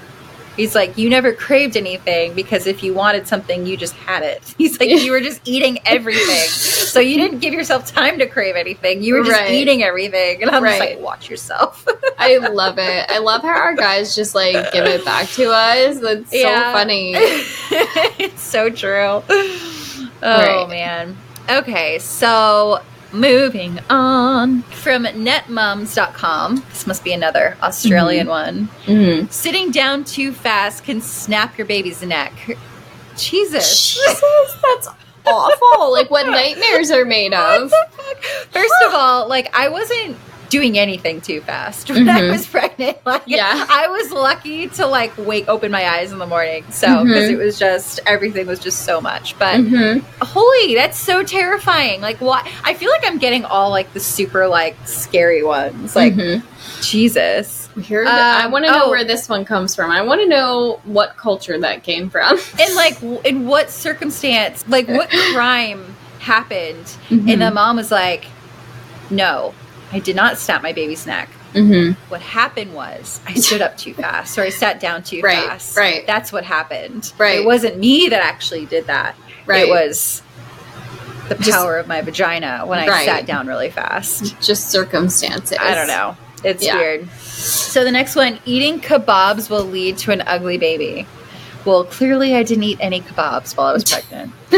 He's 0.58 0.74
like 0.76 0.97
you 0.97 1.10
never 1.10 1.32
craved 1.34 1.78
anything 1.78 2.34
because 2.34 2.66
if 2.68 2.84
you 2.84 2.93
wanted 2.93 3.28
something 3.28 3.66
you 3.66 3.78
just 3.78 3.93
had 3.93 4.24
it. 4.24 4.43
He's 4.58 4.80
like 4.80 4.89
you 4.89 5.12
were 5.12 5.22
just 5.22 5.39
eating 5.45 5.80
everything. 5.86 6.49
so 6.49 6.99
you 6.99 7.18
didn't 7.18 7.39
give 7.39 7.53
yourself 7.53 7.86
time 7.91 8.18
to 8.20 8.28
crave 8.28 8.55
anything. 8.55 9.01
You 9.03 9.14
were 9.16 9.24
just 9.24 9.39
Right. 9.39 9.51
eating 9.51 9.84
everything. 9.84 10.41
And 10.41 10.51
I'm 10.51 10.64
just 10.64 10.80
like 10.80 10.99
watch 10.99 11.30
yourself. 11.30 11.88
I 12.18 12.38
love 12.38 12.78
it. 12.80 13.05
I 13.10 13.20
love 13.20 13.43
how 13.43 13.49
our 13.49 13.76
guys 13.76 14.16
just 14.16 14.34
like 14.36 14.72
give 14.74 14.86
it 14.86 15.05
back 15.05 15.30
to 15.30 15.51
us. 15.51 15.99
That's 15.99 16.32
so 16.32 16.38
Yeah. 16.38 16.74
funny. 16.74 17.14
it's 18.20 18.41
so 18.41 18.70
true. 18.70 19.22
Oh 19.30 20.12
Right. 20.22 20.68
man. 20.68 21.16
Okay, 21.49 21.99
so 21.99 22.82
moving 23.14 23.80
on 23.89 24.62
from 24.64 25.05
netmums.com. 25.05 26.64
This 26.70 26.88
must 26.88 27.03
be 27.03 27.14
another 27.14 27.58
Australian 27.62 28.28
one. 28.28 28.70
Mm. 28.86 29.32
Sitting 29.32 29.72
down 29.72 30.03
too 30.03 30.32
fast 30.32 30.84
can 30.84 31.01
snap 31.01 31.58
your 31.58 31.68
baby's 31.68 32.01
neck. 32.03 32.34
Jesus. 33.16 33.95
Jesus, 33.95 34.22
that's 34.64 34.88
awful. 35.26 35.91
like 35.91 36.10
what 36.10 36.28
nightmares 36.28 36.91
are 36.91 37.05
made 37.05 37.34
of. 37.34 37.72
First 38.51 38.74
of 38.86 38.93
all, 38.93 39.28
like 39.28 39.55
I 39.58 39.70
wasn't 39.70 40.18
doing 40.49 40.77
anything 40.77 41.19
too 41.21 41.41
fast 41.41 41.89
when 41.91 42.07
I 42.09 42.21
Mhm. 42.21 42.31
was 42.31 42.47
pregnant. 42.47 42.97
Like 43.05 43.23
Yeah. 43.25 43.65
I 43.69 43.87
was 43.87 44.11
lucky 44.11 44.67
to 44.69 44.85
like 44.85 45.13
wake 45.17 45.47
open 45.47 45.71
my 45.71 45.87
eyes 45.87 46.11
in 46.11 46.19
the 46.19 46.25
morning. 46.27 46.63
So 46.71 47.03
because 47.03 47.29
Mhm. 47.29 47.33
it 47.33 47.37
was 47.37 47.57
just 47.59 47.99
everything 48.05 48.47
was 48.47 48.59
just 48.59 48.83
so 48.85 49.01
much. 49.01 49.37
But 49.39 49.57
Mhm. 49.59 50.03
holy, 50.21 50.75
that's 50.75 50.97
so 50.97 51.23
terrifying. 51.23 52.01
Like 52.01 52.21
what 52.21 52.45
I 52.63 52.73
feel 52.73 52.89
like 52.91 53.05
I'm 53.05 53.17
getting 53.17 53.45
all 53.45 53.69
like 53.71 53.93
the 53.93 53.99
super 53.99 54.47
like 54.47 54.75
scary 54.85 55.43
ones. 55.43 55.95
Like 55.95 56.13
Mhm. 56.15 56.43
Jesus. 56.81 57.69
Here, 57.83 58.05
I 58.07 58.45
Um, 58.45 58.51
want 58.51 58.65
to 58.65 58.71
know 58.71 58.85
oh. 58.85 58.89
where 58.89 59.03
this 59.03 59.29
one 59.29 59.45
comes 59.45 59.75
from. 59.75 59.91
I 59.91 60.01
want 60.01 60.19
to 60.21 60.27
know 60.27 60.79
what 60.83 61.15
culture 61.15 61.59
that 61.59 61.83
came 61.83 62.09
from. 62.09 62.39
And 62.59 62.75
like 62.75 62.97
in 63.23 63.45
what 63.45 63.69
circumstance, 63.69 64.63
like 64.67 64.87
what 64.87 65.09
crime 65.33 65.95
happened 66.19 66.85
Mm-hmm. 67.09 67.29
and 67.29 67.41
the 67.41 67.51
mom 67.51 67.75
was 67.77 67.91
like, 67.91 68.25
No, 69.09 69.53
I 69.91 69.99
did 69.99 70.15
not 70.15 70.38
snap 70.38 70.61
my 70.61 70.73
baby's 70.73 71.05
neck. 71.07 71.29
Mm-hmm. 71.53 71.99
what 72.11 72.21
happened 72.21 72.75
was 72.75 73.19
I 73.25 73.33
stood 73.33 73.61
up 73.61 73.77
too 73.77 73.93
fast 73.93 74.38
or 74.38 74.41
I 74.43 74.49
sat 74.49 74.79
down 74.79 75.01
too 75.01 75.21
Right, 75.21 75.47
fast. 75.47 75.75
right. 75.77 76.05
That's 76.05 76.31
what 76.31 76.43
happened. 76.43 77.11
Right. 77.17 77.39
It 77.39 77.45
wasn't 77.45 77.79
me 77.79 78.09
that 78.09 78.21
actually 78.21 78.65
did 78.67 78.85
that. 78.88 79.15
Right. 79.47 79.63
It 79.67 79.69
was 79.69 80.21
the 81.29 81.35
Just- 81.35 81.51
power 81.51 81.77
of 81.77 81.88
my 81.88 82.01
vagina 82.01 82.63
when 82.65 82.77
I 82.79 82.88
Right. 82.88 83.05
sat 83.05 83.25
down 83.25 83.47
really 83.47 83.71
fast. 83.71 84.39
Just 84.41 84.69
circumstances. 84.69 85.57
I 85.59 85.73
don't 85.73 85.88
know. 85.88 86.15
It's 86.43 86.63
Yeah. 86.63 86.75
weird. 86.77 87.09
So 87.21 87.83
the 87.83 87.91
next 87.91 88.15
one, 88.15 88.39
eating 88.45 88.79
kebabs 88.79 89.49
will 89.49 89.63
lead 89.65 89.97
to 89.99 90.11
an 90.11 90.21
ugly 90.27 90.57
baby. 90.59 91.07
Well, 91.68 91.84
clearly 91.84 92.36
I 92.36 92.43
didn't 92.43 92.63
eat 92.63 92.78
any 92.82 93.01
kebabs 93.01 93.55
while 93.57 93.68
I 93.68 93.74
was 93.74 93.84
pregnant. 93.84 94.32
I 94.51 94.57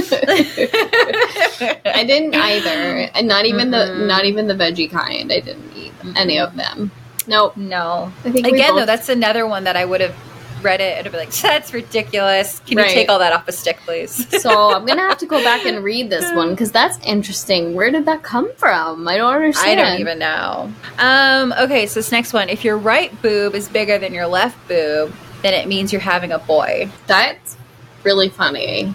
didn't 2.05 2.35
either, 2.35 3.09
and 3.15 3.27
not 3.27 3.45
even 3.45 3.71
the 3.71 3.77
Mm-mm. 3.77 4.07
not 4.07 4.25
even 4.25 4.47
the 4.47 4.53
veggie 4.53 4.89
kind. 4.89 5.31
I 5.31 5.39
didn't 5.39 5.71
eat 5.75 5.93
any 6.15 6.39
of 6.39 6.55
them. 6.55 6.91
Nope. 7.27 7.57
No. 7.57 8.11
I 8.25 8.31
think 8.31 8.47
Again, 8.47 8.75
though, 8.75 8.85
that's 8.85 9.09
another 9.09 9.45
one 9.47 9.63
that 9.65 9.75
I 9.75 9.85
would 9.85 10.01
have 10.01 10.15
read 10.63 10.81
it 10.81 10.97
and 10.97 11.07
I'd 11.07 11.11
be 11.11 11.17
like, 11.17 11.31
that's 11.41 11.73
ridiculous. 11.73 12.59
Can 12.65 12.77
Right. 12.77 12.87
you 12.89 12.93
take 12.93 13.09
all 13.09 13.19
that 13.19 13.33
off 13.33 13.47
a 13.47 13.51
stick, 13.51 13.77
please? 13.85 14.27
So 14.41 14.73
I'm 14.75 14.85
gonna 14.85 15.07
have 15.07 15.17
to 15.19 15.25
go 15.25 15.41
back 15.43 15.65
and 15.65 15.83
read 15.83 16.09
this 16.09 16.31
one 16.35 16.51
because 16.51 16.71
that's 16.71 16.97
interesting. 17.05 17.75
Where 17.75 17.91
did 17.91 18.05
that 18.05 18.23
come 18.23 18.51
from? 18.55 19.07
I 19.07 19.17
don't 19.17 19.33
understand. 19.33 19.79
I 19.79 19.83
don't 19.89 19.99
even 19.99 20.19
know. 20.19 20.71
Um, 20.97 21.53
okay, 21.59 21.85
so 21.87 21.99
this 21.99 22.11
next 22.11 22.33
one. 22.33 22.49
If 22.49 22.63
your 22.63 22.77
right 22.77 23.19
boob 23.21 23.55
is 23.55 23.67
bigger 23.67 23.97
than 23.97 24.13
your 24.13 24.27
left 24.27 24.57
boob, 24.67 25.13
then 25.41 25.53
it 25.53 25.67
means 25.67 25.91
you're 25.91 26.01
having 26.01 26.31
a 26.31 26.39
boy. 26.39 26.89
That's 27.07 27.57
really 28.03 28.29
funny. 28.29 28.93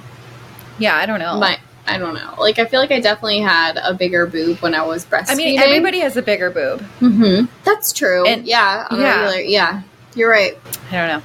Yeah, 0.79 0.97
I 0.97 1.07
don't 1.07 1.19
know. 1.21 1.39
My, 1.39 1.59
I 1.87 1.99
don't 1.99 2.15
know. 2.15 2.35
Like 2.39 2.59
I 2.59 2.65
feel 2.65 2.81
like 2.81 2.91
I 2.91 3.01
definitely 3.01 3.41
had 3.41 3.77
a 3.77 3.95
bigger 3.95 4.27
boob 4.27 4.59
when 4.59 4.75
I 4.75 4.85
was 4.85 5.05
breastfeeding. 5.05 5.31
I 5.31 5.35
mean, 5.37 5.59
everybody 5.61 6.01
has 6.01 6.17
a 6.17 6.23
bigger 6.23 6.51
boob. 6.51 6.81
hmm 7.01 7.45
That's 7.65 7.93
true. 7.93 8.27
And- 8.27 8.47
yeah. 8.47 8.87
Yeah. 8.91 9.21
Regular, 9.23 9.41
yeah. 9.43 9.83
You're 10.17 10.31
right. 10.31 10.57
I 10.91 10.97
don't 10.97 11.09
know. 11.09 11.23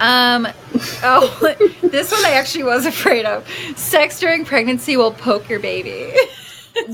Um, 0.00 0.48
oh, 1.02 1.56
this 1.82 2.10
one 2.10 2.24
I 2.24 2.30
actually 2.32 2.64
was 2.64 2.86
afraid 2.86 3.26
of. 3.26 3.46
Sex 3.76 4.18
during 4.20 4.44
pregnancy 4.44 4.96
will 4.96 5.12
poke 5.12 5.48
your 5.50 5.60
baby. 5.60 6.12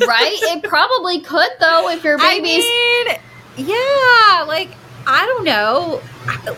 right? 0.06 0.36
It 0.42 0.64
probably 0.64 1.20
could 1.20 1.48
though 1.60 1.88
if 1.90 2.02
your 2.02 2.18
baby's 2.18 2.64
I 2.64 3.18
mean, 3.56 3.68
yeah, 3.68 4.44
like 4.44 4.70
I 5.10 5.24
don't 5.26 5.44
know. 5.44 6.00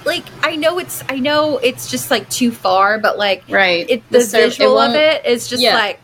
Like 0.05 0.25
I 0.43 0.57
know 0.57 0.79
it's 0.81 1.05
I 1.09 1.19
know 1.21 1.59
it's 1.59 1.89
just 1.91 2.11
like 2.11 2.29
too 2.29 2.51
far, 2.51 2.99
but 2.99 3.17
like 3.17 3.45
right. 3.49 3.89
it 3.89 4.03
the, 4.11 4.21
serv- 4.21 4.41
it 4.41 4.49
visual 4.51 4.77
of 4.79 4.89
won't- 4.93 4.97
it 5.01 5.25
is 5.25 5.47
just 5.49 5.63
Yeah. 5.63 5.75
like 5.75 6.01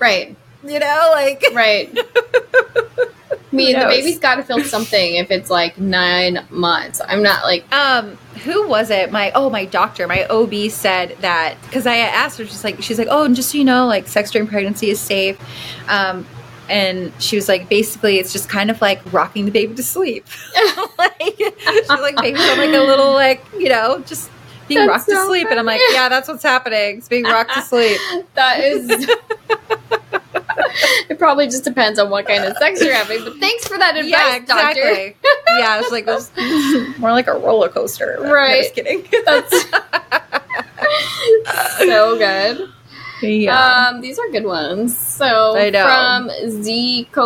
Right. 0.00 0.36
you 0.66 0.78
know, 0.80 1.08
like 1.12 1.42
Right. 1.54 1.88
I 3.52 3.56
mean, 3.56 3.78
the 3.78 3.86
baby's 3.86 4.18
got 4.18 4.36
to 4.36 4.42
feel 4.44 4.62
something 4.64 5.16
if 5.16 5.30
it's 5.30 5.50
like 5.50 5.76
nine 5.78 6.46
months. 6.50 7.00
I'm 7.06 7.22
not 7.22 7.44
like, 7.44 7.64
um 7.72 8.18
who 8.44 8.66
was 8.66 8.90
it 8.90 9.12
my 9.12 9.30
oh 9.34 9.50
my 9.50 9.66
doctor 9.66 10.08
my 10.08 10.24
ob 10.30 10.54
said 10.70 11.14
that 11.20 11.60
because 11.64 11.86
i 11.86 11.96
asked 11.98 12.38
her 12.38 12.46
she's 12.46 12.64
like 12.64 12.80
she's 12.82 12.98
like 12.98 13.08
oh 13.10 13.24
and 13.24 13.36
just 13.36 13.50
so 13.50 13.58
you 13.58 13.64
know 13.64 13.86
like 13.86 14.08
sex 14.08 14.30
during 14.30 14.48
pregnancy 14.48 14.88
is 14.88 14.98
safe 14.98 15.38
um 15.90 16.24
and 16.70 17.12
she 17.18 17.36
was 17.36 17.48
like 17.48 17.68
basically 17.68 18.18
it's 18.18 18.32
just 18.32 18.48
kind 18.48 18.70
of 18.70 18.80
like 18.80 19.00
rocking 19.12 19.44
the 19.44 19.50
baby 19.50 19.74
to 19.74 19.82
sleep 19.82 20.24
like 20.98 21.20
she's 21.20 21.88
like 21.88 22.16
on 22.16 22.58
like 22.58 22.72
a 22.74 22.80
little 22.80 23.12
like 23.12 23.44
you 23.58 23.68
know 23.68 23.98
just 24.06 24.30
being 24.68 24.86
That's 24.86 24.88
rocked 24.88 25.08
to 25.10 25.16
so 25.16 25.26
sleep 25.26 25.48
and 25.50 25.58
i'm 25.58 25.66
like 25.66 25.80
yeah 25.92 26.08
that's 26.08 26.28
what's 26.28 26.44
happening 26.44 26.98
it's 26.98 27.08
being 27.08 27.24
rocked 27.24 27.52
to 27.54 27.62
sleep 27.62 27.98
that 28.34 28.60
is. 28.60 28.88
it 31.10 31.18
probably 31.18 31.46
just 31.46 31.64
depends 31.64 31.98
on 31.98 32.08
what 32.10 32.26
kind 32.26 32.44
of 32.44 32.56
sex 32.58 32.80
you're 32.80 32.94
having. 32.94 33.24
But 33.24 33.38
thanks 33.38 33.66
for 33.66 33.76
that 33.76 33.96
advice, 33.96 34.10
yeah 34.10 34.38
doctor. 34.38 34.80
exactly 34.88 35.16
yeah 35.58 35.80
it's 35.80 35.90
like 35.90 36.06
it 36.06 36.10
was 36.12 36.30
more 36.98 37.10
like 37.10 37.26
a 37.26 37.32
roller 37.34 37.68
coaster 37.68 38.16
Right. 38.20 38.62
just 38.62 38.74
kidding 38.76 39.04
That's 39.26 39.64
so 41.78 42.16
good. 42.18 42.68
Yeah 43.22 43.88
Um, 43.90 44.00
these 44.00 44.18
are 44.18 44.28
good 44.30 44.44
ones. 44.44 44.96
So 44.96 45.56
I 45.56 45.70
know. 45.70 45.84
from 45.84 46.28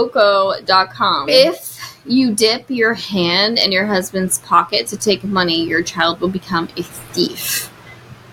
zcoco.com. 0.05 1.29
If 1.29 1.97
you 2.07 2.35
dip 2.35 2.69
your 2.69 2.95
hand 2.95 3.59
in 3.59 3.73
your 3.73 3.87
husband's 3.87 4.39
pocket 4.41 4.87
to 4.89 4.97
take 4.97 5.25
money, 5.25 5.65
your 5.65 5.83
child 5.83 6.21
will 6.21 6.29
become 6.29 6.69
a 6.77 6.83
thief. 6.83 7.71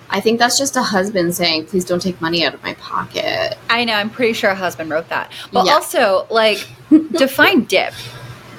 I 0.09 0.19
think 0.19 0.39
that's 0.39 0.57
just 0.57 0.75
a 0.75 0.81
husband 0.81 1.33
saying, 1.35 1.67
"Please 1.67 1.85
don't 1.85 2.01
take 2.01 2.19
money 2.19 2.45
out 2.45 2.53
of 2.53 2.61
my 2.63 2.73
pocket." 2.73 3.57
I 3.69 3.85
know. 3.85 3.93
I'm 3.93 4.09
pretty 4.09 4.33
sure 4.33 4.49
a 4.49 4.55
husband 4.55 4.89
wrote 4.89 5.07
that. 5.07 5.31
But 5.53 5.65
Yeah. 5.65 5.73
also, 5.75 6.27
like, 6.29 6.67
define 7.13 7.63
dip. 7.63 7.93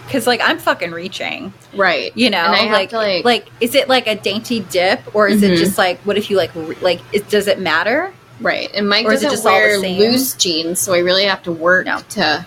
Because, 0.06 0.26
like, 0.26 0.40
I'm 0.42 0.58
fucking 0.58 0.92
reaching. 0.92 1.52
Right. 1.74 2.10
You 2.16 2.30
know, 2.30 2.38
And 2.38 2.54
I 2.54 2.58
have 2.60 2.72
like, 2.72 2.90
to, 2.90 2.96
like- 2.96 3.24
like, 3.24 3.46
is 3.60 3.74
it 3.74 3.88
like 3.88 4.06
a 4.06 4.14
dainty 4.14 4.60
dip, 4.60 5.00
or 5.14 5.28
is 5.28 5.42
Mhm. 5.42 5.50
it 5.50 5.56
just 5.56 5.76
like, 5.78 6.00
what 6.00 6.16
if 6.16 6.30
you 6.30 6.36
like, 6.38 6.50
re- 6.54 6.76
like, 6.80 7.00
is, 7.12 7.22
does 7.22 7.46
it 7.48 7.58
matter? 7.60 8.12
Right. 8.42 8.70
And 8.74 8.88
Mike 8.88 9.06
Or 9.06 9.12
is 9.12 9.20
doesn't 9.22 9.36
just 9.36 9.46
all 9.46 9.52
the 9.52 9.58
wear 9.58 9.78
loose 10.10 10.34
jeans, 10.34 10.80
so 10.80 10.92
I 10.94 10.98
really 10.98 11.24
have 11.24 11.42
to 11.44 11.52
work 11.52 11.86
No. 11.86 12.00
to 12.10 12.46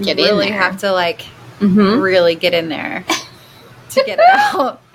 get 0.00 0.18
you 0.18 0.24
in 0.24 0.30
really 0.30 0.48
there. 0.48 0.58
have 0.58 0.78
to 0.78 0.92
like 0.92 1.22
Mhm. 1.60 2.02
really 2.02 2.34
get 2.34 2.54
in 2.54 2.68
there 2.68 3.04
to 3.90 4.02
get 4.04 4.18
it 4.18 4.24
out. 4.34 4.80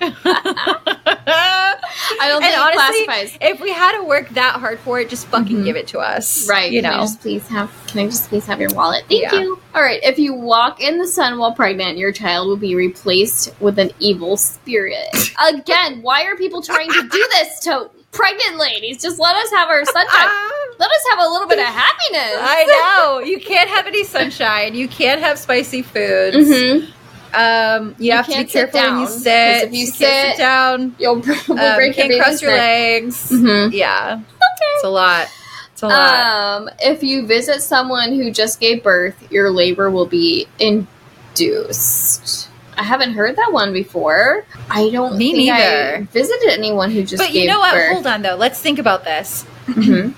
I 2.20 2.28
don't 2.28 2.42
And 2.42 2.44
think 2.44 2.54
it 2.54 2.58
honestly, 2.58 3.04
classifies. 3.04 3.38
if 3.40 3.60
we 3.60 3.70
had 3.72 3.96
to 3.98 4.04
work 4.04 4.28
that 4.30 4.54
hard 4.56 4.78
for 4.80 4.98
it, 5.00 5.08
just 5.08 5.26
fucking 5.28 5.58
Mhm. 5.58 5.64
give 5.64 5.76
it 5.76 5.86
to 5.88 5.98
us. 5.98 6.48
Right. 6.48 6.70
You 6.72 6.82
can 6.82 6.96
know. 6.96 7.06
please 7.20 7.46
have 7.48 7.70
can 7.86 8.00
I 8.00 8.06
just 8.06 8.28
please 8.28 8.46
have 8.46 8.60
your 8.60 8.70
wallet? 8.74 9.04
Thank 9.08 9.22
Yeah. 9.22 9.34
you. 9.40 9.58
All 9.74 9.82
right. 9.82 10.00
If 10.02 10.18
you 10.18 10.34
walk 10.34 10.80
in 10.82 10.98
the 10.98 11.06
sun 11.06 11.38
while 11.38 11.52
pregnant, 11.52 11.96
your 11.98 12.12
child 12.12 12.48
will 12.48 12.56
be 12.56 12.74
replaced 12.74 13.52
with 13.60 13.78
an 13.78 13.90
evil 13.98 14.36
spirit. 14.36 15.08
Again, 15.48 16.00
why 16.02 16.24
are 16.24 16.36
people 16.36 16.60
trying 16.62 16.90
to 16.90 17.02
do 17.02 17.28
this 17.32 17.60
to 17.60 17.88
pregnant 18.12 18.58
ladies? 18.58 19.02
Just 19.02 19.18
let 19.18 19.36
us 19.36 19.50
have 19.50 19.68
our 19.68 19.84
sunshine. 19.84 20.28
let 20.78 20.90
us 20.90 21.04
have 21.10 21.18
a 21.20 21.28
little 21.30 21.48
bit 21.48 21.58
of 21.58 21.64
happiness. 21.66 22.36
I 22.40 22.64
know. 22.64 23.18
You 23.20 23.40
can't 23.40 23.68
have 23.70 23.86
any 23.86 24.04
sunshine. 24.04 24.74
You 24.74 24.88
can't 24.88 25.20
have 25.20 25.38
spicy 25.38 25.82
foods. 25.82 26.36
Mhm. 26.36 26.88
Um, 27.34 27.94
you, 27.98 28.06
You 28.06 28.12
have 28.12 28.26
to 28.26 28.38
be 28.38 28.44
careful 28.44 28.80
when 28.80 29.00
you 29.00 29.06
sit. 29.06 29.64
if 29.64 29.72
you 29.74 29.84
can't 29.86 29.96
sit- 29.96 30.30
sit 30.30 30.38
down, 30.38 30.94
You'll 30.98 31.20
probably 31.20 31.58
um, 31.58 31.76
break 31.76 31.96
your 31.96 32.08
can't 32.08 32.22
cross 32.22 32.40
your 32.40 32.50
neck. 32.52 32.60
legs. 32.60 33.30
Mhm. 33.30 33.72
Yeah. 33.72 34.20
It's 34.74 34.84
a 34.84 34.88
lot. 34.88 35.28
It's 35.72 35.82
a 35.82 35.88
lot. 35.88 36.14
Um, 36.62 36.70
if 36.80 37.02
you 37.02 37.26
visit 37.26 37.60
someone 37.62 38.14
who 38.14 38.30
just 38.30 38.58
gave 38.60 38.82
birth, 38.82 39.30
your 39.30 39.50
labor 39.50 39.90
will 39.90 40.06
be 40.06 40.46
induced. 40.58 42.48
I 42.78 42.84
haven't 42.84 43.14
heard 43.14 43.34
that 43.36 43.52
one 43.52 43.72
before. 43.72 44.44
I 44.70 44.88
don't 44.90 45.18
Me 45.18 45.32
think 45.34 45.50
I 45.50 45.58
neither. 45.58 46.08
visited 46.12 46.50
anyone 46.50 46.90
who 46.92 47.02
just 47.02 47.20
but 47.22 47.34
you 47.34 47.46
know 47.48 47.58
what? 47.58 47.74
birth. 47.74 47.92
Hold 47.92 48.06
on 48.06 48.22
though. 48.22 48.36
Let's 48.36 48.60
think 48.60 48.78
about 48.78 49.04
this. 49.04 49.44
Mhm. 49.66 50.14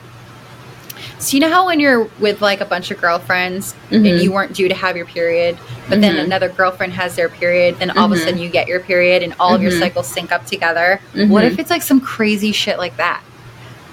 So 1.18 1.36
you 1.36 1.40
know 1.40 1.50
how 1.50 1.66
when 1.66 1.80
you're 1.80 2.04
with 2.18 2.40
like 2.42 2.61
a 2.61 2.64
bunch 2.66 2.90
of 2.90 3.00
girlfriends 3.00 3.74
Mhm. 3.90 4.11
and 4.11 4.22
you 4.22 4.32
weren't 4.32 4.52
due 4.54 4.68
to 4.68 4.74
have 4.74 4.96
your 4.96 5.06
period, 5.06 5.56
but 5.88 6.00
then 6.02 6.16
Mhm. 6.16 6.24
another 6.24 6.48
girlfriend 6.50 6.92
has 6.94 7.16
their 7.16 7.28
period, 7.30 7.78
then 7.78 7.90
all 7.90 8.04
of 8.06 8.12
a 8.12 8.16
Mhm. 8.16 8.24
sudden 8.24 8.38
you 8.38 8.48
get 8.50 8.68
your 8.68 8.80
period 8.80 9.22
and 9.22 9.34
all 9.40 9.54
of 9.54 9.62
your 9.62 9.72
Mhm. 9.72 9.78
cycles 9.80 10.06
sync 10.06 10.30
up 10.32 10.44
together. 10.46 11.00
What 11.14 11.44
if 11.44 11.58
it's 11.58 11.70
like 11.70 11.82
some 11.82 12.00
crazy 12.00 12.52
shit 12.52 12.78
like 12.78 12.96
that? 12.98 13.20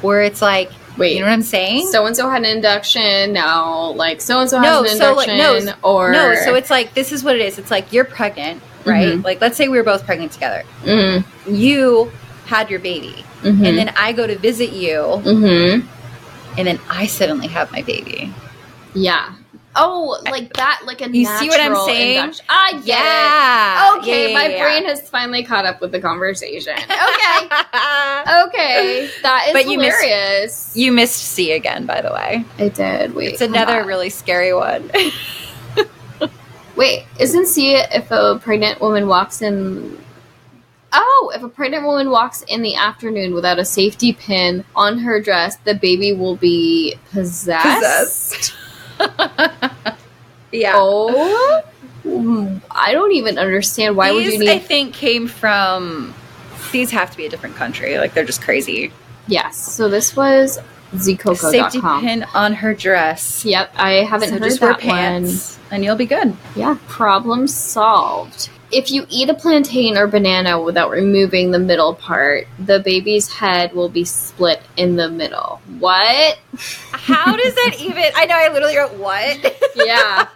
Where 0.02 0.22
it's 0.22 0.42
like, 0.42 0.72
Wait, 0.98 1.14
you 1.14 1.20
know 1.22 1.28
what 1.28 1.34
I'm 1.34 1.42
saying? 1.44 1.88
so 1.88 2.06
and 2.06 2.16
so 2.16 2.30
had 2.30 2.44
an 2.44 2.50
induction. 2.58 3.34
Now, 3.34 3.92
like 3.92 4.20
so 4.22 4.40
and 4.40 4.50
so 4.50 4.60
No, 4.60 4.84
has 4.84 4.94
an 4.94 4.98
so, 4.98 5.14
like, 5.14 5.28
induction, 5.30 5.66
no, 5.66 5.74
or 5.84 6.12
no, 6.12 6.36
so 6.44 6.56
it's 6.56 6.70
like 6.70 6.94
this 6.94 7.12
is 7.12 7.24
what 7.24 7.36
it 7.36 7.42
is. 7.42 7.58
It's 7.60 7.72
like 7.72 7.94
you're 7.94 8.06
pregnant, 8.06 8.62
right? 8.86 9.14
Mhm. 9.14 9.24
Like 9.24 9.40
let's 9.42 9.58
say 9.58 9.68
we 9.68 9.78
were 9.78 9.84
both 9.84 10.06
pregnant 10.06 10.32
together. 10.32 10.64
mm, 10.84 11.24
You 11.48 12.12
had 12.46 12.70
your 12.70 12.80
baby, 12.80 13.24
mhm, 13.44 13.66
and 13.68 13.78
then 13.78 13.94
I 13.98 14.12
go 14.14 14.26
to 14.26 14.38
visit 14.38 14.72
you, 14.72 14.98
mhm. 15.24 15.84
and 16.58 16.68
then 16.68 16.80
I 16.90 17.06
suddenly 17.08 17.48
have 17.48 17.72
my 17.72 17.82
baby. 17.84 18.34
yeah. 18.94 19.30
Oh, 19.80 20.20
like 20.26 20.52
that, 20.54 20.82
like 20.86 21.02
a 21.02 21.10
You 21.10 21.26
see 21.26 21.48
what 21.50 21.62
I'm 21.62 21.76
saying? 21.86 22.18
induction. 22.18 22.46
I 22.50 22.72
get 22.72 22.82
it. 22.82 22.86
Yeah. 22.88 23.96
Okay, 24.00 24.22
Yeah, 24.24 24.28
yeah, 24.30 24.34
my 24.34 24.48
yeah. 24.56 24.64
brain 24.64 24.86
has 24.86 25.08
finally 25.08 25.44
caught 25.44 25.66
up 25.66 25.82
with 25.82 25.92
the 25.92 26.00
conversation. 26.02 26.74
Okay. 26.88 27.48
Okay, 28.48 29.10
that 29.24 29.46
is 29.48 29.54
But 29.54 29.68
you 29.70 29.78
missed- 29.78 30.02
hilarious. 30.02 30.72
you 30.76 30.92
missed 30.92 31.18
C 31.18 31.52
again, 31.52 31.86
by 31.86 32.02
the 32.02 32.12
way. 32.12 32.44
I 32.58 32.70
did. 32.70 33.14
Wait, 33.14 33.34
It's 33.34 33.42
another 33.42 33.82
on. 33.82 33.88
really 33.88 34.10
scary 34.10 34.54
one. 34.54 34.90
Wait, 36.76 37.06
isn't 37.20 37.48
C 37.48 37.76
if 37.76 38.12
a 38.12 38.40
pregnant 38.42 38.80
woman 38.82 39.08
walks 39.08 39.42
in? 39.42 39.98
Oh, 40.94 41.32
if 41.36 41.42
a 41.44 41.50
pregnant 41.50 41.86
woman 41.86 42.10
walks 42.12 42.44
in 42.44 42.62
the 42.62 42.76
afternoon 42.76 43.34
without 43.34 43.58
a 43.60 43.66
safety 43.66 44.14
pin 44.14 44.64
on 44.76 45.00
her 45.00 45.20
dress, 45.20 45.58
the 45.58 45.74
baby 45.74 46.14
will 46.14 46.36
be 46.36 46.96
possessed. 47.12 48.54
yeah. 50.52 50.74
Oh, 50.76 51.64
I 52.72 52.94
don't 52.94 53.12
even 53.14 53.38
understand. 53.38 53.96
Why 53.96 54.12
would 54.12 54.26
you 54.26 54.40
need? 54.40 54.50
I 54.50 54.60
think, 54.60 54.94
came 54.94 55.28
from. 55.28 56.14
These 56.72 56.92
have 56.92 57.12
to 57.12 57.18
be 57.18 57.26
a 57.26 57.30
different 57.30 57.56
country. 57.56 57.98
Like 57.98 58.14
they're 58.14 58.26
just 58.26 58.42
crazy. 58.42 58.92
yes. 59.28 59.58
So 59.58 59.90
this 59.90 60.16
was 60.16 60.60
Safety 60.94 61.82
pin 61.82 62.26
on 62.34 62.54
her 62.54 62.74
dress. 62.74 63.44
Yep, 63.44 63.74
I 63.76 63.92
haven't 64.06 64.30
so 64.30 64.36
heard 64.36 64.44
just 64.44 64.62
wear 64.62 64.74
that 64.74 64.86
one. 64.86 65.38
and 65.70 65.84
you'll 65.84 65.98
be 65.98 66.06
good. 66.06 66.34
Yeah, 66.56 66.78
problem 66.88 67.48
solved. 67.48 68.50
If 68.72 68.92
you 68.92 69.06
eat 69.10 69.30
a 69.30 69.34
plantain 69.34 69.98
or 69.98 70.08
banana 70.08 70.62
without 70.62 70.90
removing 70.90 71.52
the 71.52 71.60
middle 71.60 71.94
part, 71.94 72.48
the 72.60 72.80
baby's 72.80 73.32
head 73.32 73.74
will 73.74 73.90
be 73.90 74.06
split 74.06 74.62
in 74.76 74.96
the 74.96 75.10
middle. 75.10 75.62
What? 75.80 76.40
How 77.08 77.36
does 77.38 77.56
that 77.56 77.76
even? 77.80 78.04
I 78.16 78.26
know. 78.26 78.36
I 78.36 78.50
literally 78.52 78.76
wrote 78.78 78.94
what. 78.96 79.56
Yeah, 79.76 80.28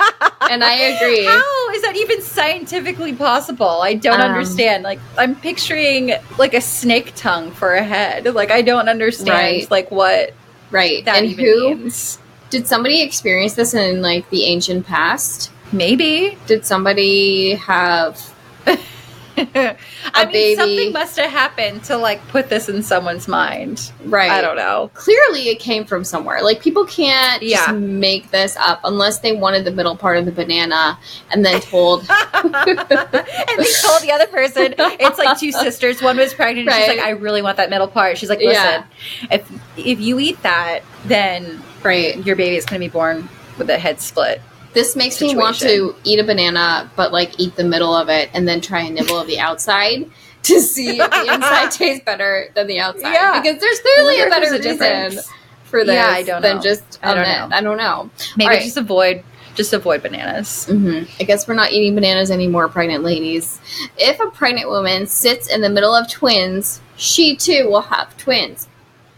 and 0.49 0.63
I 0.63 0.73
agree. 0.75 1.25
How 1.25 1.69
is 1.73 1.81
that 1.81 1.95
even 1.97 2.21
scientifically 2.21 3.13
possible? 3.13 3.81
I 3.81 3.95
don't 3.95 4.21
Um, 4.21 4.31
understand. 4.31 4.83
Like 4.83 4.99
I'm 5.17 5.35
picturing 5.35 6.13
like 6.37 6.53
a 6.53 6.61
snake 6.61 7.13
tongue 7.15 7.51
for 7.51 7.73
a 7.75 7.83
head. 7.83 8.25
Like 8.33 8.51
I 8.51 8.61
don't 8.61 8.87
understand 8.87 9.29
Right. 9.29 9.71
like 9.71 9.91
what 9.91 10.33
Right. 10.69 11.03
that 11.05 11.17
and 11.17 11.25
even 11.27 11.43
who 11.45 11.75
means. 11.75 12.19
did 12.49 12.67
somebody 12.67 13.01
experience 13.01 13.55
this 13.55 13.73
in 13.73 14.01
like 14.01 14.29
the 14.29 14.45
ancient 14.45 14.85
past? 14.87 15.51
Maybe. 15.73 16.37
Did 16.47 16.65
somebody 16.65 17.55
have 17.55 18.31
I 20.13 20.25
mean, 20.25 20.31
baby. 20.31 20.55
something 20.55 20.91
must 20.93 21.17
have 21.17 21.29
happened 21.31 21.83
to 21.85 21.97
like 21.97 22.25
put 22.27 22.49
this 22.49 22.69
in 22.69 22.83
someone's 22.83 23.27
mind. 23.27 23.91
right? 24.05 24.29
I 24.31 24.41
don't 24.41 24.55
know. 24.55 24.89
Clearly, 24.93 25.49
it 25.49 25.59
came 25.59 25.85
from 25.85 26.03
somewhere. 26.03 26.41
Like 26.43 26.61
people 26.61 26.85
can't 26.85 27.41
Yeah. 27.41 27.57
just 27.57 27.73
make 27.75 28.31
this 28.31 28.55
up 28.57 28.81
unless 28.83 29.19
they 29.19 29.35
wanted 29.35 29.65
the 29.65 29.71
middle 29.71 29.95
part 29.95 30.17
of 30.17 30.25
the 30.25 30.31
banana 30.31 30.97
and 31.31 31.43
then 31.45 31.59
told 31.61 32.01
and 32.33 32.45
they 32.45 33.71
told 33.81 34.01
the 34.01 34.11
other 34.13 34.27
person 34.27 34.73
it's 34.77 35.17
like 35.17 35.39
two 35.39 35.51
sisters. 35.51 36.01
One 36.01 36.17
was 36.17 36.33
pregnant. 36.33 36.67
And 36.69 36.75
she's 36.77 36.87
like, 36.87 36.99
I 37.05 37.11
really 37.11 37.41
want 37.41 37.57
that 37.57 37.69
middle 37.69 37.87
part. 37.87 38.17
She's 38.17 38.29
like, 38.29 38.39
listen, 38.39 38.53
Yeah. 38.53 38.83
if 39.31 39.51
if 39.77 39.99
you 39.99 40.19
eat 40.19 40.41
that, 40.43 40.81
then 41.05 41.61
right. 41.83 42.23
your 42.25 42.35
baby 42.35 42.55
is 42.55 42.65
going 42.65 42.79
to 42.79 42.85
be 42.85 42.91
born 42.91 43.27
with 43.57 43.69
a 43.69 43.77
head 43.79 43.99
split. 44.01 44.41
This 44.73 44.95
makes 44.95 45.19
me 45.21 45.35
want 45.35 45.57
to 45.59 45.95
eat 46.03 46.19
a 46.19 46.23
banana, 46.23 46.89
but 46.95 47.11
like 47.11 47.39
eat 47.39 47.55
the 47.55 47.63
middle 47.63 47.93
of 47.95 48.09
it 48.09 48.29
and 48.33 48.47
then 48.47 48.61
try 48.61 48.81
and 48.81 48.95
nibble 48.95 49.19
of 49.19 49.27
the 49.27 49.39
outside 49.39 50.09
to 50.43 50.59
see 50.59 50.99
if 50.99 51.09
the 51.11 51.33
inside 51.33 51.71
tastes 51.71 52.03
better 52.05 52.49
than 52.55 52.67
the 52.67 52.79
outside. 52.79 53.11
Yeah. 53.11 53.41
Because 53.41 53.59
there's 53.59 53.79
clearly 53.79 54.21
a 54.21 54.29
better 54.29 54.47
a 54.47 54.51
reason 54.57 54.77
difference. 54.77 55.29
for 55.65 55.83
this 55.83 55.95
Yeah, 55.95 56.07
I 56.07 56.23
don't 56.23 56.41
than 56.41 56.57
know. 56.57 56.61
just 56.61 56.99
I 57.03 57.13
don't 57.13 57.23
it. 57.25 57.49
know. 57.49 57.55
I 57.57 57.61
don't 57.61 57.77
know. 57.77 58.09
Maybe 58.37 58.47
right. 58.49 58.61
just 58.61 58.77
avoid 58.77 59.23
just 59.53 59.73
avoid 59.73 60.01
bananas. 60.01 60.65
hmm 60.67 61.01
I 61.19 61.23
guess 61.25 61.45
we're 61.47 61.55
not 61.55 61.73
eating 61.73 61.93
bananas 61.93 62.31
anymore, 62.31 62.69
pregnant 62.69 63.03
ladies. 63.03 63.59
If 63.97 64.19
a 64.21 64.27
pregnant 64.31 64.69
woman 64.69 65.05
sits 65.07 65.53
in 65.53 65.59
the 65.59 65.69
middle 65.69 65.93
of 65.93 66.09
twins, 66.09 66.79
she 66.95 67.35
too 67.35 67.67
will 67.69 67.81
have 67.81 68.15
twins. 68.17 68.69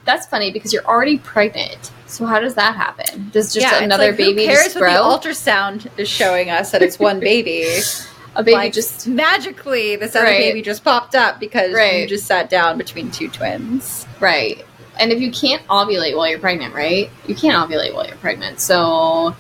That's 0.06 0.28
funny 0.28 0.52
because 0.52 0.74
you're 0.74 0.86
already 0.86 1.18
pregnant. 1.20 1.92
So 2.08 2.26
how 2.26 2.40
does 2.40 2.56
that 2.56 2.76
happen? 2.76 3.30
Does 3.32 3.54
just 3.54 3.66
it's 3.66 3.82
another 3.82 4.08
like, 4.10 4.18
baby 4.18 4.42
who 4.46 4.48
cares 4.50 4.64
just 4.66 4.76
what 4.80 4.92
the 4.92 5.30
ultrasound 5.30 5.88
is 5.98 6.10
showing 6.10 6.50
us 6.50 6.72
that 6.72 6.82
it's 6.82 7.00
one 7.00 7.20
baby. 7.20 7.66
a 8.36 8.44
baby 8.44 8.56
like, 8.56 8.74
just 8.74 9.08
magically 9.08 9.96
this 9.96 10.16
other 10.16 10.26
Right. 10.26 10.38
baby 10.40 10.62
just 10.62 10.84
popped 10.84 11.16
up 11.16 11.40
because 11.40 11.72
you 11.72 12.08
just 12.08 12.26
sat 12.26 12.50
down 12.50 12.78
between 12.78 13.12
two 13.12 13.30
twins. 13.30 14.06
right. 14.20 14.64
And 15.00 15.12
if 15.12 15.20
you 15.20 15.32
can't 15.32 15.66
ovulate 15.68 16.16
while 16.16 16.28
you're 16.30 16.38
pregnant, 16.38 16.76
right? 16.76 17.10
You 17.26 17.34
can't 17.34 17.56
ovulate 17.56 17.96
while 17.96 18.06
you're 18.06 18.16
pregnant. 18.18 18.60
So 18.60 19.36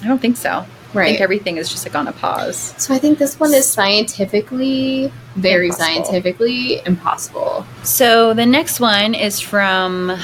I 0.00 0.06
don't 0.06 0.20
think 0.20 0.36
so. 0.36 0.64
I 0.94 0.98
right. 0.98 1.08
think 1.08 1.20
everything 1.20 1.56
is 1.56 1.70
just 1.70 1.86
like 1.86 1.94
on 1.94 2.06
a 2.08 2.12
pause. 2.12 2.74
so 2.78 2.92
I 2.94 2.98
think 2.98 3.18
this 3.18 3.40
one 3.40 3.54
is 3.54 3.66
scientifically 3.66 5.12
very 5.36 5.66
Impossible. 5.68 5.86
scientifically 6.04 6.80
impossible. 6.86 7.66
So 7.82 8.34
the 8.34 8.46
next 8.46 8.78
one 8.80 9.14
is 9.14 9.40
from 9.40 10.18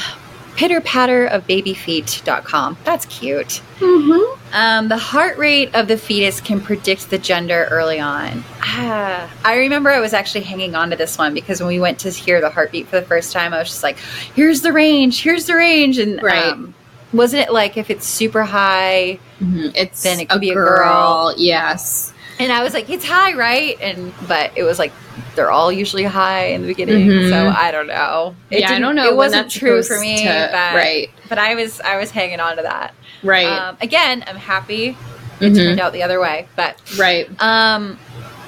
pitter 0.56 0.80
patter 0.80 1.24
of 1.26 1.46
babyfeet.com. 1.46 2.76
That's 2.84 3.06
cute. 3.06 3.62
Mm-hmm. 3.78 4.54
Um, 4.54 4.88
the 4.88 4.96
heart 4.96 5.38
rate 5.38 5.74
of 5.74 5.86
the 5.88 5.96
fetus 5.96 6.40
can 6.40 6.60
predict 6.60 7.10
the 7.10 7.18
gender 7.18 7.68
early 7.70 8.00
on. 8.00 8.42
Ah, 8.60 9.30
I 9.44 9.56
remember 9.56 9.90
I 9.90 10.00
was 10.00 10.12
actually 10.12 10.42
hanging 10.44 10.74
on 10.74 10.90
to 10.90 10.96
this 10.96 11.16
one 11.16 11.32
because 11.32 11.60
when 11.60 11.68
we 11.68 11.78
went 11.80 12.00
to 12.00 12.10
hear 12.10 12.40
the 12.40 12.50
heartbeat 12.50 12.88
for 12.88 12.98
the 12.98 13.06
first 13.06 13.32
time, 13.32 13.54
I 13.54 13.58
was 13.60 13.68
just 13.68 13.82
like, 13.84 13.98
"Here's 14.34 14.62
the 14.62 14.72
range, 14.72 15.22
here's 15.22 15.44
the 15.46 15.54
range," 15.54 15.98
and 15.98 16.20
Right. 16.22 16.44
um, 16.46 16.74
wasn't 17.12 17.42
it 17.42 17.52
like 17.52 17.76
if 17.76 17.90
it's 17.90 18.06
super 18.06 18.44
high? 18.44 19.18
It's 19.40 20.02
Then 20.02 20.20
it 20.20 20.28
could 20.28 20.40
be 20.40 20.50
a 20.50 20.54
girl. 20.54 21.34
Yes. 21.36 22.12
And 22.40 22.52
I 22.52 22.62
was 22.62 22.72
like, 22.72 22.88
"It's 22.88 23.04
high, 23.04 23.34
right?" 23.34 23.76
And 23.80 24.12
but 24.28 24.52
it 24.56 24.62
was 24.62 24.78
like 24.78 24.92
they're 25.34 25.50
all 25.50 25.72
usually 25.72 26.04
high 26.04 26.46
in 26.46 26.62
the 26.62 26.68
beginning, 26.68 27.06
Mhm. 27.08 27.30
so 27.30 27.48
I 27.48 27.72
don't 27.72 27.88
know. 27.88 28.36
It 28.50 28.60
yeah, 28.60 28.72
I 28.72 28.78
don't 28.78 28.94
know. 28.94 29.08
It 29.08 29.16
wasn't 29.16 29.50
true 29.50 29.82
for 29.82 29.98
me, 29.98 30.18
to- 30.22 30.48
but, 30.52 30.74
right, 30.74 31.10
but 31.28 31.38
I 31.38 31.54
was 31.56 31.80
I 31.80 31.98
was 31.98 32.10
hanging 32.12 32.38
on 32.40 32.56
to 32.56 32.62
that. 32.62 32.94
right, 33.24 33.46
Um, 33.48 33.76
again, 33.80 34.22
I'm 34.28 34.36
happy 34.36 34.96
it 35.40 35.52
Mhm. 35.52 35.56
turned 35.56 35.80
out 35.80 35.92
the 35.92 36.02
other 36.04 36.20
way, 36.20 36.46
but 36.54 36.76
right. 36.96 37.28
Um, 37.40 37.98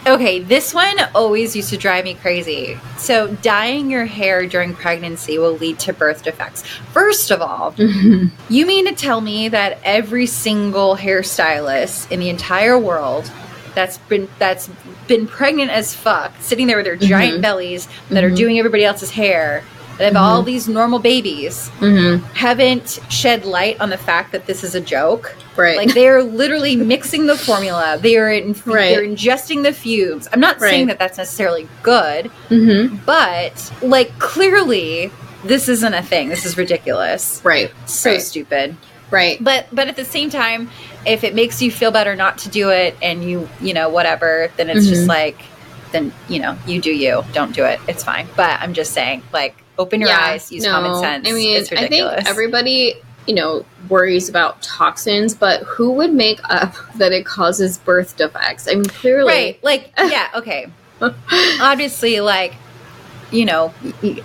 okay, 0.07 0.41
this 0.41 0.73
one 0.75 0.97
always 1.15 1.55
used 1.55 1.71
to 1.71 1.77
drive 1.77 2.05
me 2.05 2.15
crazy. 2.15 2.79
So, 2.99 3.29
dyeing 3.43 3.91
your 3.91 4.07
hair 4.07 4.47
during 4.47 4.75
pregnancy 4.75 5.39
will 5.39 5.53
lead 5.57 5.79
to 5.81 5.93
birth 5.93 6.23
defects. 6.25 6.63
First 6.93 7.31
of 7.31 7.41
all, 7.43 7.75
you 7.79 8.67
mean 8.67 8.87
to 8.87 8.95
tell 8.95 9.21
me 9.21 9.49
that 9.49 9.79
every 9.85 10.27
single 10.27 10.97
hairstylist 10.97 12.11
in 12.11 12.21
the 12.21 12.29
entire 12.29 12.79
world 12.79 13.31
that's 13.75 13.99
been 13.99 14.29
that's 14.39 14.69
been 15.07 15.27
pregnant 15.27 15.71
as 15.71 15.95
fuck, 15.95 16.33
sitting 16.41 16.67
there 16.67 16.77
with 16.77 16.87
their 16.87 16.97
giant 16.97 17.39
Mhm. 17.39 17.43
bellies 17.43 17.89
that 18.11 18.25
are 18.25 18.31
Mhm. 18.31 18.37
doing 18.37 18.59
everybody 18.59 18.85
else's 18.85 19.11
hair, 19.13 19.63
that 20.01 20.15
have 20.15 20.17
all 20.17 20.43
these 20.43 20.69
normal 20.69 20.99
babies 20.99 21.71
Mm-hmm. 21.81 22.25
haven't 22.35 22.99
shed 23.09 23.45
light 23.45 23.81
on 23.81 23.91
the 23.91 23.97
fact 23.99 24.33
that 24.33 24.47
this 24.47 24.65
is 24.65 24.75
a 24.75 24.81
joke. 24.81 25.37
Right. 25.57 25.77
Like 25.77 25.95
they're 25.95 26.23
literally 26.23 26.75
mixing 26.77 27.27
the 27.27 27.37
formula. 27.37 27.99
They 28.01 28.17
are 28.17 28.31
in, 28.31 28.53
Right. 28.67 28.95
they're 28.95 29.05
ingesting 29.05 29.63
the 29.63 29.73
fumes. 29.73 30.29
I'm 30.33 30.41
not 30.41 30.59
saying 30.59 30.87
that 30.89 30.99
that's 30.99 31.19
necessarily 31.19 31.69
good, 31.83 32.31
mm-hmm. 32.49 32.97
but 33.05 33.73
like 33.83 34.19
clearly 34.19 35.11
this 35.45 35.69
isn't 35.69 35.95
a 35.95 36.03
thing. 36.03 36.29
This 36.29 36.45
is 36.47 36.57
ridiculous. 36.57 37.41
Right. 37.45 37.71
So 37.87 38.11
Right. 38.13 38.23
stupid. 38.23 38.77
Right. 39.11 39.43
But 39.43 39.67
but 39.73 39.89
at 39.89 39.97
the 39.97 40.05
same 40.05 40.31
time, 40.31 40.71
if 41.07 41.25
it 41.25 41.35
makes 41.35 41.61
you 41.61 41.71
feel 41.71 41.91
better 41.91 42.15
not 42.17 42.39
to 42.39 42.49
do 42.49 42.71
it 42.71 42.97
and 43.03 43.25
you, 43.25 43.49
you 43.61 43.75
know, 43.75 43.89
whatever, 43.89 44.51
then 44.57 44.71
it's 44.71 44.87
just 44.87 45.07
like 45.07 45.43
then, 45.93 46.13
you 46.29 46.39
know, 46.39 46.57
you 46.67 46.81
do 46.81 46.93
you. 46.93 47.25
Don't 47.33 47.53
do 47.55 47.65
it. 47.65 47.81
It's 47.89 48.05
fine. 48.05 48.29
But 48.37 48.61
I'm 48.61 48.75
just 48.75 48.93
saying, 48.93 49.23
like, 49.33 49.57
open 49.81 50.01
your 50.01 50.11
eyes, 50.11 50.53
use 50.53 50.67
common 50.67 50.95
sense. 51.01 51.27
I 51.29 51.33
mean, 51.33 51.65
I 51.77 51.89
think 51.89 52.13
everybody, 52.27 52.95
you 53.27 53.35
know, 53.35 53.65
worries 53.89 54.29
about 54.29 54.61
toxins, 54.63 55.35
but 55.35 55.63
who 55.63 55.93
would 55.93 56.13
make 56.13 56.39
up 56.45 56.75
that 56.97 57.13
it 57.13 57.25
causes 57.27 57.79
birth 57.79 58.17
defects? 58.17 58.69
I 58.69 58.73
mean, 58.75 58.85
clearly, 58.85 59.33
Right. 59.33 59.65
Like, 59.65 59.93
yeah, 59.99 60.29
okay. 60.35 60.67
Obviously, 61.61 62.21
like, 62.21 62.55
you 63.31 63.45
know, 63.45 63.73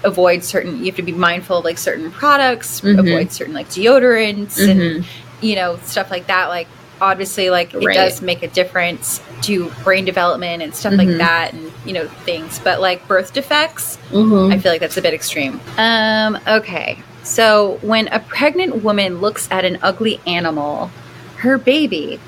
avoid 0.03 0.43
certain, 0.43 0.79
you 0.79 0.85
have 0.85 0.95
to 0.95 1.01
be 1.03 1.11
mindful 1.11 1.59
of 1.59 1.63
like 1.65 1.77
certain 1.77 2.11
products, 2.11 2.81
Mhm. 2.81 2.99
avoid 2.99 3.31
certain 3.31 3.53
like 3.53 3.69
deodorants 3.69 4.57
and, 4.59 4.79
Mhm. 4.81 5.05
you 5.41 5.55
know, 5.55 5.79
stuff 5.85 6.09
like 6.11 6.27
that. 6.27 6.47
Like, 6.49 6.67
obviously, 7.01 7.49
like, 7.49 7.73
it 7.73 7.83
Right. 7.83 7.95
does 7.95 8.21
make 8.21 8.41
a 8.43 8.47
difference 8.47 9.19
to 9.43 9.71
brain 9.83 10.05
development 10.05 10.63
and 10.63 10.73
stuff 10.75 10.93
Mhm. 10.93 10.97
like 10.97 11.17
that 11.17 11.53
and, 11.53 11.71
you 11.85 11.93
know, 11.93 12.07
things. 12.25 12.59
But 12.63 12.81
like 12.81 13.07
birth 13.07 13.33
defects, 13.33 13.97
Mhm. 14.11 14.53
I 14.53 14.57
feel 14.59 14.71
like 14.71 14.81
that's 14.81 14.97
a 14.97 15.01
bit 15.01 15.13
extreme. 15.13 15.59
Um, 15.77 16.39
okay. 16.47 16.99
So 17.23 17.79
when 17.81 18.07
a 18.09 18.19
pregnant 18.19 18.83
woman 18.83 19.19
looks 19.21 19.47
at 19.51 19.65
an 19.65 19.79
ugly 19.81 20.19
animal, 20.27 20.91
her 21.37 21.57
baby 21.57 22.19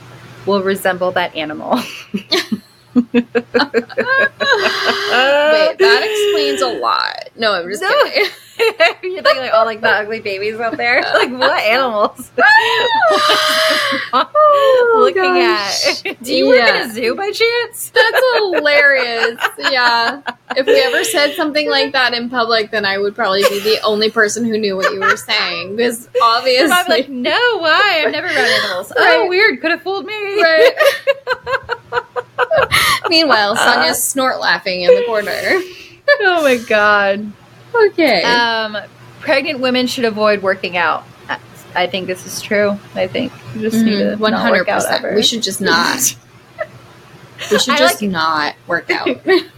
will 0.45 0.61
resemble 0.63 1.11
that 1.11 1.35
animal. 1.35 1.79
Wait, 2.95 3.27
that 5.77 6.01
explains 6.03 6.61
a 6.61 6.67
lot. 6.67 7.29
No, 7.35 7.53
I'm 7.53 7.69
just 7.69 7.81
No. 7.81 7.89
kidding. 8.05 8.25
You're 9.03 9.21
thinking 9.23 9.37
like, 9.37 9.51
oh, 9.53 9.65
like 9.65 9.81
the 9.81 9.89
ugly 9.89 10.19
babies 10.19 10.59
out 10.59 10.77
there. 10.77 11.01
Like 11.17 11.31
what 11.31 11.59
animals? 11.63 12.31
Oh, 14.13 14.99
Looking 14.99 15.23
gosh. 15.23 16.05
at. 16.05 16.21
Do 16.23 16.33
you 16.35 16.47
work 16.47 16.57
Yeah. 16.57 16.83
in 16.85 16.89
a 16.89 16.93
zoo 16.93 17.15
by 17.15 17.31
chance? 17.31 17.89
That's 17.93 18.21
hilarious. 18.35 19.39
Yeah. 19.59 20.21
If 20.55 20.65
we 20.65 20.79
ever 20.81 21.03
said 21.03 21.35
something 21.35 21.69
like 21.69 21.91
that 21.93 22.13
in 22.13 22.29
public, 22.29 22.71
then 22.71 22.85
I 22.85 22.97
would 22.97 23.15
probably 23.15 23.43
be 23.43 23.59
the 23.59 23.79
only 23.83 24.09
person 24.09 24.45
who 24.45 24.57
knew 24.57 24.75
what 24.75 24.91
you 24.93 24.99
were 24.99 25.17
saying. 25.17 25.75
Because 25.75 26.07
obviously. 26.21 26.71
I'm 26.71 26.87
like, 26.87 27.09
no, 27.09 27.57
why? 27.59 28.03
I've 28.05 28.11
never 28.11 28.27
run 28.27 28.37
animals. 28.37 28.91
Oh, 28.95 29.27
weird. 29.27 29.59
Could 29.61 29.71
have 29.71 29.81
fooled 29.81 30.05
me. 30.05 30.13
Right. 30.41 30.73
Meanwhile, 33.09 33.55
Sonia's 33.55 33.91
uh. 33.97 34.01
snort 34.01 34.39
laughing 34.39 34.81
in 34.83 34.93
the 34.95 35.03
corner. 35.05 35.31
Oh 36.21 36.41
my 36.43 36.57
god. 36.67 37.31
Okay. 37.87 38.23
Um, 38.23 38.77
pregnant 39.21 39.59
women 39.59 39.87
should 39.87 40.05
avoid 40.05 40.41
working 40.41 40.77
out. 40.77 41.03
I- 41.75 41.87
think 41.87 42.07
this 42.07 42.25
is 42.25 42.41
true. 42.41 42.79
I 42.95 43.07
think 43.07 43.31
you 43.53 43.61
just 43.61 43.75
Mm-hmm. 43.77 44.19
One 44.19 44.31
not 44.31 44.41
hundred 44.41 44.59
work 44.59 44.69
out 44.69 44.81
percent. 44.81 45.03
ever. 45.05 45.15
We 45.15 45.21
should 45.23 45.43
just 45.43 45.61
not. 45.61 46.15
We 47.51 47.59
should 47.59 47.77
just 47.77 48.01
like- 48.01 48.09
not 48.11 48.55
work 48.65 48.89
out. 48.89 49.07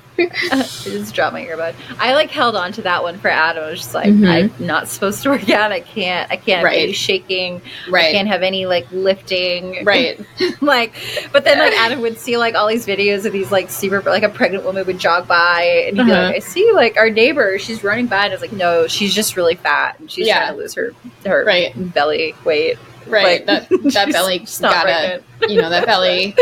I 0.51 0.57
just 0.63 1.13
dropped 1.15 1.33
my 1.33 1.45
earbud. 1.45 1.73
I 1.99 2.13
like 2.13 2.29
held 2.31 2.55
on 2.55 2.71
to 2.73 2.81
that 2.83 3.03
one 3.03 3.17
for 3.17 3.29
Adam. 3.29 3.63
I 3.63 3.69
was 3.71 3.79
just 3.79 3.93
like, 3.93 4.07
Mhm. 4.09 4.51
I'm 4.59 4.65
not 4.65 4.87
supposed 4.87 5.23
to 5.23 5.29
work 5.29 5.49
out. 5.51 5.71
I 5.71 5.79
can't. 5.79 6.29
I 6.31 6.35
can't 6.35 6.57
have 6.59 6.63
Right. 6.65 6.79
any 6.83 6.93
shaking. 6.93 7.61
I 7.87 7.89
right. 7.89 8.11
can't 8.11 8.27
have 8.27 8.41
any 8.43 8.65
like 8.65 8.87
lifting. 8.91 9.83
Right. 9.85 10.19
like, 10.61 10.93
but 11.31 11.43
then 11.43 11.59
like 11.59 11.73
Adam 11.73 12.01
would 12.01 12.17
see 12.17 12.37
like 12.37 12.55
all 12.55 12.67
these 12.67 12.85
videos 12.85 13.25
of 13.25 13.33
these 13.33 13.51
like 13.51 13.69
super 13.69 14.01
like 14.01 14.23
a 14.23 14.29
pregnant 14.29 14.63
woman 14.65 14.85
would 14.85 14.99
jog 14.99 15.27
by 15.27 15.85
and 15.87 15.97
he'd 15.97 16.05
be 16.05 16.11
Uh-huh. 16.11 16.23
like, 16.27 16.35
I 16.35 16.39
see 16.39 16.71
like 16.73 16.97
our 16.97 17.09
neighbor. 17.09 17.57
She's 17.59 17.83
running 17.83 18.07
by, 18.07 18.25
and 18.25 18.33
I 18.33 18.35
was 18.35 18.41
like, 18.41 18.51
no, 18.53 18.87
she's 18.87 19.13
just 19.13 19.35
really 19.37 19.55
fat 19.55 19.99
and 19.99 20.09
she's 20.11 20.27
Yeah. 20.27 20.39
trying 20.39 20.53
to 20.53 20.57
lose 20.59 20.73
her 20.75 20.93
her 21.25 21.43
Right. 21.45 21.71
belly 21.93 22.35
weight. 22.43 22.77
Right. 23.07 23.45
Like, 23.47 23.67
that 23.69 23.69
that 23.93 24.11
belly 24.11 24.39
just 24.39 24.61
gotta 24.61 24.81
pregnant. 24.83 25.51
you 25.51 25.61
know, 25.61 25.69
that 25.69 25.85
belly 25.85 26.35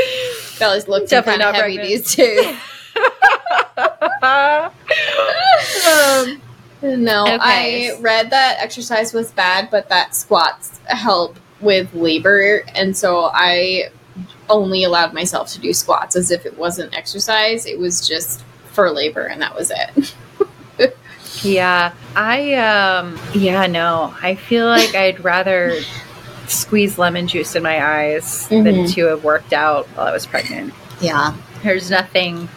belly's 0.59 0.87
looking 0.87 1.07
Definitely 1.07 1.43
kind 1.43 1.49
of 1.49 1.53
not 1.53 1.61
heavy 1.63 1.75
pregnant. 1.77 2.03
these 2.05 2.15
days. 2.15 2.55
Um, 5.85 6.41
No, 6.81 7.23
Okay. 7.23 7.91
I 7.91 7.97
read 7.99 8.29
that 8.29 8.57
exercise 8.59 9.13
was 9.13 9.31
bad, 9.31 9.69
but 9.71 9.89
that 9.89 10.15
squats 10.15 10.79
help 10.85 11.37
with 11.59 11.93
labor, 11.93 12.63
and 12.75 12.95
so 12.95 13.29
I 13.33 13.89
only 14.49 14.83
allowed 14.83 15.13
myself 15.13 15.49
to 15.53 15.59
do 15.59 15.73
squats 15.73 16.15
as 16.15 16.29
if 16.31 16.45
it 16.45 16.57
wasn't 16.57 16.95
exercise. 16.95 17.65
It 17.65 17.79
was 17.79 18.07
just 18.07 18.43
for 18.71 18.91
labor, 18.91 19.23
and 19.23 19.41
that 19.41 19.55
was 19.55 19.71
it. 19.71 20.13
Yeah, 21.43 21.93
I 22.15 22.55
um 22.55 23.19
yeah, 23.35 23.67
no. 23.67 24.11
I 24.23 24.33
feel 24.33 24.65
like 24.65 24.95
I'd 24.95 25.23
rather 25.23 25.75
squeeze 26.47 26.97
lemon 26.97 27.27
juice 27.27 27.55
in 27.55 27.61
my 27.61 27.85
eyes 27.85 28.47
than 28.47 28.63
Mhm. 28.65 28.93
to 28.95 29.05
have 29.05 29.23
worked 29.23 29.53
out 29.53 29.85
while 29.89 30.07
I 30.07 30.11
was 30.13 30.25
pregnant. 30.25 30.73
Yeah. 30.99 31.33
There's 31.61 31.91
nothing 31.91 32.49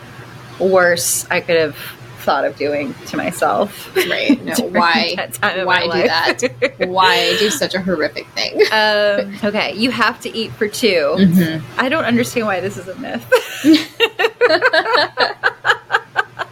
worse 0.61 1.27
I 1.31 1.41
could 1.41 1.57
have 1.57 1.77
thought 2.21 2.45
of 2.45 2.55
doing 2.57 2.95
to 3.07 3.17
myself. 3.17 3.95
Right. 3.97 4.39
No, 4.45 4.55
why? 4.69 5.15
that 5.17 5.67
why 5.67 5.83
do 5.83 5.89
life. 5.89 6.79
Why 6.89 7.37
do 7.39 7.49
such 7.51 7.75
a 7.75 7.81
horrific 7.81 8.27
thing? 8.29 8.61
um, 8.73 9.39
okay, 9.43 9.75
you 9.75 9.91
have 9.91 10.21
to 10.21 10.29
eat 10.37 10.51
for 10.53 10.69
2 10.69 10.87
Mm-hmm. 10.87 11.81
I 11.81 11.89
don't 11.89 12.05
understand 12.05 12.47
why 12.47 12.61
this 12.61 12.77
is 12.77 12.89
a 12.89 12.95
myth. 12.97 13.25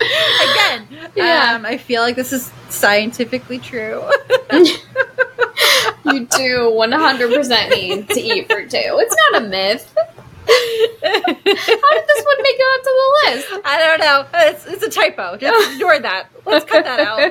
Again, 0.00 0.86
Yeah. 1.14 1.54
um, 1.56 1.66
I 1.66 1.76
feel 1.78 2.02
like 2.02 2.16
this 2.16 2.32
is 2.32 2.50
scientifically 2.70 3.58
true. 3.58 4.02
You 4.52 6.24
do 6.26 6.72
100% 6.72 7.70
need 7.70 8.08
to 8.08 8.20
eat 8.20 8.46
for 8.46 8.62
two. 8.62 8.68
It's 8.72 9.16
not 9.32 9.42
a 9.42 9.46
myth. 9.46 9.94
How 10.48 11.92
did 11.94 12.06
this 12.08 12.24
one 12.24 12.42
make 12.42 12.56
it 12.58 12.68
onto 12.74 12.90
the 12.98 13.08
list? 13.24 13.46
I 13.64 13.78
don't 13.78 14.00
know. 14.00 14.26
It's, 14.50 14.66
it's 14.66 14.82
a 14.82 14.90
typo. 14.90 15.36
Just 15.36 15.72
ignore 15.74 15.98
that. 15.98 16.28
Let's 16.46 16.64
cut 16.64 16.84
that 16.84 17.00
out. 17.00 17.20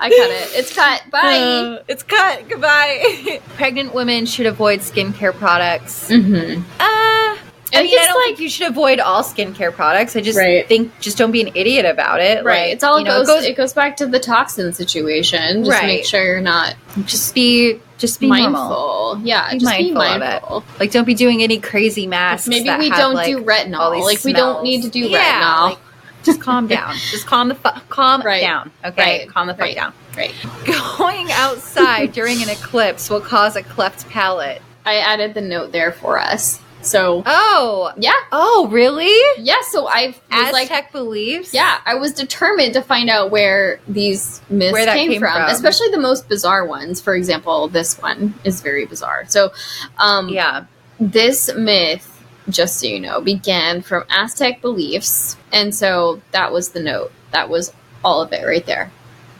I 0.00 0.10
cut 0.10 0.30
it. 0.30 0.48
It's 0.54 0.72
cut. 0.72 1.02
Bye. 1.10 1.38
Uh, 1.38 1.82
it's 1.88 2.04
cut. 2.04 2.48
Goodbye. 2.48 3.40
Pregnant 3.56 3.92
women 3.94 4.26
should 4.26 4.46
avoid 4.46 4.80
skincare 4.80 5.34
products. 5.34 6.08
mm-hmm. 6.08 6.62
Uh, 6.78 7.36
I 7.74 7.82
mean, 7.82 7.98
I 7.98 8.06
don't 8.06 8.14
like- 8.16 8.24
think 8.26 8.40
you 8.40 8.48
should 8.48 8.68
avoid 8.68 8.98
all 9.00 9.22
skincare 9.22 9.72
products. 9.72 10.16
I 10.16 10.20
just 10.20 10.38
Right. 10.38 10.66
think 10.66 10.98
just 11.00 11.18
don't 11.18 11.32
be 11.32 11.40
an 11.42 11.50
idiot 11.54 11.84
about 11.84 12.20
it. 12.20 12.44
Right. 12.44 12.62
Like, 12.64 12.72
it's 12.72 12.84
all 12.84 12.98
you 12.98 13.04
know, 13.04 13.24
goes, 13.24 13.44
it 13.44 13.56
goes 13.56 13.72
back 13.72 13.96
to 13.98 14.06
the 14.06 14.18
toxin 14.18 14.72
situation. 14.72 15.64
Just 15.64 15.78
Right. 15.78 15.86
make 15.86 16.04
sure 16.06 16.24
you're 16.24 16.40
not 16.40 16.74
just 17.04 17.34
be 17.34 17.80
just 17.98 18.20
be 18.20 18.28
mindful. 18.28 18.52
normal. 18.52 19.20
Yeah, 19.24 19.50
Be 19.52 19.58
just 19.58 19.76
be 19.76 19.90
mindful 19.92 20.02
of 20.02 20.16
it. 20.22 20.24
mindful. 20.24 20.64
Like, 20.78 20.92
don't 20.92 21.04
be 21.04 21.14
doing 21.14 21.42
any 21.42 21.58
crazy 21.58 22.06
masks. 22.06 22.46
Maybe 22.48 22.70
we 22.78 22.88
have, 22.90 22.98
don't 22.98 23.14
like, 23.14 23.26
do 23.26 23.42
retinol. 23.42 23.92
these 23.94 24.04
Like 24.04 24.24
we 24.24 24.32
don't 24.32 24.62
need 24.62 24.82
to 24.82 24.88
do 24.88 25.00
Yeah, 25.00 25.18
retinol. 25.42 25.68
like, 25.70 25.78
just 26.24 26.40
calm 26.40 26.66
down. 26.68 26.94
Just 27.10 27.26
calm 27.26 27.48
the 27.48 27.54
fu- 27.56 27.68
calm 27.88 28.22
Right. 28.22 28.40
down. 28.40 28.70
Okay, 28.84 29.26
calm 29.34 29.46
the 29.48 29.54
fuck 29.54 29.74
down. 29.74 29.92
Right. 30.16 30.32
Going 30.64 31.30
outside 31.32 32.12
during 32.12 32.42
an 32.42 32.48
eclipse 32.48 33.10
will 33.10 33.20
cause 33.20 33.56
a 33.56 33.62
cleft 33.62 34.08
palate. 34.08 34.62
I 34.86 34.96
added 34.96 35.34
the 35.34 35.40
note 35.40 35.72
there 35.72 35.92
for 35.92 36.18
us. 36.18 36.60
So 36.88 37.22
Oh, 37.26 37.92
yeah, 37.98 38.12
oh, 38.32 38.68
really? 38.70 39.14
yeah. 39.42 39.60
So 39.70 39.86
I 39.86 40.08
was 40.08 40.16
Aztec 40.30 40.70
like, 40.70 40.92
beliefs. 40.92 41.52
yeah, 41.52 41.80
I 41.86 41.94
was 41.94 42.12
determined 42.12 42.74
to 42.74 42.82
find 42.82 43.10
out 43.10 43.30
where 43.30 43.80
these 43.88 44.40
myths 44.48 44.72
Where 44.72 44.84
that 44.86 44.96
came, 44.96 45.10
came 45.10 45.20
from, 45.20 45.32
from. 45.34 45.50
especially 45.50 45.88
the 45.90 46.00
most 46.00 46.28
bizarre 46.28 46.66
ones. 46.66 47.00
For 47.00 47.14
example, 47.14 47.68
this 47.68 47.98
one 48.00 48.34
is 48.44 48.60
very 48.60 48.86
bizarre. 48.86 49.24
So, 49.28 49.52
um, 49.98 50.28
yeah. 50.28 50.64
this 50.98 51.52
myth, 51.54 52.14
just 52.48 52.80
so 52.80 52.86
you 52.86 53.00
know, 53.00 53.20
began 53.20 53.82
from 53.82 54.04
Aztec 54.10 54.60
beliefs. 54.62 55.36
And 55.52 55.74
so 55.74 56.20
that 56.32 56.52
was 56.52 56.70
the 56.70 56.80
note. 56.82 57.12
That 57.32 57.48
was 57.50 57.72
all 58.04 58.22
of 58.22 58.32
it 58.32 58.46
right 58.46 58.64
there. 58.64 58.90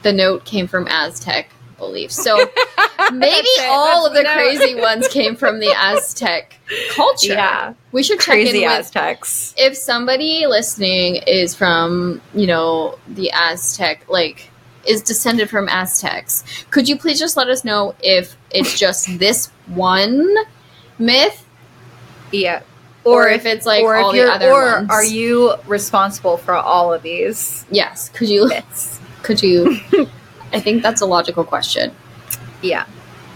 The 0.03 0.13
note 0.13 0.45
came 0.45 0.67
from 0.67 0.87
Aztec 0.87 1.49
beliefs. 1.79 2.15
So 2.21 2.37
maybe 3.13 3.47
all 3.63 4.05
of 4.05 4.13
the 4.13 4.23
crazy 4.23 4.75
ones 4.75 5.07
came 5.07 5.35
from 5.35 5.59
the 5.59 5.73
Aztec 5.75 6.59
culture. 6.91 7.33
Yeah, 7.33 7.73
We 7.91 8.03
should 8.03 8.19
check 8.19 8.25
crazy 8.35 8.63
in 8.63 8.69
with 8.69 8.79
Aztecs. 8.79 9.53
if 9.57 9.75
somebody 9.75 10.45
listening 10.45 11.15
is 11.27 11.55
from, 11.55 12.21
you 12.33 12.45
know, 12.47 12.99
the 13.07 13.31
Aztec, 13.33 14.05
like, 14.07 14.49
is 14.87 15.01
descended 15.01 15.49
from 15.49 15.67
Aztecs, 15.69 16.43
could 16.71 16.87
you 16.87 16.97
please 16.97 17.19
just 17.19 17.35
let 17.37 17.47
us 17.49 17.63
know 17.65 17.95
if 18.01 18.35
it's 18.51 18.77
just 18.79 19.07
this 19.19 19.47
one 19.67 20.33
myth 20.97 21.45
Yeah. 22.31 22.61
or, 23.03 23.27
if 23.29 23.45
it's 23.45 23.65
like 23.65 23.83
or 23.83 23.95
all 23.97 24.11
if 24.11 24.15
the 24.25 24.31
other 24.31 24.51
or 24.51 24.75
ones. 24.77 24.89
are 24.89 25.03
you 25.03 25.53
responsible 25.67 26.37
for 26.37 26.53
all 26.55 26.93
of 26.93 27.01
these 27.03 27.65
Yes. 27.71 28.09
Could 28.09 28.29
you? 28.29 28.47
myths? 28.47 28.99
Could 29.21 29.43
you? 29.43 29.79
I 30.53 30.59
think 30.59 30.81
that's 30.83 31.01
a 31.01 31.05
logical 31.05 31.43
question. 31.43 31.95
Yeah. 32.61 32.85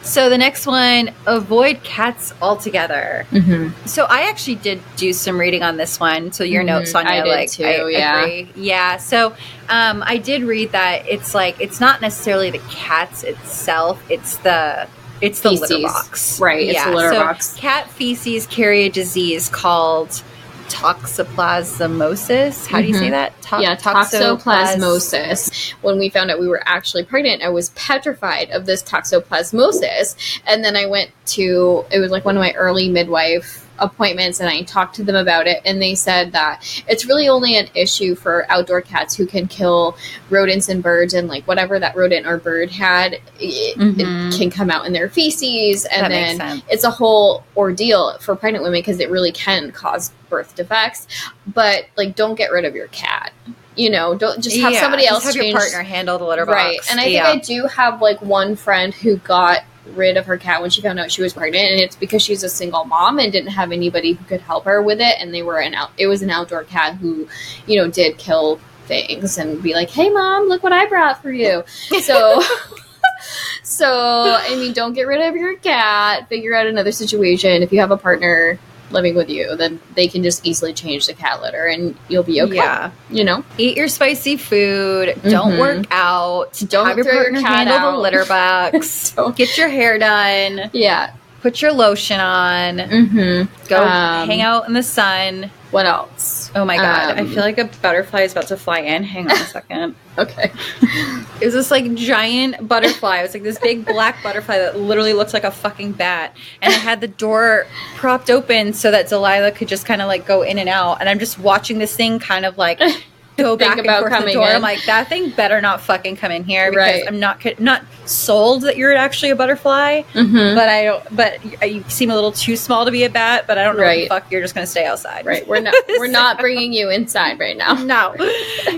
So 0.02 0.30
the 0.30 0.38
next 0.38 0.68
one, 0.68 1.12
avoid 1.26 1.82
cats 1.84 2.34
altogether. 2.42 3.26
Mm-hmm. 3.32 3.88
So 3.88 4.04
I 4.10 4.24
actually 4.30 4.56
did 4.56 4.82
do 4.98 5.14
some 5.14 5.40
reading 5.40 5.64
on 5.64 5.78
this 5.78 5.98
one. 5.98 6.34
So 6.34 6.44
your 6.44 6.62
Mhm. 6.62 6.68
notes, 6.68 6.92
Sonia, 6.92 7.10
I 7.12 7.22
did 7.22 7.30
like 7.30 7.52
too, 7.52 7.64
I 7.64 7.88
yeah. 7.90 8.22
agree. 8.22 8.50
Yeah. 8.56 8.98
So 8.98 9.34
um, 9.70 10.04
I 10.06 10.18
did 10.18 10.44
read 10.44 10.74
that 10.74 11.08
it's 11.08 11.34
like 11.34 11.56
it's 11.62 11.80
not 11.80 12.02
necessarily 12.02 12.52
the 12.52 12.60
cats 12.70 13.24
itself; 13.24 14.04
it's 14.10 14.36
the 14.38 14.88
it's 15.22 15.40
the 15.40 15.52
litter 15.52 15.82
box, 15.84 16.38
Right, 16.42 16.68
it's 16.68 16.84
the 16.84 16.92
litter 16.92 17.14
so 17.14 17.20
box. 17.24 17.54
Cat 17.54 17.90
feces 17.90 18.46
carry 18.48 18.84
a 18.84 18.90
disease 18.90 19.48
called 19.48 20.22
toxoplasmosis. 20.70 22.68
How 22.68 22.82
do 22.82 22.88
you 22.88 22.94
say 22.94 23.08
Mhm. 23.08 23.12
that? 23.12 23.42
To- 23.44 23.62
yeah, 23.62 23.76
toxoplasmosis. 23.76 25.74
When 25.82 26.00
we 26.00 26.10
found 26.10 26.32
out 26.32 26.40
we 26.40 26.48
were 26.48 26.62
actually 26.66 27.04
pregnant, 27.04 27.42
I 27.44 27.50
was 27.50 27.70
petrified 27.70 28.50
of 28.52 28.66
this 28.66 28.82
toxoplasmosis. 28.84 30.16
And 30.46 30.64
then 30.64 30.76
I 30.76 30.86
went 30.86 31.12
to, 31.28 31.86
it 31.92 32.00
was 32.00 32.12
like 32.12 32.26
one 32.26 32.36
of 32.36 32.42
my 32.42 32.52
early 32.54 32.90
midwife 32.90 33.63
appointments 33.84 34.40
and 34.40 34.50
I 34.50 34.62
talked 34.64 34.96
to 34.96 35.04
them 35.04 35.16
about 35.16 35.46
it 35.48 35.62
and 35.66 35.82
they 35.82 35.94
said 35.96 36.32
that 36.32 36.64
it's 36.88 37.06
really 37.06 37.28
only 37.28 37.58
an 37.58 37.68
issue 37.76 38.16
for 38.16 38.46
outdoor 38.50 38.82
cats 38.82 39.16
who 39.16 39.26
can 39.26 39.48
kill 39.48 39.98
rodents 40.30 40.70
and 40.70 40.82
birds 40.82 41.14
and 41.14 41.28
like 41.28 41.46
whatever 41.48 41.80
that 41.80 41.96
rodent 41.96 42.26
or 42.26 42.38
bird 42.38 42.72
had 42.72 43.20
it, 43.40 43.78
Mhm. 43.78 44.00
it 44.34 44.38
can 44.38 44.50
come 44.50 44.70
out 44.72 44.86
in 44.86 44.94
their 44.94 45.10
feces 45.10 45.86
and 45.86 46.12
That 46.12 46.40
then 46.40 46.64
it's 46.70 46.84
a 46.84 46.92
whole 46.92 47.44
ordeal 47.58 48.18
for 48.20 48.36
pregnant 48.36 48.64
women 48.64 48.80
because 48.80 49.00
it 49.00 49.10
really 49.12 49.32
can 49.32 49.72
cause 49.72 50.12
birth 50.30 50.56
defects 50.56 51.06
but 51.54 51.86
like 51.98 52.16
don't 52.16 52.36
get 52.36 52.52
rid 52.52 52.66
of 52.66 52.74
your 52.76 52.88
cat 52.88 53.32
you 53.76 53.90
know 53.90 54.16
don't 54.16 54.42
just 54.42 54.56
have 54.58 54.72
Yeah, 54.72 54.80
somebody 54.82 55.06
else 55.06 55.24
have 55.26 55.34
change 55.34 55.52
your 55.52 55.60
partner 55.60 55.82
handle 55.84 56.18
the 56.18 56.26
litter 56.26 56.46
box. 56.46 56.56
right 56.56 56.80
and 56.92 57.00
i 57.00 57.04
think 57.04 57.14
yeah. 57.16 57.28
i 57.30 57.38
do 57.38 57.68
have 57.68 58.02
like 58.02 58.22
one 58.22 58.56
friend 58.56 58.94
who 58.94 59.18
got 59.18 59.60
rid 59.88 60.18
of 60.18 60.26
her 60.26 60.38
cat 60.38 60.62
when 60.62 60.70
she 60.70 60.82
found 60.82 61.00
out 61.00 61.12
she 61.12 61.22
was 61.22 61.34
pregnant 61.34 61.72
and 61.72 61.80
it's 61.80 61.96
because 61.96 62.22
she's 62.22 62.44
a 62.44 62.50
single 62.50 62.86
mom 62.86 63.20
and 63.20 63.32
didn't 63.32 63.52
have 63.52 63.72
anybody 63.72 64.14
who 64.14 64.24
could 64.26 64.42
help 64.42 64.64
her 64.66 64.82
with 64.82 65.00
it 65.02 65.16
and 65.20 65.34
they 65.34 65.44
were 65.44 65.60
an 65.60 65.74
out 65.74 65.92
it 65.98 66.08
was 66.08 66.22
an 66.22 66.30
outdoor 66.30 66.64
cat 66.64 66.96
who 66.96 67.28
you 67.68 67.76
know 67.76 67.90
did 67.90 68.18
kill 68.18 68.60
things 68.86 69.38
and 69.38 69.62
be 69.62 69.74
like 69.74 69.90
hey 69.90 70.10
mom 70.10 70.48
look 70.48 70.64
what 70.64 70.74
i 70.74 70.86
brought 70.86 71.22
for 71.22 71.32
you. 71.32 71.64
So 72.02 72.42
so 73.64 74.38
i 74.42 74.56
mean 74.56 74.74
don't 74.74 74.94
get 74.94 75.08
rid 75.08 75.22
of 75.22 75.36
your 75.36 75.58
cat. 75.58 76.28
Figure 76.30 76.56
out 76.56 76.68
another 76.68 76.92
situation. 76.92 77.62
If 77.62 77.72
you 77.72 77.80
have 77.80 77.92
a 77.92 77.98
partner 77.98 78.60
living 78.92 79.16
with 79.16 79.30
you 79.30 79.56
then 79.56 79.80
they 79.96 80.08
can 80.08 80.22
just 80.24 80.46
easily 80.46 80.72
change 80.74 81.08
the 81.08 81.14
cat 81.14 81.42
litter 81.42 81.66
and 81.66 81.96
you'll 82.10 82.24
be 82.24 82.42
okay 82.42 82.56
Yeah. 82.56 82.92
you 83.10 83.24
know 83.24 83.44
Eat 83.58 83.76
your 83.78 83.88
spicy 83.88 84.38
food. 84.38 85.16
Don't 85.24 85.54
Mhm. 85.54 85.60
work 85.60 85.86
out. 85.92 86.54
Don't 86.70 86.86
have 86.88 86.98
your 86.98 87.06
partner 87.12 87.42
cat 87.42 87.68
handle 87.68 87.94
the 87.94 87.98
litter 87.98 88.26
box. 88.30 89.14
Get 89.36 89.58
your 89.58 89.70
hair 89.70 89.98
done. 89.98 90.70
yeah 90.74 91.12
Put 91.42 91.62
your 91.62 91.74
lotion 91.74 92.20
on. 92.20 92.78
mm-hmm 92.78 93.68
Go 93.68 93.84
Um, 93.84 94.28
hang 94.30 94.42
out 94.42 94.68
in 94.68 94.74
the 94.74 94.84
sun. 94.84 95.50
What 95.74 95.86
else 95.86 96.52
Oh 96.56 96.66
my 96.66 96.78
god! 96.78 97.18
I 97.18 97.22
um, 97.22 97.28
feel 97.30 97.42
like 97.42 97.58
a 97.58 97.66
butterfly 97.66 98.22
is 98.22 98.32
about 98.32 98.48
to 98.48 98.58
fly 98.58 98.80
in. 98.80 99.04
Hang 99.04 99.26
on 99.26 99.32
a 99.36 99.46
second. 99.46 99.96
okay 100.20 100.52
It 101.42 101.46
was 101.46 101.54
this 101.56 101.72
like 101.72 101.94
giant 101.96 102.68
butterfly. 102.68 103.18
It 103.20 103.22
was 103.24 103.34
like 103.34 103.44
this 103.44 103.58
big 103.60 103.86
black 103.86 104.22
butterfly 104.24 104.60
that 104.60 104.80
literally 104.80 105.14
looks 105.14 105.34
like 105.34 105.44
a 105.44 105.52
fucking 105.52 105.94
bat. 105.94 106.38
And 106.62 106.72
I 106.74 106.78
had 106.78 107.02
the 107.02 107.08
door 107.08 107.66
propped 107.96 108.30
open 108.30 108.74
so 108.74 108.92
that 108.92 109.10
Delilah 109.10 109.52
could 109.52 109.68
just 109.68 109.86
kind 109.86 110.02
of 110.02 110.08
like 110.08 110.26
go 110.26 110.44
in 110.44 110.58
and 110.60 110.70
out. 110.70 111.00
And 111.02 111.10
I'm 111.10 111.20
just 111.20 111.40
watching 111.40 111.80
this 111.80 111.96
thing 111.96 112.20
kind 112.20 112.46
of 112.46 112.58
like 112.58 112.80
go 113.38 113.58
back 113.58 113.78
and 113.80 113.88
forth 113.88 114.26
the 114.26 114.34
door. 114.34 114.48
in. 114.48 114.56
I'm 114.56 114.62
like, 114.62 114.86
that 114.86 115.10
thing 115.10 115.32
better 115.32 115.60
not 115.60 115.82
fucking 115.82 116.18
come 116.18 116.32
in 116.32 116.44
here 116.44 116.70
because 116.70 117.02
Right. 117.02 117.04
I'm 117.08 117.20
not 117.20 117.44
not 117.60 117.82
sold 118.10 118.64
that 118.64 118.78
you're 118.78 118.94
actually 118.96 119.30
a 119.32 119.36
butterfly. 119.36 120.02
mm-hmm. 120.14 120.56
But 120.56 120.70
I 120.70 120.84
don't. 120.84 121.16
But 121.16 121.70
you, 121.72 121.84
seem 121.88 122.12
a 122.12 122.16
little 122.16 122.32
too 122.32 122.56
small 122.56 122.86
to 122.86 122.92
be 122.92 123.04
a 123.04 123.10
bat. 123.10 123.46
But 123.48 123.58
I 123.58 123.64
don't 123.64 123.76
know 123.78 123.84
Right. 123.84 124.10
what 124.10 124.16
the 124.20 124.22
fuck. 124.26 124.32
You're 124.32 124.42
just 124.42 124.54
gonna 124.56 124.68
stay 124.68 124.86
outside. 124.86 125.26
right 125.26 125.48
we're 125.48 125.60
not 125.60 125.74
we're 126.00 126.08
not 126.22 126.40
bringing 126.40 126.74
you 126.74 126.90
inside 126.90 127.40
right 127.40 127.58
now 127.58 127.74
No, 127.74 128.16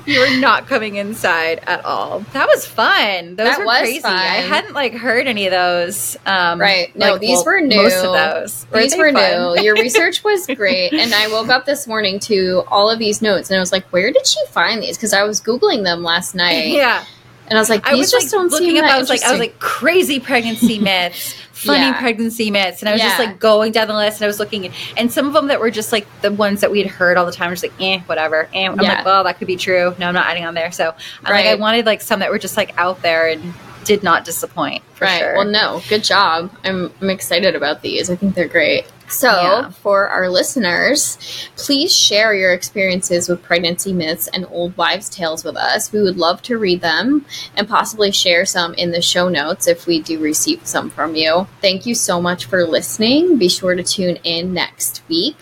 you 0.05 0.19
are 0.21 0.39
not 0.39 0.67
coming 0.67 0.95
inside 0.95 1.61
at 1.67 1.83
all. 1.85 2.19
That 2.33 2.47
was 2.47 2.65
fun. 2.65 3.35
Those 3.35 3.47
That 3.47 3.59
were 3.59 3.65
was 3.65 3.79
crazy. 3.79 3.99
fun. 3.99 4.13
I 4.13 4.41
hadn't 4.41 4.73
like 4.73 4.93
heard 4.93 5.27
any 5.27 5.45
of 5.47 5.51
those. 5.51 6.17
Um, 6.25 6.59
Right. 6.59 6.95
No, 6.95 7.11
like, 7.13 7.21
these 7.21 7.37
well, 7.37 7.45
were 7.45 7.61
new. 7.61 7.75
Most 7.83 8.03
of 8.03 8.13
those. 8.13 8.65
These 8.73 8.97
were 8.97 9.11
fun? 9.11 9.55
new. 9.55 9.61
Your 9.63 9.75
research 9.75 10.23
was 10.23 10.45
great. 10.47 10.93
And 10.93 11.13
I 11.13 11.27
woke 11.27 11.49
up 11.49 11.65
this 11.65 11.87
morning 11.87 12.19
to 12.21 12.63
all 12.67 12.89
of 12.89 12.99
these 12.99 13.21
notes 13.21 13.49
and 13.49 13.57
I 13.57 13.59
was 13.59 13.71
like, 13.71 13.85
where 13.93 14.11
did 14.11 14.25
she 14.27 14.39
find 14.47 14.81
these? 14.81 14.97
Because 14.97 15.13
I 15.13 15.23
was 15.23 15.41
Googling 15.41 15.83
them 15.83 16.03
last 16.03 16.35
night. 16.35 16.65
Yeah, 16.75 17.03
And 17.47 17.57
I 17.57 17.61
was 17.61 17.69
like, 17.69 17.85
I 17.87 17.93
was 17.95 18.11
just 18.11 18.33
like 18.33 18.51
looking 18.51 18.77
up. 18.79 18.85
I 18.85 18.97
was 18.97 19.09
like, 19.09 19.23
I 19.23 19.31
was 19.31 19.39
like 19.39 19.59
crazy 19.59 20.19
pregnancy 20.19 20.79
myths, 20.89 21.33
funny 21.51 21.79
Yeah. 21.79 21.99
pregnancy 21.99 22.49
myths, 22.49 22.81
and 22.81 22.89
I 22.89 22.93
was 22.93 23.01
just 23.01 23.19
like 23.19 23.39
going 23.39 23.71
down 23.71 23.87
the 23.87 23.93
list 23.95 24.17
and 24.17 24.25
I 24.25 24.27
was 24.27 24.39
looking, 24.39 24.71
and 24.97 25.11
some 25.11 25.27
of 25.27 25.33
them 25.33 25.47
that 25.47 25.59
were 25.59 25.69
just 25.69 25.91
like 25.91 26.07
the 26.21 26.31
ones 26.31 26.61
that 26.61 26.71
we 26.71 26.81
had 26.81 26.87
heard 26.91 27.17
all 27.17 27.25
the 27.25 27.31
time. 27.31 27.47
I 27.47 27.51
was 27.51 27.61
like, 27.63 27.73
eh, 27.79 27.99
whatever. 28.07 28.49
And 28.53 28.79
I'm 28.79 28.83
Yeah. 28.83 28.95
like, 28.95 29.05
well, 29.05 29.23
that 29.25 29.37
could 29.37 29.47
be 29.47 29.57
true. 29.57 29.93
No, 29.99 30.07
I'm 30.07 30.13
not 30.15 30.25
adding 30.25 30.45
on 30.45 30.53
there. 30.55 30.71
So 30.71 30.93
I'm 31.23 31.33
like, 31.33 31.45
I 31.45 31.55
wanted 31.55 31.85
like 31.85 32.01
some 32.01 32.19
that 32.21 32.31
were 32.31 32.39
just 32.39 32.57
like 32.57 32.73
out 32.79 33.01
there 33.03 33.27
and 33.27 33.53
did 33.83 34.01
not 34.01 34.25
disappoint. 34.25 34.83
For 34.95 35.05
right. 35.05 35.19
Sure. 35.19 35.35
Well, 35.35 35.45
no, 35.45 35.81
good 35.87 36.03
job. 36.03 36.51
I'm, 36.63 36.91
I'm 37.01 37.09
excited 37.11 37.55
about 37.55 37.83
these. 37.83 38.09
I 38.09 38.15
think 38.15 38.33
they're 38.33 38.47
great. 38.47 38.85
So, 39.07 39.29
Yeah. 39.29 39.69
for 39.69 40.07
our 40.09 40.29
listeners, 40.29 41.17
please 41.55 41.95
share 41.95 42.33
your 42.33 42.53
experiences 42.53 43.29
with 43.29 43.43
pregnancy 43.43 43.93
myths 43.93 44.27
and 44.33 44.45
old 44.51 44.75
wives' 44.77 45.09
tales 45.09 45.43
with 45.43 45.55
us. 45.55 45.91
We 45.91 46.01
would 46.01 46.17
love 46.17 46.41
to 46.43 46.57
read 46.57 46.81
them 46.81 47.25
and 47.55 47.67
possibly 47.67 48.11
share 48.11 48.45
some 48.45 48.73
in 48.73 48.91
the 48.91 49.01
show 49.01 49.29
notes 49.29 49.67
if 49.67 49.85
we 49.87 50.01
do 50.01 50.19
receive 50.19 50.61
some 50.63 50.89
from 50.89 51.15
you. 51.15 51.47
Thank 51.61 51.85
you 51.85 51.95
so 51.95 52.21
much 52.21 52.45
for 52.45 52.65
listening. 52.65 53.37
Be 53.37 53.49
sure 53.49 53.75
to 53.75 53.83
tune 53.83 54.17
in 54.23 54.53
next 54.53 55.01
week. 55.07 55.37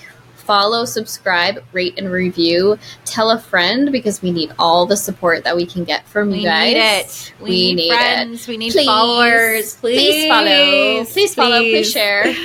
Follow, 0.46 0.86
subscribe, 0.86 1.64
rate, 1.72 1.94
and 1.98 2.12
review. 2.12 2.78
Tell 3.06 3.32
a 3.32 3.40
friend 3.40 3.92
because 3.92 4.22
we 4.22 4.32
need 4.32 4.52
all 4.60 4.86
the 4.86 4.98
support 4.98 5.44
that 5.46 5.56
we 5.56 5.66
can 5.66 5.84
get 5.84 6.08
from 6.08 6.30
We 6.32 6.40
you 6.40 6.44
guys. 6.44 6.74
need 6.74 6.80
it. 6.80 7.34
We, 7.40 7.46
We 7.46 7.50
need, 7.50 7.76
need 7.76 7.92
it. 7.94 8.48
We 8.48 8.58
need 8.58 8.72
Please, 8.74 8.86
followers. 8.86 9.76
Please, 9.76 9.98
please 9.98 10.28
follow. 10.28 11.06
Please 11.06 11.34
follow. 11.36 11.60
Please 11.60 11.92
share. 11.92 12.34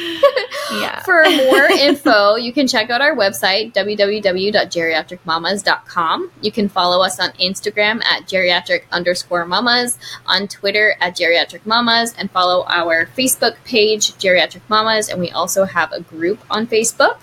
Yeah. 0.72 1.00
For 1.04 1.22
more 1.24 1.64
info, 1.70 2.34
you 2.36 2.52
can 2.52 2.66
check 2.68 2.90
out 2.90 3.00
our 3.00 3.16
website, 3.16 3.72
www.geriatricmamas.com. 3.72 6.30
You 6.42 6.52
can 6.52 6.68
follow 6.68 7.02
us 7.02 7.18
on 7.18 7.30
Instagram 7.32 8.04
at 8.04 8.26
geriatric 8.26 8.82
underscore 8.92 9.46
mamas, 9.46 9.98
on 10.26 10.46
Twitter 10.48 10.94
at 11.00 11.16
geriatric 11.16 11.64
mamas, 11.64 12.12
and 12.18 12.30
follow 12.30 12.64
our 12.66 13.06
Facebook 13.16 13.56
page, 13.64 14.12
Geriatric 14.18 14.60
Mamas. 14.68 15.08
And 15.08 15.18
we 15.20 15.30
also 15.30 15.64
have 15.64 15.90
a 15.92 16.00
group 16.00 16.38
on 16.50 16.66
Facebook 16.66 17.18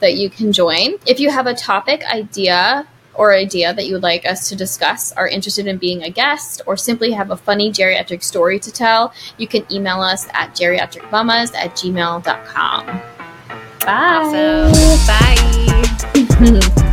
that 0.00 0.14
you 0.20 0.30
can 0.30 0.52
join. 0.52 0.94
If 1.06 1.18
you 1.18 1.30
have 1.30 1.46
a 1.46 1.54
topic 1.54 2.04
idea, 2.04 2.86
or 3.14 3.34
idea 3.34 3.74
that 3.74 3.86
you 3.86 3.94
would 3.94 4.02
like 4.02 4.24
us 4.24 4.48
to 4.48 4.56
discuss, 4.56 5.12
are 5.12 5.28
interested 5.28 5.66
in 5.66 5.76
being 5.76 6.02
a 6.02 6.10
guest, 6.10 6.62
or 6.66 6.76
simply 6.76 7.10
have 7.12 7.30
a 7.30 7.36
funny 7.36 7.70
geriatric 7.70 8.22
story 8.22 8.58
to 8.58 8.70
tell, 8.72 9.12
you 9.36 9.46
can 9.46 9.66
email 9.70 10.00
us 10.00 10.26
at 10.32 10.54
geriatricmamas 10.54 11.54
at 11.54 11.72
gmail.com. 11.72 12.86
Bye. 13.80 14.20
Awesome. 14.22 14.72
Bye. 15.06 16.86